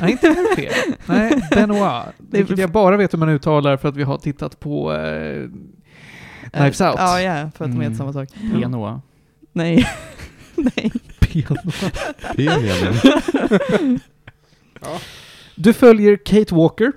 [0.00, 0.70] Nej, inte Hergé.
[1.06, 2.04] Nej, Benoit.
[2.18, 4.92] Det är Vilket jag bara vet hur man uttalar för att vi har tittat på
[4.92, 5.48] eh,
[6.50, 6.94] Knives Out.
[6.98, 7.80] Ja, ja, för att de Mm.
[7.80, 8.28] heter samma sak.
[8.54, 9.00] Pianoa.
[9.52, 9.88] Nej.
[10.54, 10.92] Nej.
[11.20, 11.72] Piano.
[12.36, 14.00] Benjamin.
[15.54, 16.92] Du följer Kate Walker.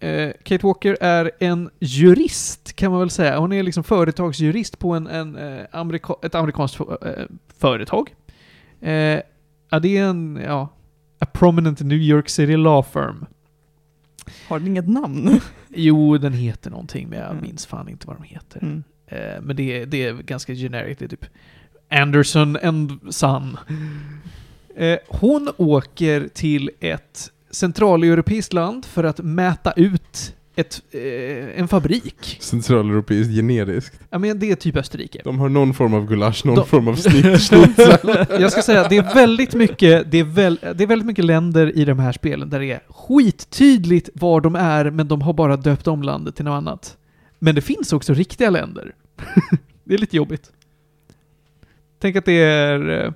[0.00, 3.38] Eh, Kate Walker är en jurist, kan man väl säga.
[3.38, 6.86] Hon är liksom företagsjurist på en, en, eh, amerika ett amerikanskt eh,
[7.58, 8.14] företag.
[9.70, 10.68] Ja, det är en, ja,
[11.18, 13.26] a prominent New York City law firm.
[14.48, 15.40] Har den inget namn?
[15.68, 17.42] Jo, den heter någonting, men jag Mm.
[17.42, 18.62] minns fan inte vad de heter.
[18.62, 18.82] Mm.
[19.46, 21.24] Men det är, det är ganska generic, det är typ
[21.90, 23.56] Anderson and Son.
[25.08, 32.36] Hon åker till ett centraleuropeiskt land för att mäta ut ett, eh, en fabrik.
[32.40, 34.00] Centraleuropeiskt generiskt.
[34.10, 35.20] Ja, men det är typ Österrike.
[35.24, 37.68] De har någon form av gulasch, någon De- form av schnitzel.
[38.40, 41.76] Jag ska säga, det är väldigt mycket, det är, väl, det är väldigt mycket länder
[41.78, 45.56] i de här spelen där det är skittydligt var de är, men de har bara
[45.56, 46.96] döpt om landet till något annat.
[47.38, 48.94] Men det finns också riktiga länder.
[49.84, 50.52] det är lite jobbigt.
[52.00, 53.14] Tänk att det är...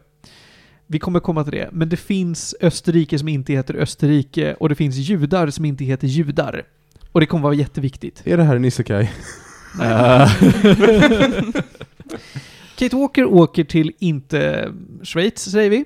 [0.87, 4.75] Vi kommer komma till det, men det finns Österrike som inte heter Österrike och det
[4.75, 6.63] finns judar som inte heter judar.
[7.13, 8.23] Och det kommer vara jätteviktigt.
[8.25, 9.11] Är det här en isekai?
[12.77, 14.73] Kate Walker åker till inte
[15.03, 15.85] Schweiz, säger vi,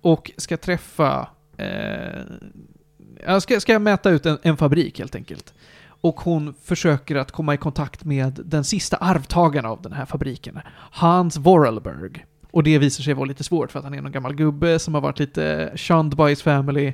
[0.00, 1.28] och ska träffa...
[1.56, 5.54] Eh, ska, ska mäta ut en, en fabrik helt enkelt.
[6.00, 10.58] Och hon försöker att komma i kontakt med den sista arvtagaren av den här fabriken,
[10.90, 12.24] Hans Vorarlberg.
[12.50, 14.94] Och det visar sig vara lite svårt för att han är någon gammal gubbe som
[14.94, 16.92] har varit lite shunned by his family.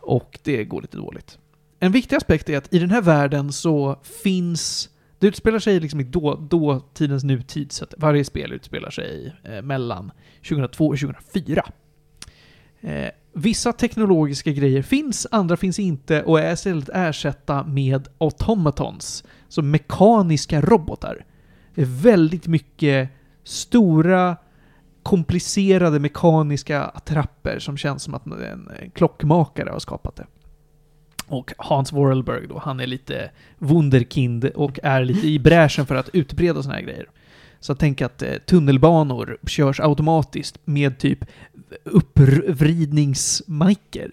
[0.00, 1.38] Och det går lite dåligt.
[1.80, 6.00] En viktig aspekt är att i den här världen så finns det utspelar sig liksom
[6.00, 10.12] i då, dåtidens nutid, så att varje spel utspelar sig eh, mellan
[10.48, 11.64] 2002 och 2004.
[12.80, 19.62] Eh, vissa teknologiska grejer finns, andra finns inte och är istället ersatta med automatons, så
[19.62, 21.24] mekaniska robotar.
[21.74, 23.08] Det är väldigt mycket
[23.44, 24.36] stora,
[25.08, 30.26] komplicerade mekaniska attrapper som känns som att en, eh, klockmakare har skapat det.
[31.26, 36.08] Och Hans Vorelberg då, han är lite wunderkind och är lite i bräschen för att
[36.12, 37.10] utbreda såna här grejer.
[37.60, 41.24] Så tänk att eh, tunnelbanor körs automatiskt med typ
[41.84, 44.10] uppvridningsmiker.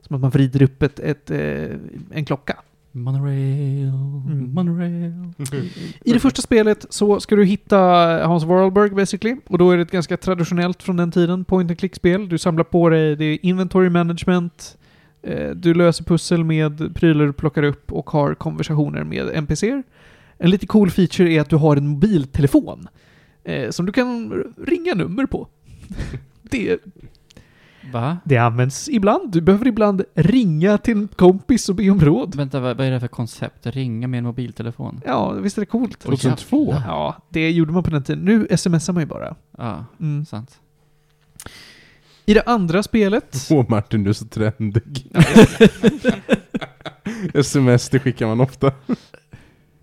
[0.00, 1.70] Som att man vrider upp ett, ett, eh,
[2.10, 2.58] en klocka.
[2.96, 3.92] Monorail,
[4.26, 4.54] Mm.
[4.54, 5.12] monorail.
[6.04, 7.78] I det första spelet så ska du hitta
[8.26, 9.36] Hans Vorarlberg basically.
[9.46, 12.28] Och då är det ett ganska traditionellt från den tiden point and click-spel.
[12.28, 14.78] Du samlar på dig, det är inventory management,
[15.22, 19.82] eh, du löser pussel med prylar du plockar upp och har konversationer med NPCer.
[20.38, 22.88] En lite cool feature är att du har en mobiltelefon
[23.44, 24.32] eh, som du kan
[24.66, 25.48] ringa nummer på.
[26.42, 26.78] det,
[27.92, 28.18] Va?
[28.24, 29.32] det används ibland.
[29.32, 32.34] Du behöver ibland ringa till en kompis och be om råd.
[32.34, 33.66] Vänta, vad, vad är det för koncept?
[33.66, 35.00] Ringa med en mobiltelefon?
[35.06, 35.98] Ja, visst är det coolt?
[35.98, 36.74] 2002?
[36.86, 38.24] Ja, det gjorde man på den tiden.
[38.24, 39.36] Nu smsar man ju bara.
[39.58, 40.24] Ja, Mm.
[40.26, 40.58] sant.
[42.28, 43.46] I det andra spelet...
[43.50, 44.82] Åh Martin, du är så trendig.
[47.34, 48.72] Sms, det skickar man ofta.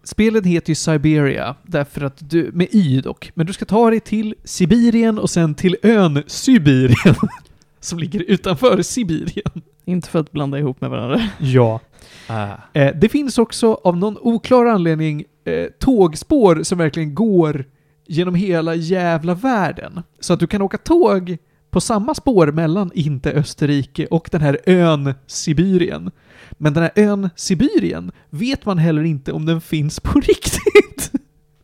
[0.04, 4.00] Spelet heter ju Siberia, därför att du, med Y dock, men du ska ta dig
[4.00, 7.16] till Sibirien och sen till ön Sibirien,
[7.84, 9.62] som ligger utanför Sibirien.
[9.86, 11.30] Inte för att blanda ihop med varandra.
[11.40, 11.80] Ja.
[12.28, 12.56] Ah.
[12.74, 17.66] Eh, det finns också av någon oklar anledning eh, tågspår som verkligen går
[18.08, 20.02] genom hela jävla världen.
[20.20, 21.38] Så att du kan åka tåg
[21.72, 26.12] på samma spår mellan inte Österrike och den här ön Sibirien.
[26.52, 31.12] Men den här ön Sibirien vet man heller inte om den finns på riktigt.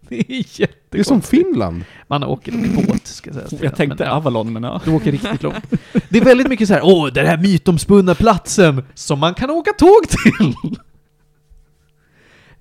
[0.19, 0.77] Det är jättekonstigt.
[0.89, 1.83] Det är som Finland.
[2.07, 2.51] Man åker
[2.87, 3.53] båt, ska sägas.
[3.61, 4.81] Jag tänkte Men, ja, Avalon, men ja.
[4.85, 5.65] Du åker riktigt långt.
[6.09, 9.71] Det är väldigt mycket så här, åh, den här mytomspunna platsen som man kan åka
[9.73, 10.55] tåg till.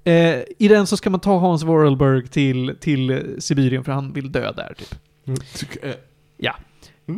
[0.04, 4.12] Eh, I den så ska man ta Hans Vorarlberg till, till eh, Sibirien för han
[4.12, 4.94] vill dö där, typ.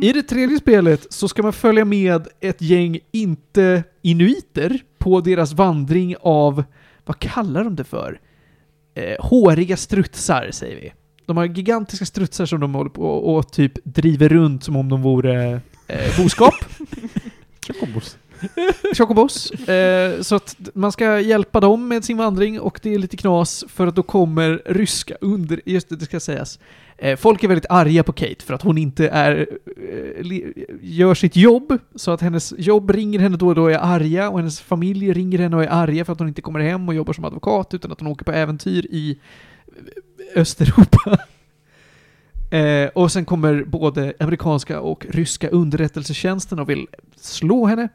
[0.01, 6.15] I det tredje spelet så ska man följa med ett gäng inte-inuiter på deras vandring
[6.21, 6.63] av,
[7.05, 8.19] vad kallar de det för?
[8.93, 10.93] Eh, håriga strutsar, säger vi.
[11.25, 14.89] De har gigantiska strutsar som de håller på och, och typ driver runt som om
[14.89, 16.55] de vore eh, boskap.
[17.67, 18.17] Chocobos.
[18.97, 19.51] Chocobos.
[19.51, 23.65] Eh, så att man ska hjälpa dem med sin vandring och det är lite knas
[23.67, 25.61] för att då kommer ryska under...
[25.65, 26.59] Just det, det ska sägas.
[26.97, 29.47] Eh, folk är väldigt arga på Kate för att hon inte är...
[30.21, 30.25] Eh,
[30.81, 34.29] gör sitt jobb, så att hennes jobb ringer henne då och då och är arga
[34.29, 36.95] och hennes familj ringer henne och är arga för att hon inte kommer hem och
[36.95, 39.19] jobbar som advokat utan att hon åker på äventyr i
[40.35, 41.17] Östeuropa.
[42.51, 47.89] Eh, och sen kommer både amerikanska och ryska underrättelsetjänsten och vill slå henne.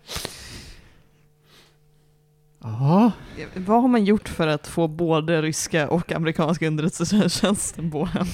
[2.63, 3.13] Ja.
[3.55, 8.27] Vad har man gjort för att få både ryska och amerikanska underrättelsetjänsten på en?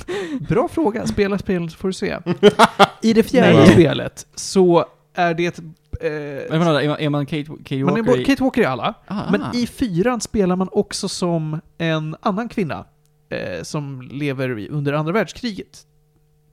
[0.48, 1.06] Bra fråga.
[1.06, 2.18] Spela spelet så får du se.
[3.02, 3.72] I det fjärde Nej.
[3.72, 5.58] spelet så är det...
[5.58, 6.58] Men Eh, är
[6.88, 8.24] man, är man Kate, Kate man är, Walker bo- i...
[8.24, 9.50] Kate Walker är alla, Ah, men ah.
[9.54, 12.84] i fyran spelar man också som en annan kvinna
[13.28, 15.86] eh, som lever i- under andra världskriget.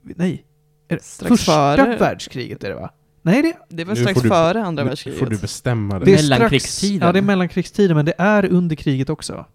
[0.02, 0.46] Nej.
[0.88, 1.98] Är det Strax första före.
[1.98, 2.90] världskriget är det va?
[3.22, 5.20] Nej, det, Det var Nu strax får du- före andra världskriget.
[5.20, 6.14] får du bestämma det dig.
[6.14, 7.06] är strax, Mellankrigstiden.
[7.08, 9.46] Ja, det är mellankrigstiden, men det är under kriget också.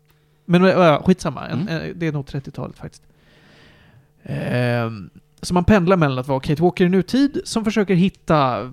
[0.45, 1.82] Men äh, skitsamma, en, Mm.
[1.90, 3.03] eh, det är nog 30-talet faktiskt.
[4.22, 5.11] Ehm,
[5.42, 8.70] så man pendlar mellan att vara Kate Walker i nutid, som försöker hitta eh,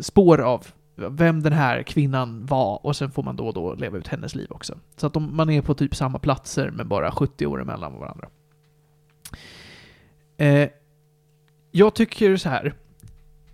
[0.00, 0.66] spår av
[0.96, 4.34] vem den här kvinnan var, och sen får man då och då leva ut hennes
[4.34, 4.78] liv också.
[4.96, 8.28] Så att de, man är på typ samma platser, men bara 70 år emellan varandra.
[10.36, 10.68] Eh,
[11.70, 12.74] jag tycker så här.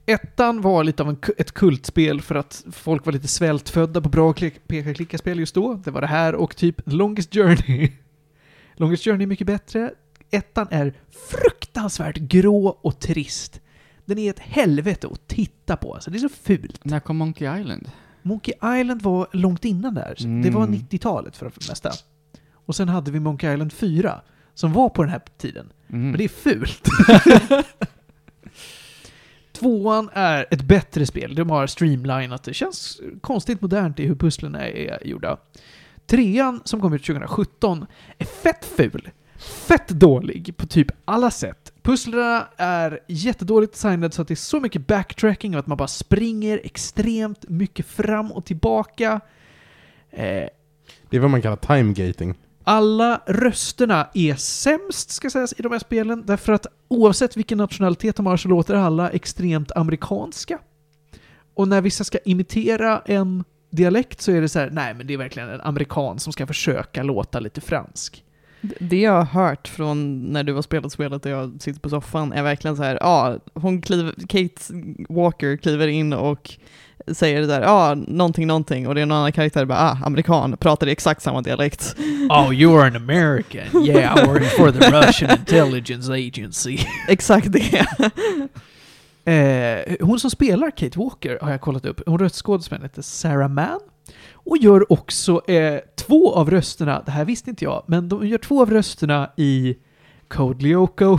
[0.06, 4.32] Ettan var lite av en, ett kultspel för att folk var lite svältfödda på bra
[4.32, 5.74] klick- peka-klicka-spel just då.
[5.84, 7.92] Det var det här och typ Longest Journey.
[8.74, 9.90] Longest Journey är mycket bättre.
[10.30, 10.92] Ettan är
[11.30, 13.60] fruktansvärt grå och trist.
[14.04, 16.84] Den är ett helvete att titta på, alltså det är så fult.
[16.84, 17.90] När kom Monkey Island?
[18.22, 20.14] Monkey Island var långt innan där.
[20.18, 20.74] så Det var Mm.
[20.74, 21.90] 90-talet för det mesta.
[22.52, 24.20] Och sen hade vi Monkey Island 4,
[24.54, 25.66] som var på den här tiden.
[25.88, 26.02] Mm.
[26.10, 26.88] Men det är fult.
[29.58, 31.34] Tvåan är ett bättre spel.
[31.34, 32.42] De har streamlinat.
[32.44, 35.36] Det känns konstigt modernt i hur pusslen är, gjorda.
[36.06, 37.86] Trean, som kom ut 2017,
[38.18, 39.10] är fett ful.
[39.38, 41.72] Fett dålig på typ alla sätt.
[41.82, 45.88] Pusslerna är jättedåligt designade så att det är så mycket backtracking och att man bara
[45.88, 49.20] springer extremt mycket fram och tillbaka.
[50.10, 50.48] Eh,
[51.10, 52.34] Det är vad man kallar time-gating
[52.68, 58.16] alla rösterna är sämst, ska sägas, i de här spelen, därför att oavsett vilken nationalitet
[58.16, 60.58] de har så låter alla extremt amerikanska.
[61.54, 65.14] Och när vissa ska imitera en dialekt så är det så här, nej men det
[65.14, 68.24] är verkligen en amerikan som ska försöka låta lite fransk.
[68.80, 72.32] Det jag har hört från när du har spelat spelet och jag sitter på soffan
[72.32, 74.74] är verkligen så här, ja, hon kliver, Kate
[75.08, 76.58] Walker kliver in och
[77.14, 80.56] säger det där, ja, någonting, någonting, och det är någon annan karaktär bara, ah, amerikan,
[80.56, 81.96] pratar i exakt samma dialekt.
[82.28, 83.84] Oh, you are an American.
[83.84, 86.78] Yeah, I work for the Russian intelligence agency.
[87.08, 87.86] exakt det.
[89.28, 92.00] Eh, hon som spelar Kate Walker har jag kollat upp.
[92.06, 93.80] Hon röstskådespelaren heter Sarah Mann.
[94.32, 98.38] Och gör också eh, två av rösterna, det här visste inte jag, men de gör
[98.38, 99.76] två av rösterna i
[100.28, 101.18] Code Lyoko.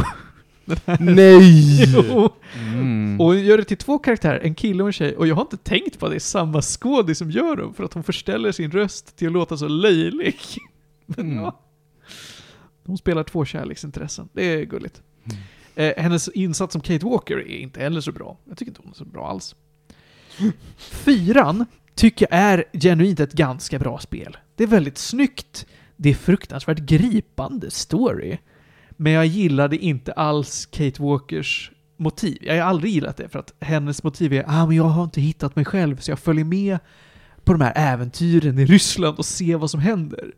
[0.99, 1.83] Nej!
[1.93, 2.29] Jo.
[2.55, 3.19] Mm.
[3.21, 5.15] Och hon gör det till två karaktärer, en kille och en tjej.
[5.15, 7.83] Och jag har inte tänkt på att det är samma skådis som gör dem, för
[7.83, 10.35] att hon förställer sin röst till att låta så löjlig.
[11.05, 11.43] Men Mm.
[11.43, 11.59] ja.
[12.85, 14.29] De spelar två kärleksintressen.
[14.33, 15.01] Det är gulligt.
[15.25, 15.37] Mm.
[15.97, 18.37] Eh, hennes insats som Kate Walker är inte heller så bra.
[18.45, 19.55] Jag tycker inte hon är så bra alls.
[20.77, 21.65] Fyran
[21.95, 24.37] tycker jag är genuint ett ganska bra spel.
[24.55, 25.65] Det är väldigt snyggt.
[25.95, 28.37] Det är fruktansvärt gripande story.
[28.97, 32.37] Men jag gillade inte alls Kate Walkers motiv.
[32.41, 35.21] Jag har aldrig gillat det för att hennes motiv är ah, men jag har inte
[35.21, 36.77] hittat mig själv så jag följer med
[37.43, 40.31] på de här äventyren i Ryssland och ser vad som händer.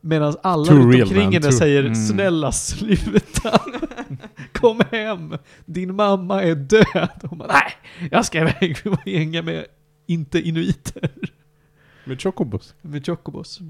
[0.00, 1.94] Medan alla Too runt omkring henne säger Mm.
[1.94, 3.60] snälla sluta.
[4.52, 5.36] Kom hem.
[5.66, 7.20] Din mamma är död.
[7.22, 9.64] Hon bara nej, jag ska iväg och hänga med
[10.06, 11.10] inte inuiter.
[12.04, 12.74] Med Chocobos.
[12.82, 13.60] Med Chocobos.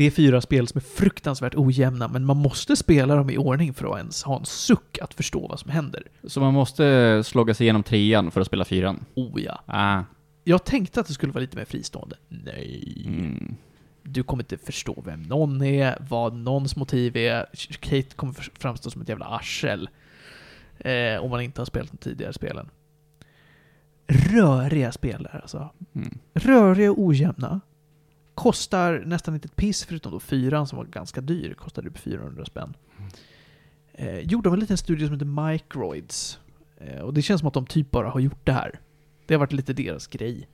[0.00, 3.74] Det är fyra spel som är fruktansvärt ojämna, men man måste spela dem i ordning
[3.74, 6.02] för att ens ha en suck att förstå vad som händer.
[6.24, 9.04] Så man måste slogga sig igenom trean för att spela fyran?
[9.14, 9.62] Oh ja.
[9.66, 10.02] Ah.
[10.44, 12.16] Jag tänkte att det skulle vara lite mer fristående.
[12.28, 13.04] Nej.
[13.06, 13.56] Mm.
[14.02, 17.46] Du kommer inte förstå vem någon är, vad någons motiv är.
[17.80, 19.88] Kate kommer framstå som ett jävla arsel.
[20.78, 22.68] Eh, om man inte har spelat de tidigare spelen.
[24.06, 25.70] Röriga spel där alltså.
[25.94, 26.18] Mm.
[26.34, 27.60] Röriga och ojämna.
[28.34, 31.54] Kostar nästan inte ett piss, förutom då fyran som var ganska dyr.
[31.54, 32.74] Kostade typ 400 spänn.
[33.92, 36.38] Eh, gjord av en liten studio som heter Microids.
[36.76, 38.80] Eh, och det känns som att de typ bara har gjort det här.
[39.26, 40.48] Det har varit lite deras grej.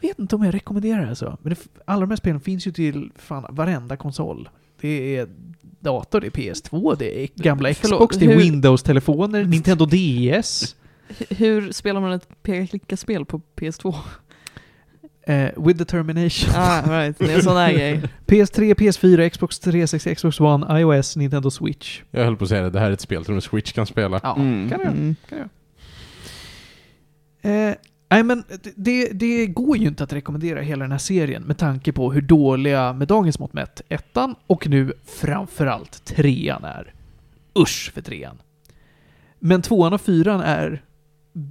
[0.00, 1.38] Vet inte om jag rekommenderar det alltså.
[1.42, 4.48] Men det, alla de här spelen finns ju till fan varenda konsol.
[4.80, 5.28] Det är
[5.60, 10.76] dator, det är PS2, det är gamla Förlåt, Xbox, det är Windows-telefoner, Nintendo DS.
[11.30, 13.94] Hur spelar man ett peka-klicka-spel på PS2?
[15.22, 16.54] Eh, with determination.
[16.56, 17.18] ah, right.
[17.18, 18.00] Det är en sån här grej.
[18.26, 22.02] PS3, PS4, Xbox 360, Xbox One, iOS, Nintendo Switch.
[22.10, 23.86] Jag höll på att säga det, det här är ett spel som en Switch kan
[23.86, 24.20] spela.
[24.22, 24.70] Ja, Mm.
[24.70, 24.88] kan jag.
[24.92, 25.16] Mm.
[25.28, 25.48] Kan jag.
[27.42, 27.74] Eh,
[28.10, 31.58] nej men det- det, det går ju inte att rekommendera hela den här serien med
[31.58, 36.94] tanke på hur dåliga, med dagens mått mätt, ettan och nu framförallt trean är.
[37.58, 38.38] Usch för trean.
[39.38, 40.82] Men tvåan och fyran är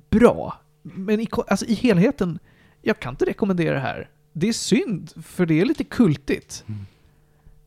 [0.10, 0.60] bra.
[0.84, 2.40] Men i, alltså i helheten,
[2.82, 4.10] jag kan inte rekommendera det här.
[4.34, 6.64] Det är synd, för det är lite kultigt.
[6.68, 6.86] Mm.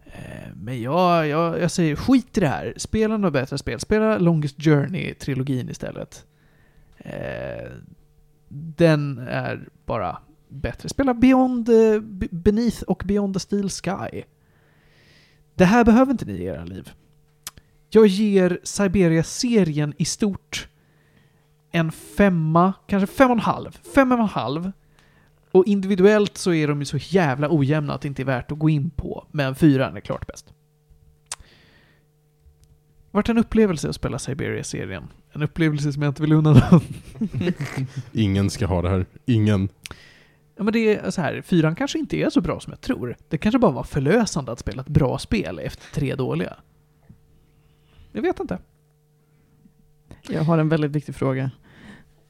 [0.05, 2.75] Eh, Men jag, jag, jag säger skit i det här.
[2.77, 3.81] Spela något bättre spel.
[3.81, 6.27] Spela Longest Journey-trilogin istället.
[6.99, 7.71] Eh,
[8.49, 10.89] den är bara bättre.
[10.89, 12.01] Spela Beyond, eh,
[12.31, 14.23] Beneath och Beyond the Steel Sky.
[15.55, 16.93] Det här behöver inte ni i era liv.
[17.91, 20.69] Jag ger Siberia-serien i stort
[21.71, 23.79] en femma, kanske fem och en halv.
[23.95, 24.73] Fem och en halv.
[25.53, 28.59] Och individuellt så är de ju så jävla ojämna att det inte är värt att
[28.59, 29.27] gå in på.
[29.31, 30.53] Men fyran är klart bäst.
[33.11, 35.09] Vart en upplevelse att spela Siberia-serien.
[35.33, 36.81] En upplevelse som jag inte vill unna någon.
[38.13, 39.07] Ingen ska ha det här.
[39.25, 39.69] Ingen.
[40.57, 43.17] Ja, men det är så här, fyran kanske inte är så bra som jag tror.
[43.29, 46.57] Det kanske bara var förlösande att spela ett bra spel efter tre dåliga.
[48.13, 48.59] Jag vet inte.
[50.29, 51.51] Jag har en väldigt viktig fråga.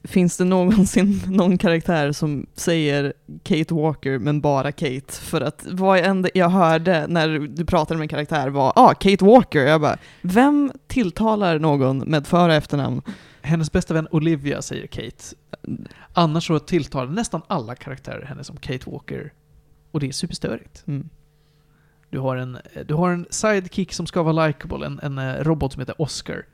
[0.03, 5.13] Finns det någonsin någon karaktär som säger Kate Walker men bara Kate?
[5.13, 8.93] För att vad jag, enda jag hörde när du pratade med en karaktär var ah,
[8.93, 9.59] Kate Walker.
[9.59, 13.01] Jag bara, vem tilltalar någon med för och efternamn?
[13.41, 15.35] Hennes bästa vän Olivia säger Kate.
[16.13, 19.33] Annars så tilltalar nästan alla karaktärer henne som Kate Walker.
[19.91, 20.83] Och det är superstörigt.
[20.87, 21.09] Mm.
[22.09, 25.73] Du har en, du har en sidekick som ska vara likable, en, en eh, robot
[25.73, 26.45] som heter Oscar.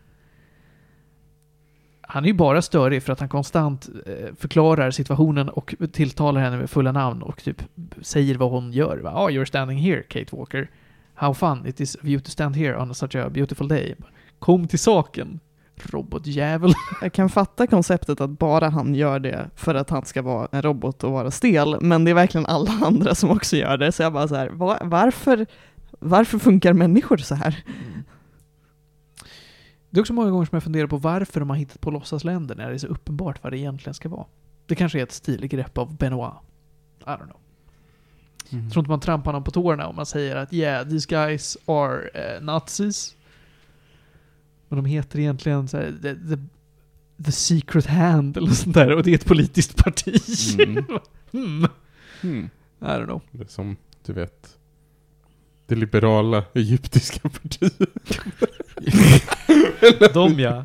[2.11, 6.57] Han är ju bara störig för att han konstant eh, förklarar situationen och tilltalar henne
[6.57, 7.63] med fulla namn och typ
[8.01, 8.97] säger vad hon gör.
[8.97, 10.69] Va, Oh, you're standing here, Kate Walker.
[11.13, 13.95] How fun it is of you to stand here on such a beautiful day.
[14.39, 15.39] Kom till saken,
[15.83, 16.73] robotjävel.
[17.01, 20.61] Jag kan fatta konceptet att bara han gör det för att han ska vara en
[20.61, 23.91] robot och vara stel, men det är verkligen alla andra som också gör det.
[23.91, 25.45] Så jag bara så här, va- varför,
[25.99, 27.63] varför funkar människor så här?
[29.89, 32.55] Det är också många gånger som jag funderar på varför de har hittat på låtsasländer
[32.55, 34.25] när det är så uppenbart vad det egentligen ska vara.
[34.65, 36.33] Det kanske är ett stilgrepp av Benoit.
[36.99, 37.37] I don't know.
[38.49, 38.63] Mm.
[38.63, 41.57] Jag tror inte man trampar någon på tårna om man säger att yeah, these guys
[41.65, 43.15] are eh, nazis.
[44.67, 46.41] Men de heter egentligen så här, the, the,
[47.23, 50.21] The Secret Hand eller sånt där och det är ett politiskt parti.
[51.33, 51.67] Mm.
[52.23, 52.49] Mm.
[52.79, 53.21] I don't know.
[53.31, 54.57] Det är som, du vet,
[55.65, 57.73] det liberala egyptiska partiet.
[60.13, 60.63] De ja,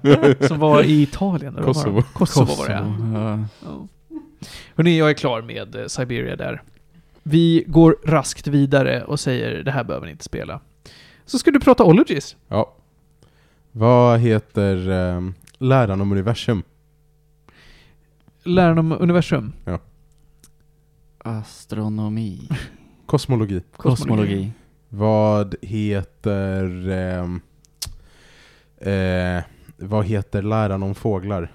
[0.49, 1.57] som var i Italien.
[1.57, 2.01] eller vad var Kosovo.
[2.01, 2.03] de?
[2.13, 3.19] Kosovo var det ja.
[3.21, 3.39] Ja.
[3.63, 3.87] ja.
[4.77, 6.63] Hörrni, jag är klar med eh, Siberia där.
[7.23, 10.61] Vi går raskt vidare och säger det här behöver ni inte spela.
[11.25, 12.37] Så ska du prata Ologies.
[12.49, 12.75] Ja.
[13.73, 16.63] Vad heter um, läran om universum?
[18.45, 19.53] Läran om universum.
[21.19, 22.49] Astronomi.
[23.07, 23.63] Kosmologi.
[23.77, 24.51] Kosmologi.
[24.89, 26.89] Vad heter...
[26.89, 27.41] ehm,
[28.81, 29.43] eh,
[29.77, 31.53] vad heter läran om fåglar?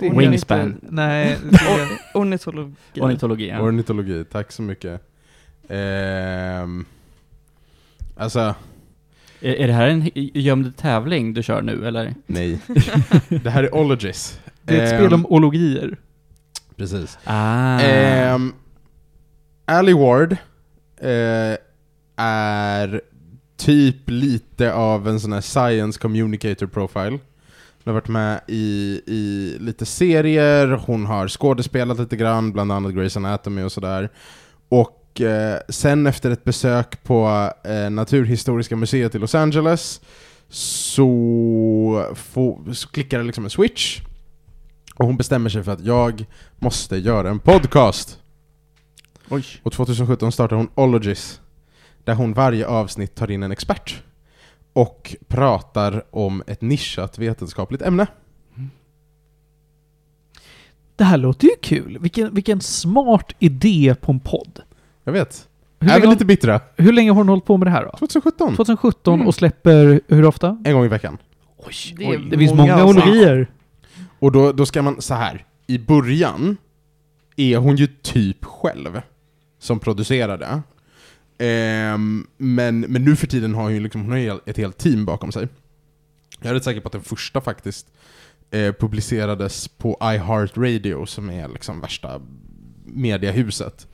[0.00, 0.80] Wingspan.
[0.82, 1.38] Nej,
[2.14, 2.74] Ornitologi.
[3.00, 3.48] Ornitologi.
[3.48, 3.60] Ja.
[3.60, 5.00] Ornitologi, tack så mycket.
[5.68, 6.84] Ehm,
[8.16, 8.54] alltså,
[9.40, 12.14] Är, är det här en gömd tävling du kör nu, eller?
[12.26, 12.58] nej.
[13.28, 14.40] det här är Ologies.
[14.62, 15.96] det är ett Ehm, spel om ologier.
[16.76, 17.18] Precis.
[17.24, 18.34] Ah.
[18.34, 18.54] Um,
[19.64, 20.32] Ali Ward
[21.00, 21.56] eh,
[22.16, 23.00] är
[23.58, 27.10] typ lite av en sån här science communicator profile.
[27.10, 27.20] Hon
[27.84, 33.16] har varit med i, i lite serier, hon har skådespelat lite grann, bland annat Grey's
[33.16, 34.10] Anatomy och sådär.
[34.68, 40.00] Och eh, sen efter ett besök på eh, Naturhistoriska museet i Los Angeles
[40.48, 44.00] så, få, så klickar det liksom en switch.
[44.94, 46.24] Och hon bestämmer sig för att jag
[46.58, 48.18] måste göra en podcast.
[49.28, 49.44] Oj.
[49.62, 51.40] Och 2017 startar hon Ologies,
[52.08, 54.02] där hon varje avsnitt tar in en expert
[54.72, 58.06] och pratar om ett nischat vetenskapligt ämne.
[60.96, 61.98] Det här låter ju kul.
[62.00, 64.60] Vilken, vilken smart idé på en podd.
[65.04, 65.48] Jag vet.
[65.80, 66.60] Hur är länge, vi lite bittra?
[66.76, 67.90] hur länge har hon hållit på med det här då?
[67.90, 68.56] 2017.
[68.56, 69.26] 2017 Mm.
[69.26, 70.62] och släpper hur ofta?
[70.64, 71.18] En gång i veckan.
[71.56, 73.50] Oj, Det oj, det finns många ologier.
[74.18, 75.44] Och då, då ska man, så här.
[75.66, 76.56] i början
[77.36, 79.00] är hon ju typ själv
[79.58, 80.62] som producerar det.
[81.38, 85.04] Ehm, men, men nu för tiden har hon ju liksom, hon har ett helt team
[85.04, 85.48] bakom sig.
[86.40, 87.86] Jag är rätt säker på att den första faktiskt
[88.50, 92.20] eh, publicerades på iHeartRadio som är liksom värsta
[92.84, 93.86] mediahuset.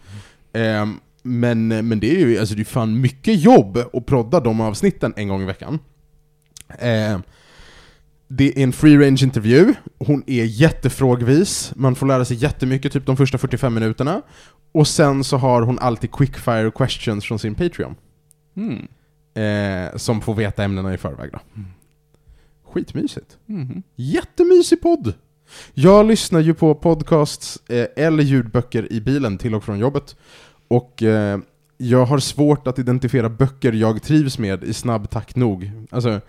[0.53, 0.87] Eh,
[1.23, 5.15] men, men det är ju alltså det är fan mycket jobb att prodda de avsnitten
[5.17, 5.79] en gång i veckan.
[6.79, 7.19] Eh,
[8.29, 13.07] det är en free range intervju, hon är jättefrågvis, man får lära sig jättemycket typ
[13.07, 14.23] de första 45 minuterna.
[14.73, 17.95] Och sen så har hon alltid quickfire questions från sin Patreon.
[18.57, 18.89] Mm.
[19.35, 21.39] Eh, som får veta ämnena i förväg då.
[21.57, 21.69] Mm.
[22.65, 23.39] Skitmysigt.
[23.47, 23.83] Mhm.
[23.97, 25.15] Jättemysig podd!
[25.75, 30.17] Jag lyssnar ju på podcasts eh, eller ljudböcker i bilen till och från jobbet.
[30.69, 31.39] Och eh,
[31.77, 35.71] jag har svårt att identifiera böcker jag trivs med i snabb takt nog.
[35.91, 36.21] Alltså,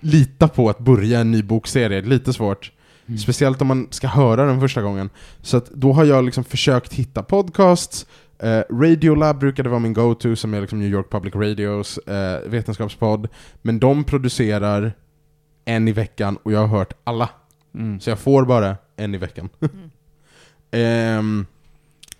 [0.00, 2.72] lita på att börja en ny bokserie, lite svårt.
[3.06, 3.18] Mm.
[3.18, 5.10] Speciellt om man ska höra den första gången.
[5.42, 8.06] Så att då har jag liksom försökt hitta podcasts.
[8.38, 13.28] Eh, Radiolab brukade vara min go-to, som är liksom New York Public Radios eh, vetenskapspodd.
[13.62, 14.92] Men de producerar
[15.64, 17.28] en i veckan och jag har hört alla.
[17.74, 18.00] Mm.
[18.00, 19.48] Så jag får bara en i veckan.
[20.72, 21.18] Mm.
[21.18, 21.46] Ehm,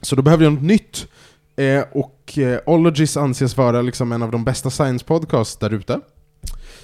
[0.01, 1.09] så då behöver jag något nytt.
[1.57, 6.01] Eh, och eh, Ologies anses vara liksom en av de bästa science podcasts där ute.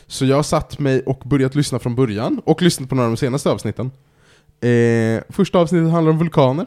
[0.07, 3.13] Så jag har satt mig och börjat lyssna från början, och lyssnat på några av
[3.13, 3.91] de senaste avsnitten.
[4.61, 6.67] Eh, första avsnittet handlar om vulkaner.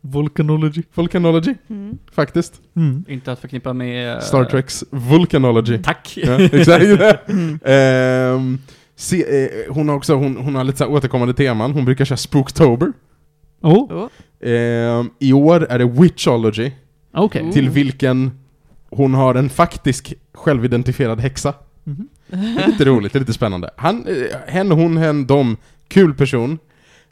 [0.00, 0.82] Volcanology.
[0.94, 1.98] Volcanology, Mm.
[2.12, 2.60] faktiskt.
[2.76, 3.04] Mm.
[3.08, 4.14] Inte att förknippa med...
[4.16, 5.78] eh, Star Treks Vulcanology.
[5.82, 6.18] Tack!
[6.22, 6.84] Ja, exakt.
[7.28, 7.58] Mm.
[7.64, 8.58] Ehm,
[8.96, 12.04] se, eh, hon, har också, hon, hon har lite så här återkommande teman, hon brukar
[12.04, 12.92] köra Spooktober.
[13.60, 14.08] Oh, Oh.
[14.50, 16.70] Ehm, I år är det Witchology.
[17.14, 17.52] Oh.
[17.52, 18.30] till vilken
[18.90, 21.54] hon har en faktisk självidentifierad häxa.
[21.90, 22.08] Mhm.
[22.56, 23.70] Det är lite roligt, det är lite spännande.
[23.76, 25.56] Han, eh, hen, hon, hen, dom,
[25.88, 26.58] kul person.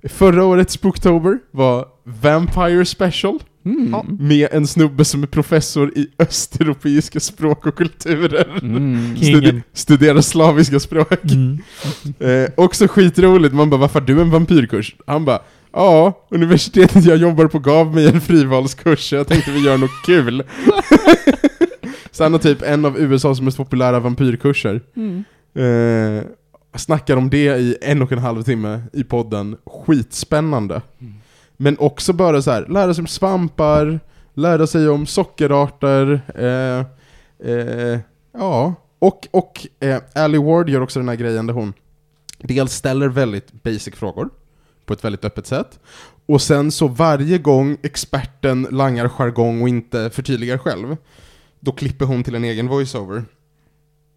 [0.08, 3.90] Förra årets Spooktober var Vampire Special, Mm.
[3.92, 4.04] Ja.
[4.18, 8.58] med en snubbe som är professor i östeuropeiska språk och kulturer.
[8.62, 9.14] Mm.
[9.16, 11.24] Studi- studerar slaviska språk.
[11.24, 11.58] Mm.
[12.18, 15.38] Eh, också skitroligt, man bara 'Varför har du en vampyrkurs?' Han bara
[15.72, 19.90] 'Ja, universitetet jag jobbar på gav mig en frivalskurs, så jag tänkte vi gör något
[20.06, 20.42] kul'
[22.18, 24.80] Han har typ en av USAs mest populära vampyrkurser.
[24.96, 25.24] Mm.
[25.54, 26.24] Eh,
[26.74, 30.82] snackar om det i en och en halv timme i podden, skitspännande.
[31.00, 31.14] Mm.
[31.56, 34.00] Men också bara så här, lära sig om svampar,
[34.34, 36.86] lära sig om sockerarter, eh,
[37.52, 37.98] eh,
[38.32, 38.74] ja.
[38.98, 41.72] Och, och eh, Ali Ward gör också den här grejen där hon
[42.38, 44.28] dels ställer väldigt basic frågor
[44.84, 45.78] på ett väldigt öppet sätt.
[46.26, 50.96] Och sen så varje gång experten langar jargong och inte förtydligar själv,
[51.60, 53.24] då klipper hon till en egen voiceover.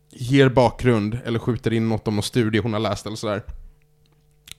[0.10, 3.44] Ger bakgrund eller skjuter in något om någon studie hon har läst eller sådär.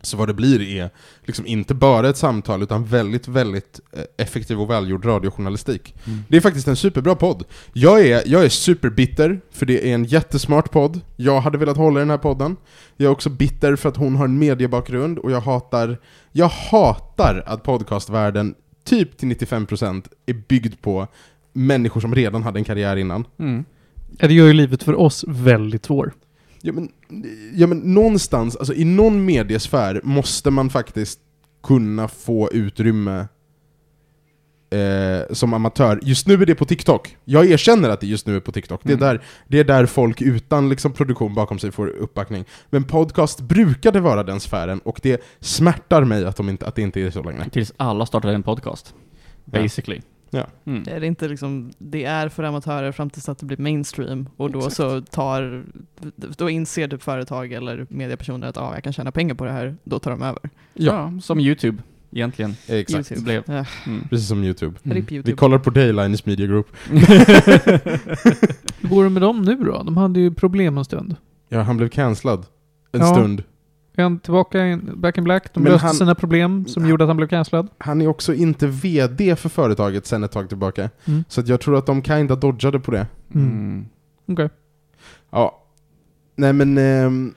[0.05, 0.91] Så vad det blir är
[1.25, 5.95] liksom inte bara ett samtal, utan väldigt, väldigt eh, effektiv och välgjord radiojournalistik.
[6.05, 6.25] Mm.
[6.29, 7.45] Det är faktiskt en superbra podd.
[7.73, 11.01] Jag är, jag är superbitter, för det är en jättesmart podd.
[11.17, 12.57] Jag hade velat hålla den här podden.
[12.97, 15.99] Jag är också bitter för att hon har en mediebakgrund, och jag hatar,
[16.33, 18.55] jag hatar att podcastvärlden
[18.85, 21.09] typ till 95% är byggd på
[21.53, 23.25] människor som redan hade en karriär innan.
[23.39, 23.65] Mm.
[24.19, 26.13] Det gör ju livet för oss väldigt svår.
[26.63, 26.89] Ja men,
[27.55, 31.21] ja men någonstans, alltså i någon mediesfär måste man faktiskt
[31.63, 33.27] kunna få utrymme
[34.71, 36.01] eh, som amatör.
[36.03, 37.17] Just nu är det på TikTok.
[37.25, 38.81] Jag erkänner att det just nu är på TikTok.
[38.85, 39.09] Det, är Mm.
[39.09, 42.45] där, det är där folk utan liksom, produktion bakom sig får uppbackning.
[42.71, 46.83] Men podcast brukade vara den sfären, och det smärtar mig att, de inte, att det
[46.83, 47.49] inte är så längre.
[47.51, 48.95] Tills alla startade en podcast.
[49.45, 49.97] Basically.
[49.97, 50.12] Ja.
[50.65, 50.83] Mm.
[50.85, 54.51] Det är inte liksom, det är för amatörer fram tills att det blir mainstream och
[54.51, 54.77] då Exakt.
[54.77, 55.65] så tar,
[56.39, 59.77] då inser typ företag eller mediepersoner att ah, jag kan tjäna pengar på det här,
[59.85, 60.51] då tar de över.
[60.75, 61.83] Ja, som YouTube
[62.13, 62.55] egentligen.
[62.67, 63.13] Exakt.
[63.13, 63.25] YouTube.
[63.25, 63.43] Blev.
[63.57, 64.09] Ja, Mm.
[64.09, 64.79] Precis som YouTube.
[64.85, 64.97] Mm.
[64.97, 65.37] RIP Vi YouTube.
[65.37, 66.67] kollar på dig, Linus Media Group.
[68.81, 69.83] Hur går det med dem nu då?
[69.83, 71.17] De hade ju problem en stund.
[71.49, 72.47] Ja, han blev cancellad.
[72.93, 73.07] En Ja.
[73.15, 73.43] stund.
[73.97, 75.55] Är han tillbaka in, back in black?
[75.55, 77.69] De Men löste han- sina problem som gjorde att han blev cancellad.
[77.79, 80.91] Han är också inte VD för företaget sen ett tag tillbaka.
[81.05, 81.25] Mm.
[81.29, 83.07] Så att jag tror att de kinda dodgade på det.
[83.35, 83.87] Mm.
[84.29, 84.49] Okej.
[85.31, 85.63] Ja.
[86.37, 86.79] Nej men...
[86.79, 87.35] ehm,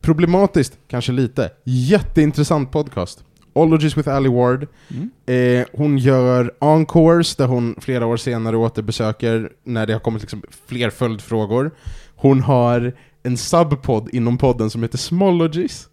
[0.00, 1.50] problematiskt, kanske lite.
[1.64, 3.24] Jätteintressant podcast.
[3.52, 4.66] Ologies with Ali Ward.
[4.88, 5.10] Mm.
[5.26, 10.42] Eh, hon gör encores där hon flera år senare återbesöker när det har kommit liksom
[10.66, 11.70] fler följdfrågor.
[12.16, 12.92] Hon har
[13.28, 15.88] en subpodd inom podden som heter Smologies.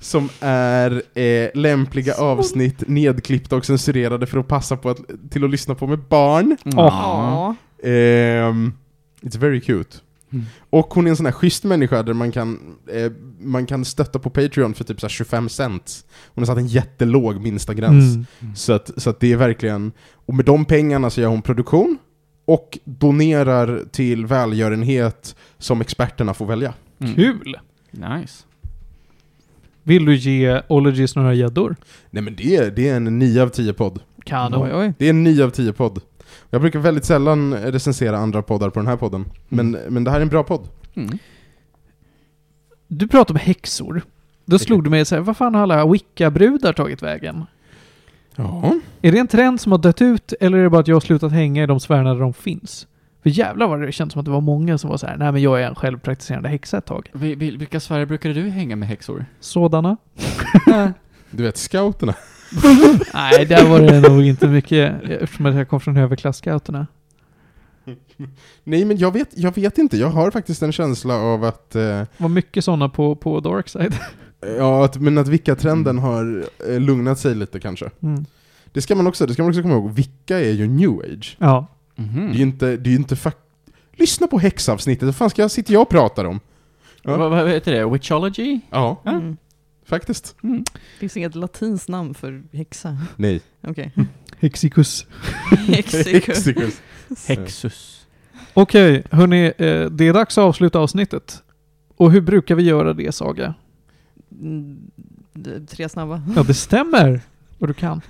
[0.00, 5.00] Som är eh, lämpliga avsnitt nedklippta och censurerade för att passa på att,
[5.30, 6.56] till att lyssna på med barn.
[6.64, 6.72] Ja.
[7.82, 7.88] Ja.
[7.88, 8.72] Ehm,
[9.20, 9.96] it's very cute.
[10.32, 10.44] Mm.
[10.70, 14.18] Och hon är en sån här schysst människa där man kan, eh, man kan stötta
[14.18, 16.04] på Patreon för typ så här 25 cent.
[16.34, 18.14] Hon har satt en jättelåg minsta gräns.
[18.14, 18.54] Mm.
[18.54, 19.92] Så, att, så att det är verkligen...
[20.26, 21.98] Och med de pengarna så gör hon produktion
[22.48, 26.74] och donerar till välgörenhet som experterna får välja.
[26.98, 27.14] Mm.
[27.14, 27.56] Kul!
[27.90, 28.44] Nice.
[29.82, 31.76] Vill du ge Ologies några gäddor?
[32.10, 34.00] Nej men det är, det är en 9 av 10 podd.
[34.24, 34.62] Kanon.
[34.62, 34.92] Oj, oj.
[34.98, 36.00] Det är en 9 av 10 podd.
[36.50, 39.24] Jag brukar väldigt sällan recensera andra poddar på den här podden.
[39.48, 40.68] Men, men det här är en bra podd.
[40.94, 41.18] Mm.
[42.88, 44.02] Du pratade om häxor.
[44.44, 47.44] Då slog det mig så här, vad fan har alla Wicca-brudar tagit vägen?
[48.38, 48.74] Ja.
[49.02, 51.00] Är det en trend som har dött ut, eller är det bara att jag har
[51.00, 52.86] slutat hänga i de sfärerna där de finns?
[53.22, 55.32] För jävlar vad det känns som att det var många som var så här, nej
[55.32, 57.10] men jag är en självpraktiserande häxa ett tag.
[57.12, 59.24] Vi- vi- Vilka sfärer brukade du hänga med häxor?
[59.40, 59.96] Sådana?
[61.30, 62.14] Du vet, scouterna.
[63.14, 66.86] nej, där var det nog inte mycket, eftersom jag kom från överklasscouterna.
[68.64, 71.82] Nej men jag vet, jag vet inte, jag har faktiskt en känsla av att, eh,
[71.82, 73.94] Det var mycket sådana på, på Darkside.
[74.40, 77.90] Ja, att, men att Vicka-trenden har eh, lugnat sig lite kanske.
[78.02, 78.24] Mm.
[78.72, 81.36] Det ska man också, det ska man också komma ihåg, Vicka är ju new age.
[81.38, 81.66] Ja.
[81.96, 82.26] Mhm.
[82.28, 83.32] Det är ju inte, det är ju inte fak-
[83.92, 86.40] Lyssna på häxavsnittet, vad fan ska jag sitta jag och pratar om?
[87.02, 87.16] Ja.
[87.16, 87.86] Vad, vad heter det?
[87.90, 88.60] Witchology?
[88.70, 89.02] Ja.
[89.06, 89.36] Mm.
[89.84, 90.36] faktiskt.
[90.42, 90.64] Mm.
[90.98, 92.96] Finns inget latinskt namn för häxa?
[93.16, 93.40] Nej.
[93.62, 93.92] Okej.
[94.40, 95.06] Hexicus.
[95.66, 96.06] Hexicus.
[96.26, 96.80] Hexicus.
[97.28, 98.06] Hexus.
[98.54, 101.42] Okej, hörni, eh, det är dags att avsluta avsnittet.
[101.96, 103.54] Och hur brukar vi göra det, Saga?
[104.40, 104.78] Mm,
[105.32, 106.22] det- Tre snabba.
[106.36, 107.20] Ja, det stämmer.
[107.58, 108.00] Vad du kan.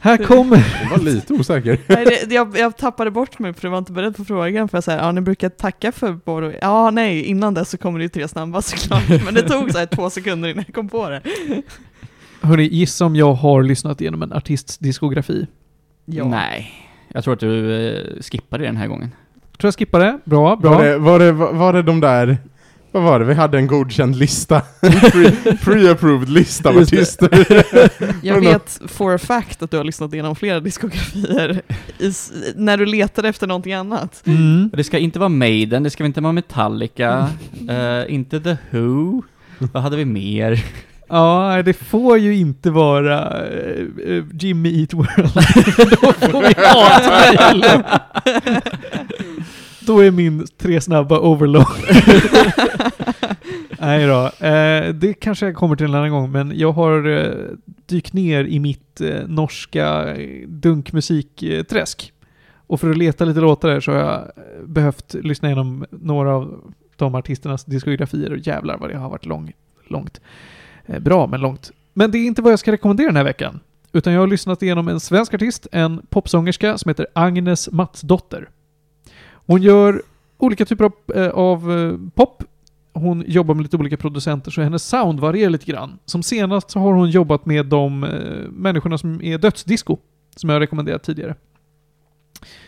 [0.00, 0.64] Här kommer...
[0.82, 1.78] Jag var lite osäker.
[1.86, 4.68] Nej, det, jag, jag tappade bort mig för jag var inte beredd på frågan.
[4.68, 6.58] För jag säger, ja ni brukar tacka för både...
[6.62, 9.08] Ja nej, innan dess så kommer det ju tre snabba såklart.
[9.24, 11.22] Men det tog så här två sekunder innan jag kom på det.
[12.40, 15.46] Hörni, gissa om jag har lyssnat igenom en artists diskografi.
[16.04, 16.28] Ja.
[16.28, 16.70] Nej.
[17.08, 19.10] Jag tror att du eh, skippade den här gången.
[19.58, 20.18] Tror jag skippar det.
[20.24, 20.70] Bra, bra.
[20.70, 22.38] Var det, var, det, var det de där...
[22.92, 23.24] Vad var det?
[23.24, 24.62] Vi hade en godkänd lista.
[24.82, 27.28] Pre- Pre-approved lista av artister.
[28.26, 31.62] Jag vet for a fact att du har lyssnat igenom flera diskografier
[31.98, 32.12] i,
[32.54, 34.22] när du letade efter någonting annat.
[34.26, 34.70] Mm.
[34.72, 37.28] Det ska inte vara Maiden, det ska inte vara Metallica,
[37.68, 39.22] eh, inte The Who.
[39.58, 40.64] Vad hade vi mer?
[41.08, 45.32] Ja, det får ju inte vara eh, Jimmy Eat World.
[46.02, 47.82] Då får vi hatmejl.
[49.88, 51.66] Då är min tre snabba overload.
[53.78, 57.32] Nej då, eh, det kanske jag kommer till en annan gång, men jag har eh,
[57.86, 62.12] dykt ner i mitt eh, norska eh, dunkmusikträsk.
[62.66, 66.34] Och för att leta lite låtar där så har jag eh, behövt lyssna igenom några
[66.34, 69.52] av de artisternas diskografier och jävlar vad det har varit lång,
[69.86, 70.20] långt.
[70.86, 71.70] Eh, bra, men långt.
[71.94, 73.60] Men det är inte vad jag ska rekommendera den här veckan.
[73.92, 78.48] Utan jag har lyssnat igenom en svensk artist, en popsångerska som heter Agnes Matsdotter.
[79.48, 80.02] Hon gör
[80.38, 82.42] olika typer av, eh, av eh, pop.
[82.92, 85.98] hon jobbar med lite olika producenter så hennes sound varierar lite grann.
[86.04, 89.96] Som senast så har hon jobbat med de eh, människorna som är dödsdisco,
[90.36, 91.34] som jag rekommenderat tidigare.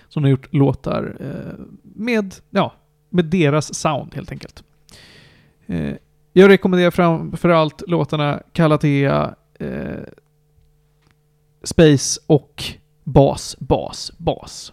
[0.09, 2.73] Så hon har gjort låtar eh, med, ja,
[3.11, 4.65] med deras sound helt enkelt.
[5.67, 5.95] Eh,
[6.33, 10.05] jag rekommenderar framförallt låtarna Kalatea, eh,
[11.63, 12.65] Space och
[13.05, 14.73] Bas, Bas, Bas.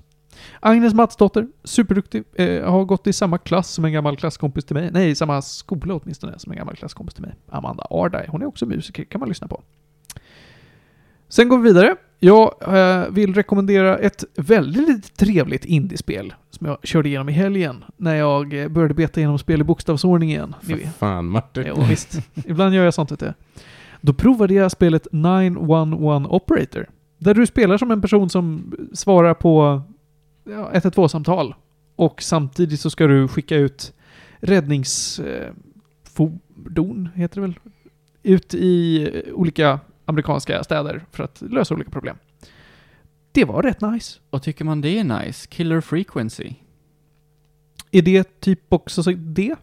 [0.60, 4.90] Agnes Matsdotter, superduktig, eh, har gått i samma klass som en gammal klasskompis till mig.
[4.92, 7.36] Nej, i samma skola åtminstone som en gammal klasskompis till mig.
[7.50, 9.62] Amanda Ardai, hon är också musiker, kan man lyssna på.
[11.30, 11.96] Sen går vi vidare.
[12.20, 18.16] Jag eh, vill rekommendera ett väldigt trevligt indiespel som jag körde igenom i helgen när
[18.16, 20.56] jag eh, började beta igenom spel i bokstavsordning igen.
[20.62, 21.64] För fan Martin.
[21.68, 22.20] Jo, visst.
[22.46, 23.34] Ibland gör jag sånt vet du.
[24.02, 26.90] Då provade jag spelet 911 Operator.
[27.18, 29.82] Där du spelar som en person som svarar på
[30.50, 31.56] ja, 112-samtal.
[31.96, 33.94] Och samtidigt så ska du skicka ut
[34.40, 37.60] räddningsfordon, heter det väl?
[38.24, 42.18] Ut i olika amerikanska städer för att lösa olika problem.
[43.32, 44.20] Det var rätt nice.
[44.30, 45.48] Och tycker man det är nice?
[45.48, 46.54] Killer Frequency.
[47.92, 49.56] Är det typ också så det?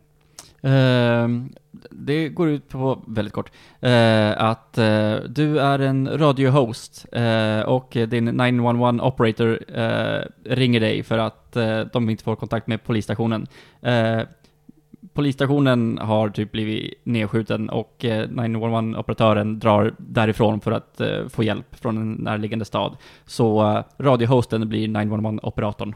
[0.65, 1.53] Ehm,
[1.91, 3.51] det går ut på, väldigt kort,
[3.81, 9.59] eh, att eh, du är en radiohost eh, och din 911 operator
[10.45, 11.57] ringer dig för att
[11.93, 13.47] de inte får kontakt med polisstationen.
[15.12, 22.12] Polisstationen har typ blivit nedskjuten och 911-operatören drar därifrån för att få hjälp från en
[22.12, 22.97] närliggande stad.
[23.27, 25.95] Så radiohosten blir 911-operatorn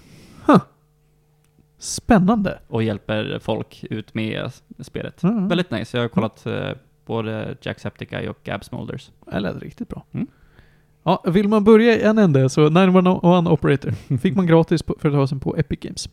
[1.78, 2.58] Spännande.
[2.68, 4.50] och hjälper folk ut med
[4.80, 5.22] spelet.
[5.22, 5.48] Mm.
[5.48, 5.96] Väldigt nice.
[5.96, 6.70] Jag har kollat eh,
[7.06, 9.10] både Jacksepticeye och Gab Smolders.
[9.32, 10.06] Det lät riktigt bra.
[10.12, 10.26] Mm.
[11.02, 15.08] Ja, vill man börja i en ände så 911 Operator fick man gratis på, för
[15.08, 16.08] ett tag sedan på Epic Games.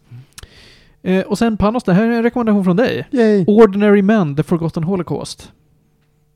[1.01, 3.07] Eh, och sen Panos, det här är en rekommendation från dig.
[3.11, 3.45] Yay.
[3.47, 5.51] Ordinary Men, The Forgotten Holocaust.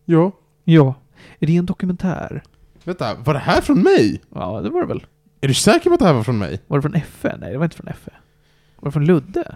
[0.05, 0.31] Ja.
[0.63, 0.93] Ja.
[1.39, 2.43] Är det en dokumentär?
[2.83, 4.21] Vänta, var det här från mig?
[4.35, 5.05] Ja, det var det väl.
[5.41, 6.59] Är du säker på att det här var från mig?
[6.67, 7.37] Var det från FE?
[7.39, 8.11] Nej, det var inte från FE.
[8.81, 9.55] Var det från Ludde?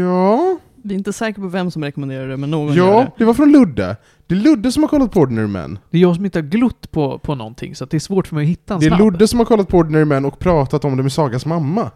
[0.00, 0.58] Ja.
[0.84, 3.10] Vi är inte säkra på vem som rekommenderar det, men någon gör Ja, det.
[3.18, 3.96] det var från Ludde.
[4.26, 5.78] Det är Ludde som har kollat på Ordinary Men.
[5.90, 8.26] Det är jag som inte har glott på, på någonting, så att det är svårt
[8.26, 9.00] för mig att hitta en Det är snabb.
[9.00, 11.90] Ludde som har kollat på Ordinary Men och pratat om det med Sagas mamma.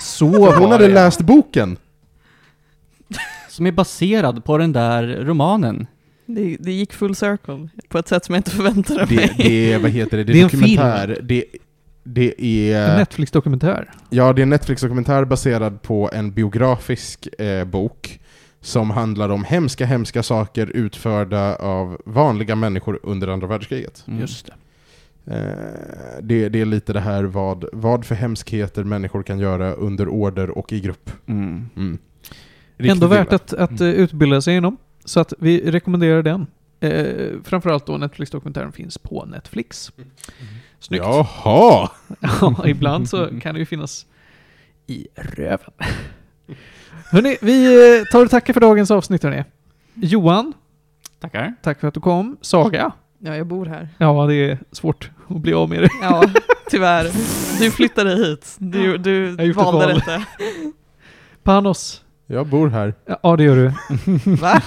[0.00, 0.94] Så Hon hade det.
[0.94, 1.76] läst boken.
[3.48, 5.86] Som är baserad på den där romanen.
[6.26, 6.56] det.
[6.60, 9.16] Det gick full circle på ett sätt som jag inte förväntade mig.
[9.16, 11.18] Det, det är, vad heter det, det Det är är en dokumentär.
[11.22, 11.44] Det,
[12.06, 12.96] det En är...
[12.96, 13.90] Netflix-dokumentär.
[14.10, 18.20] Ja, det är en Netflix-dokumentär baserad på en biografisk eh, bok
[18.60, 24.04] som handlar om hemska, hemska saker utförda av vanliga människor under andra världskriget.
[24.06, 24.20] Mm.
[24.20, 24.52] Just det.
[25.26, 30.08] Eh, det, det är lite det här vad, vad för hemskheter människor kan göra under
[30.08, 31.10] order och i grupp.
[31.26, 31.68] Mm.
[31.76, 31.98] Mm.
[32.78, 34.76] Ändå värt att, att eh, utbilda sig inom.
[35.04, 36.46] Så att vi rekommenderar den.
[36.80, 39.92] Eh, framförallt då Netflix-dokumentären finns på Netflix.
[40.86, 41.04] Snyggt.
[41.04, 41.90] Jaha!
[42.20, 44.06] Ja, ibland så kan det ju finnas
[44.86, 45.70] i röven.
[47.10, 47.64] Hörrni, vi
[48.00, 49.44] eh, tar och tackar för dagens avsnitt hörni.
[49.94, 50.52] Johan,
[51.20, 51.54] Tackar.
[51.62, 52.36] tack för att du kom.
[52.40, 53.88] Saga, Ja, jag bor här.
[53.98, 55.90] ja det är svårt att bli av med dig.
[56.02, 56.24] Ja,
[56.70, 57.04] tyvärr.
[57.60, 58.56] Du flyttade hit.
[58.58, 59.94] Du, du valde val.
[59.94, 60.24] detta.
[61.42, 62.94] Panos, jag bor här.
[63.22, 63.72] Ja, det gör du.
[64.40, 64.62] Va?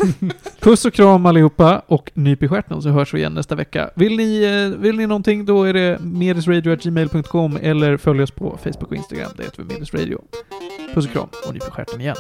[0.59, 3.89] Puss och kram allihopa och nyp i stjärten så hörs vi igen nästa vecka.
[3.95, 8.89] Vill ni, eh, vill ni någonting då är det medisradio.gmail.com eller följ oss på Facebook
[8.91, 9.31] och Instagram.
[9.37, 10.21] Det heter vi Medisradio.
[10.93, 12.15] Puss och kram och nyp i stjärten igen.